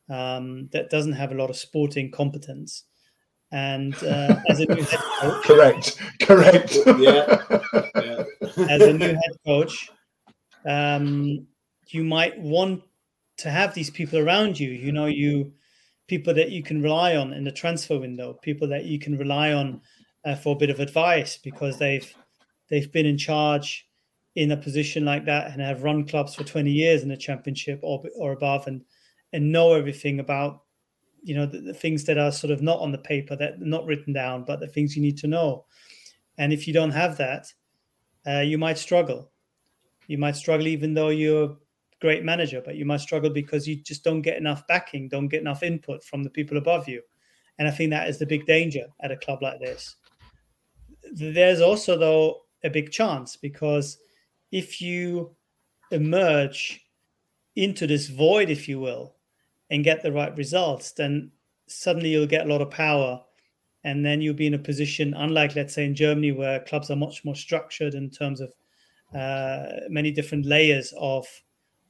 um, 0.10 0.68
that 0.74 0.90
doesn't 0.90 1.14
have 1.14 1.32
a 1.32 1.36
lot 1.36 1.50
of 1.50 1.56
sporting 1.56 2.12
competence 2.12 2.84
and 3.52 3.96
uh, 4.04 4.40
as 4.50 4.60
a 4.60 4.66
new 4.66 4.84
head 4.84 5.00
coach, 5.20 5.44
correct, 5.44 6.00
correct, 6.22 6.78
yeah, 6.98 7.44
yeah. 7.96 8.24
as 8.70 8.82
a 8.82 8.94
new 8.94 9.08
head 9.08 9.38
coach, 9.46 9.90
um, 10.66 11.46
you 11.88 12.04
might 12.04 12.40
want 12.40 12.82
to 13.38 13.50
have 13.50 13.74
these 13.74 13.90
people 13.90 14.20
around 14.20 14.60
you. 14.60 14.70
You 14.70 14.92
know, 14.92 15.08
you 15.08 15.54
people 16.08 16.34
that 16.34 16.52
you 16.52 16.64
can 16.64 16.82
rely 16.82 17.16
on 17.16 17.34
in 17.34 17.44
the 17.44 17.52
transfer 17.52 18.00
window, 18.00 18.34
people 18.42 18.68
that 18.68 18.86
you 18.86 19.00
can 19.00 19.18
rely 19.18 19.54
on 19.54 19.82
uh, 20.26 20.36
for 20.36 20.56
a 20.56 20.60
bit 20.60 20.70
of 20.70 20.80
advice 20.80 21.38
because 21.38 21.78
they've 21.78 22.14
they've 22.70 22.92
been 22.92 23.06
in 23.06 23.18
charge 23.18 23.88
in 24.36 24.52
a 24.52 24.58
position 24.58 25.04
like 25.04 25.26
that 25.26 25.52
and 25.52 25.62
have 25.62 25.84
run 25.84 26.06
clubs 26.08 26.36
for 26.36 26.44
20 26.44 26.72
years 26.72 27.04
in 27.04 27.10
the 27.10 27.18
championship 27.18 27.80
or, 27.84 28.02
or 28.16 28.32
above 28.32 28.68
and 28.68 28.82
and 29.34 29.52
know 29.52 29.74
everything 29.74 30.20
about 30.20 30.62
you 31.24 31.36
know 31.36 31.46
the, 31.46 31.60
the, 31.60 31.74
things 31.74 32.04
that 32.06 32.18
are 32.18 32.32
sort 32.32 32.52
of 32.52 32.62
not 32.62 32.80
on 32.80 32.92
the 32.92 32.98
paper 32.98 33.36
that 33.36 33.62
not 33.62 33.86
written 33.86 34.14
down 34.14 34.44
but 34.44 34.60
the 34.60 34.68
things 34.68 34.96
you 34.96 35.02
need 35.02 35.18
to 35.18 35.28
know. 35.28 35.66
And 36.38 36.52
if 36.52 36.68
you 36.68 36.74
don't 36.74 36.92
have 36.92 37.18
that 37.18 37.48
uh, 38.28 38.40
you 38.40 38.58
might 38.58 38.78
struggle. 38.78 39.32
You 40.08 40.18
might 40.18 40.36
struggle 40.36 40.68
even 40.68 40.94
though 40.94 41.10
you're 41.10 41.52
a 41.52 41.56
great 42.00 42.24
manager 42.24 42.62
but 42.64 42.76
you 42.76 42.86
might 42.86 43.02
struggle 43.02 43.30
because 43.30 43.68
you 43.68 43.76
just 43.76 44.04
don't 44.04 44.22
get 44.22 44.38
enough 44.38 44.66
backing 44.68 45.08
don't 45.08 45.28
get 45.28 45.42
enough 45.42 45.64
input 45.64 46.04
from 46.04 46.24
the 46.24 46.30
people 46.30 46.58
above 46.58 46.88
you. 46.88 47.02
And 47.60 47.68
i 47.68 47.72
think 47.72 47.92
that 47.92 48.10
is 48.10 48.18
the 48.18 48.26
big 48.26 48.46
danger 48.46 48.88
at 49.02 49.12
a 49.12 49.18
club 49.18 49.42
like 49.42 49.60
this. 49.60 49.96
There's 51.14 51.62
also 51.62 51.98
though 51.98 52.42
a 52.64 52.70
big 52.70 52.92
chance 52.92 53.36
because 53.36 53.98
if 54.52 54.82
you 54.82 55.36
emerge 55.92 56.82
into 57.56 57.86
this 57.86 58.08
void 58.08 58.50
if 58.50 58.68
you 58.68 58.80
will 58.80 59.16
and 59.72 59.86
get 59.86 60.04
the 60.04 60.12
right 60.12 60.36
results, 60.38 60.92
then 60.92 61.32
suddenly 61.66 62.10
you'll 62.10 62.28
get 62.28 62.46
a 62.46 62.50
lot 62.50 62.62
of 62.62 62.70
power. 62.70 63.22
And 63.84 64.06
then 64.06 64.22
you'll 64.22 64.36
be 64.36 64.46
in 64.46 64.54
a 64.54 64.60
position, 64.60 65.16
unlike, 65.16 65.56
let's 65.56 65.74
say, 65.74 65.86
in 65.86 65.96
Germany, 65.96 66.34
where 66.34 66.60
clubs 66.60 66.92
are 66.92 66.96
much 66.96 67.26
more 67.26 67.36
structured 67.36 67.96
in 67.96 68.12
terms 68.12 68.42
of 68.42 68.54
uh, 69.16 69.88
many 69.90 70.12
different 70.12 70.46
layers 70.46 70.94
of, 71.00 71.26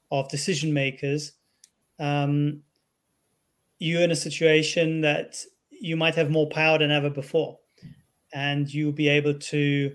of 0.09 0.29
decision 0.29 0.73
makers. 0.73 1.33
Um, 1.99 2.61
you're 3.79 4.03
in 4.03 4.11
a 4.11 4.15
situation 4.15 5.01
that 5.01 5.35
you 5.69 5.97
might 5.97 6.15
have 6.15 6.29
more 6.29 6.47
power 6.47 6.77
than 6.77 6.91
ever 6.91 7.09
before. 7.09 7.57
And 8.33 8.73
you'll 8.73 8.93
be 8.93 9.09
able 9.09 9.33
to 9.33 9.93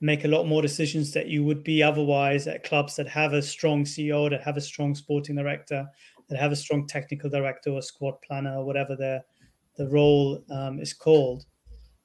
make 0.00 0.24
a 0.24 0.28
lot 0.28 0.46
more 0.46 0.62
decisions 0.62 1.12
that 1.12 1.28
you 1.28 1.42
would 1.42 1.64
be 1.64 1.82
otherwise 1.82 2.46
at 2.46 2.62
clubs 2.62 2.94
that 2.96 3.08
have 3.08 3.32
a 3.32 3.42
strong 3.42 3.84
CEO, 3.84 4.28
that 4.30 4.42
have 4.42 4.56
a 4.56 4.60
strong 4.60 4.94
sporting 4.94 5.36
director, 5.36 5.86
that 6.28 6.38
have 6.38 6.52
a 6.52 6.56
strong 6.56 6.86
technical 6.86 7.30
director 7.30 7.70
or 7.70 7.82
squad 7.82 8.20
planner 8.22 8.56
or 8.56 8.64
whatever 8.64 8.96
the 8.96 9.22
the 9.76 9.88
role 9.88 10.44
um, 10.50 10.78
is 10.78 10.92
called. 10.92 11.44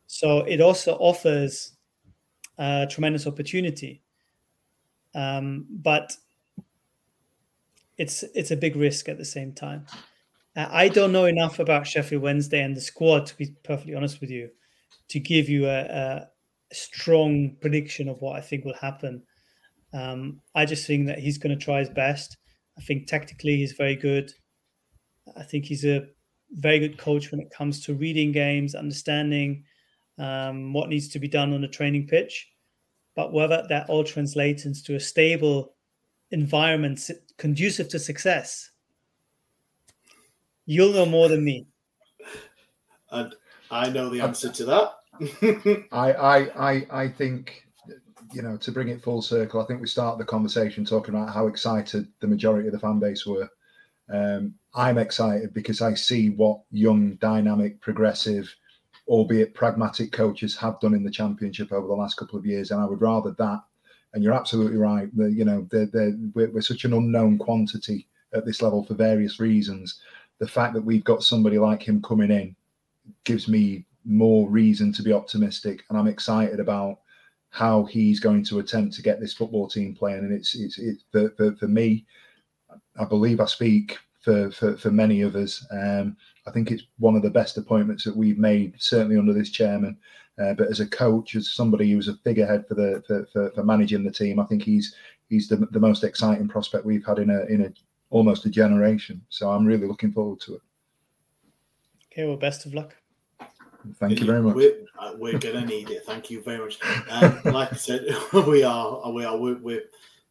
So 0.08 0.40
it 0.40 0.60
also 0.60 0.94
offers 0.96 1.74
a 2.58 2.88
tremendous 2.90 3.28
opportunity, 3.28 4.02
um, 5.14 5.68
but 5.70 6.18
it's 7.98 8.24
it's 8.34 8.52
a 8.52 8.58
big 8.58 8.76
risk 8.76 9.08
at 9.08 9.18
the 9.18 9.26
same 9.26 9.54
time. 9.54 9.86
I 10.56 10.90
don't 10.90 11.12
know 11.12 11.26
enough 11.26 11.60
about 11.60 11.88
Sheffield 11.88 12.24
Wednesday 12.24 12.62
and 12.62 12.76
the 12.76 12.82
squad 12.82 13.28
to 13.28 13.38
be 13.38 13.56
perfectly 13.64 13.96
honest 13.96 14.20
with 14.20 14.30
you, 14.30 14.50
to 15.10 15.20
give 15.20 15.48
you 15.48 15.68
a, 15.68 15.82
a 15.82 16.28
strong 16.74 17.56
prediction 17.62 18.10
of 18.10 18.22
what 18.22 18.36
I 18.36 18.42
think 18.42 18.66
will 18.66 18.74
happen. 18.74 19.24
Um, 19.94 20.42
I 20.54 20.66
just 20.66 20.86
think 20.86 21.08
that 21.08 21.20
he's 21.20 21.38
going 21.38 21.58
to 21.58 21.64
try 21.64 21.80
his 21.80 21.90
best. 21.90 22.38
I 22.80 22.82
think 22.82 23.08
tactically 23.08 23.58
he's 23.58 23.74
very 23.74 23.96
good. 23.98 24.32
I 25.36 25.44
think 25.44 25.66
he's 25.66 25.84
a 25.84 26.08
very 26.52 26.80
good 26.80 26.98
coach 26.98 27.30
when 27.30 27.42
it 27.42 27.52
comes 27.52 27.86
to 27.86 27.94
reading 27.94 28.32
games, 28.32 28.74
understanding 28.74 29.66
um, 30.18 30.72
what 30.72 30.88
needs 30.88 31.10
to 31.10 31.20
be 31.20 31.28
done 31.28 31.54
on 31.54 31.62
the 31.62 31.68
training 31.68 32.08
pitch. 32.08 32.48
But 33.16 33.34
whether 33.34 33.66
that 33.68 33.90
all 33.90 34.06
translates 34.06 34.66
into 34.66 34.96
a 34.96 35.00
stable 35.00 35.76
environment 36.32 37.10
conducive 37.38 37.90
to 37.90 38.00
success, 38.00 38.72
you'll 40.66 40.94
know 40.94 41.06
more 41.06 41.28
than 41.28 41.44
me. 41.44 41.68
And 43.12 43.36
I 43.70 43.90
know 43.90 44.10
the 44.10 44.22
answer 44.22 44.50
to 44.50 44.66
that. 44.66 45.88
I, 45.92 46.14
I, 46.14 46.38
I, 46.72 46.88
I 46.92 47.08
think 47.10 47.66
you 48.34 48.42
know, 48.42 48.58
to 48.58 48.72
bring 48.72 48.90
it 48.90 49.02
full 49.02 49.22
circle, 49.22 49.62
I 49.62 49.66
think 49.66 49.82
we 49.82 49.88
started 49.88 50.20
the 50.20 50.26
conversation 50.26 50.86
talking 50.86 51.16
about 51.16 51.34
how 51.34 51.48
excited 51.48 52.08
the 52.20 52.28
majority 52.28 52.68
of 52.68 52.74
the 52.74 52.80
fan 52.80 53.00
base 53.00 53.26
were. 53.26 53.50
Um, 54.12 54.56
I'm 54.74 54.98
excited 54.98 55.54
because 55.54 55.82
I 55.82 55.94
see 55.94 56.30
what 56.30 56.62
young, 56.72 57.16
dynamic, 57.16 57.80
progressive, 57.82 58.54
albeit 59.08 59.54
pragmatic 59.54 60.12
coaches 60.12 60.56
have 60.58 60.80
done 60.80 60.94
in 60.94 61.04
the 61.04 61.12
championship 61.12 61.72
over 61.72 61.88
the 61.88 61.94
last 61.94 62.18
couple 62.18 62.38
of 62.38 62.46
years, 62.46 62.72
and 62.72 62.82
I 62.82 62.86
would 62.86 63.02
rather 63.02 63.32
that. 63.32 63.62
And 64.14 64.24
you're 64.24 64.34
absolutely 64.34 64.78
right. 64.78 65.16
The, 65.16 65.32
you 65.32 65.46
know, 65.46 65.68
they're, 65.72 65.86
they're, 65.86 66.16
we're, 66.34 66.52
we're 66.52 66.62
such 66.62 66.86
an 66.86 66.94
unknown 66.94 67.38
quantity 67.38 68.08
at 68.34 68.46
this 68.46 68.62
level 68.62 68.84
for 68.84 68.96
various 68.96 69.40
reasons. 69.40 70.02
The 70.40 70.48
fact 70.48 70.74
that 70.74 70.86
we've 70.86 71.04
got 71.04 71.24
somebody 71.24 71.60
like 71.60 71.84
him 71.84 72.02
coming 72.02 72.32
in 72.32 72.56
gives 73.24 73.48
me 73.48 73.86
more 74.06 74.50
reason 74.50 74.92
to 74.94 75.04
be 75.04 75.14
optimistic, 75.14 75.84
and 75.90 75.98
I'm 75.98 76.08
excited 76.08 76.60
about 76.60 77.00
how 77.50 77.86
he's 77.86 78.20
going 78.20 78.44
to 78.46 78.60
attempt 78.60 78.96
to 78.96 79.02
get 79.02 79.20
this 79.20 79.34
football 79.34 79.68
team 79.68 79.96
playing. 79.96 80.20
And 80.20 80.34
it's 80.34 80.56
it's, 80.56 80.78
it's 80.78 81.04
for, 81.12 81.30
for, 81.32 81.56
for 81.56 81.68
me, 81.68 82.06
I 83.00 83.06
believe 83.06 83.40
I 83.40 83.46
speak 83.46 83.98
for 84.22 84.52
for, 84.52 84.78
for 84.78 84.92
many 84.92 85.22
of 85.22 85.36
us. 85.36 85.66
Um, 85.72 86.16
I 86.48 86.52
think 86.52 86.72
it's 86.72 86.84
one 86.98 87.16
of 87.16 87.22
the 87.22 87.30
best 87.30 87.58
appointments 87.58 88.04
that 88.04 88.16
we've 88.16 88.40
made, 88.40 88.76
certainly 88.78 89.18
under 89.18 89.34
this 89.34 89.50
chairman. 89.50 89.98
Uh, 90.42 90.54
but 90.54 90.70
as 90.70 90.80
a 90.80 90.88
coach, 90.88 91.36
as 91.36 91.50
somebody 91.50 91.92
who's 91.92 92.08
a 92.08 92.16
figurehead 92.24 92.66
for 92.68 92.76
the 92.76 93.04
for, 93.06 93.26
for, 93.34 93.52
for, 93.52 93.64
managing 93.64 94.04
the 94.04 94.12
team, 94.12 94.40
I 94.40 94.46
think 94.46 94.64
he's 94.64 94.96
he's 95.28 95.48
the, 95.48 95.58
the 95.72 95.80
most 95.80 96.04
exciting 96.04 96.48
prospect 96.48 96.86
we've 96.86 97.06
had 97.06 97.20
in 97.20 97.30
a 97.30 97.44
in 97.46 97.66
a 97.66 97.74
almost 98.10 98.46
a 98.46 98.50
generation. 98.50 99.22
So 99.30 99.52
I'm 99.52 99.66
really 99.66 99.88
looking 99.88 100.12
forward 100.12 100.40
to 100.42 100.56
it. 100.56 100.62
Okay, 102.12 102.26
well, 102.26 102.38
best 102.38 102.66
of 102.66 102.74
luck. 102.74 102.96
Thank 103.96 104.20
you 104.20 104.26
very 104.26 104.42
much. 104.42 104.56
We're, 104.56 104.86
uh, 104.98 105.14
we're 105.18 105.40
going 105.40 105.56
to 105.56 105.66
need 105.66 105.90
it. 105.90 106.04
Thank 106.06 106.30
you 106.30 106.42
very 106.42 106.60
much. 106.60 106.80
Um, 107.10 107.40
like 107.46 107.72
I 107.72 107.76
said, 107.76 108.06
we 108.34 108.64
are 108.64 109.12
we 109.12 109.24
are 109.24 109.38
we're, 109.38 109.58
we're, 109.58 109.84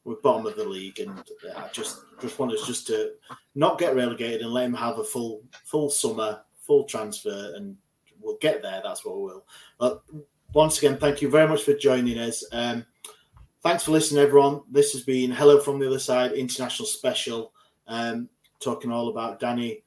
we're 0.05 0.17
bottom 0.17 0.47
of 0.47 0.57
the 0.57 0.65
league, 0.65 1.01
and 1.01 1.23
I 1.57 1.69
just 1.73 2.01
just 2.21 2.39
want 2.39 2.53
us 2.53 2.67
just 2.67 2.87
to 2.89 3.13
not 3.55 3.79
get 3.79 3.95
relegated 3.95 4.43
and 4.43 4.53
let 4.53 4.67
him 4.67 4.75
have 4.75 4.99
a 4.99 5.05
full 5.05 5.43
full 5.65 5.91
summer, 5.91 6.43
full 6.61 6.85
transfer, 6.85 7.53
and 7.57 7.77
we'll 8.21 8.39
get 8.39 8.63
there. 8.63 8.81
That's 8.85 9.05
what 9.05 9.17
we 9.17 9.23
will. 9.23 9.47
But 9.79 10.03
once 10.53 10.79
again, 10.79 10.99
thank 10.99 11.23
you 11.23 11.31
very 11.31 11.49
much 11.49 11.63
for 11.63 11.75
joining 11.75 12.19
us. 12.19 12.45
Um, 12.53 12.85
thanks 13.63 13.85
for 13.85 13.93
listening, 13.93 14.23
everyone. 14.23 14.63
This 14.71 14.93
has 14.93 15.03
been 15.03 15.31
Hello 15.31 15.61
from 15.61 15.79
the 15.79 15.87
Other 15.87 15.99
Side 15.99 16.33
International 16.33 16.87
Special, 16.87 17.53
um, 17.87 18.29
talking 18.61 18.93
all 18.93 19.09
about 19.09 19.41
Danny. 19.41 19.83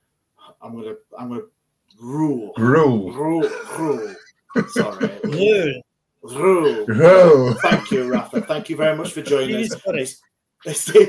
I'm 0.62 0.76
gonna 0.76 0.96
I'm 1.18 1.30
gonna 1.30 1.44
Rule. 2.02 2.52
Rule. 2.58 3.12
Rule. 3.14 3.50
Rule. 3.78 4.16
Sorry. 4.70 5.10
Rude. 5.24 5.82
Rule. 6.24 6.86
Rule. 6.88 7.54
Thank 7.62 7.92
you, 7.92 8.12
Rafa. 8.12 8.42
Thank 8.42 8.70
you 8.70 8.76
very 8.76 8.98
much 8.98 9.12
for 9.14 9.22
joining 9.22 9.60
He's 9.60 9.74
us. 9.74 9.82
got 9.82 9.96
it. 9.96 10.16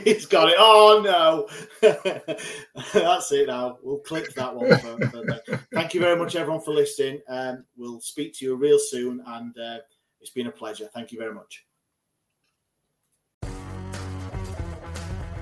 He's 0.04 0.26
got 0.26 0.48
it. 0.48 0.54
Oh 0.58 1.02
no, 1.02 1.46
that's 2.94 3.32
it. 3.32 3.48
Now 3.48 3.78
we'll 3.82 3.98
clip 3.98 4.32
that 4.34 4.54
one. 4.54 4.78
For, 4.78 4.98
for 5.08 5.58
Thank 5.74 5.92
you 5.94 6.00
very 6.00 6.18
much, 6.18 6.36
everyone, 6.36 6.62
for 6.62 6.72
listening. 6.72 7.20
Um, 7.28 7.64
we'll 7.76 8.00
speak 8.00 8.34
to 8.38 8.44
you 8.44 8.56
real 8.56 8.78
soon, 8.78 9.22
and 9.26 9.56
uh, 9.58 9.78
it's 10.20 10.30
been 10.30 10.46
a 10.46 10.52
pleasure. 10.52 10.88
Thank 10.94 11.12
you 11.12 11.18
very 11.18 11.34
much. 11.34 11.66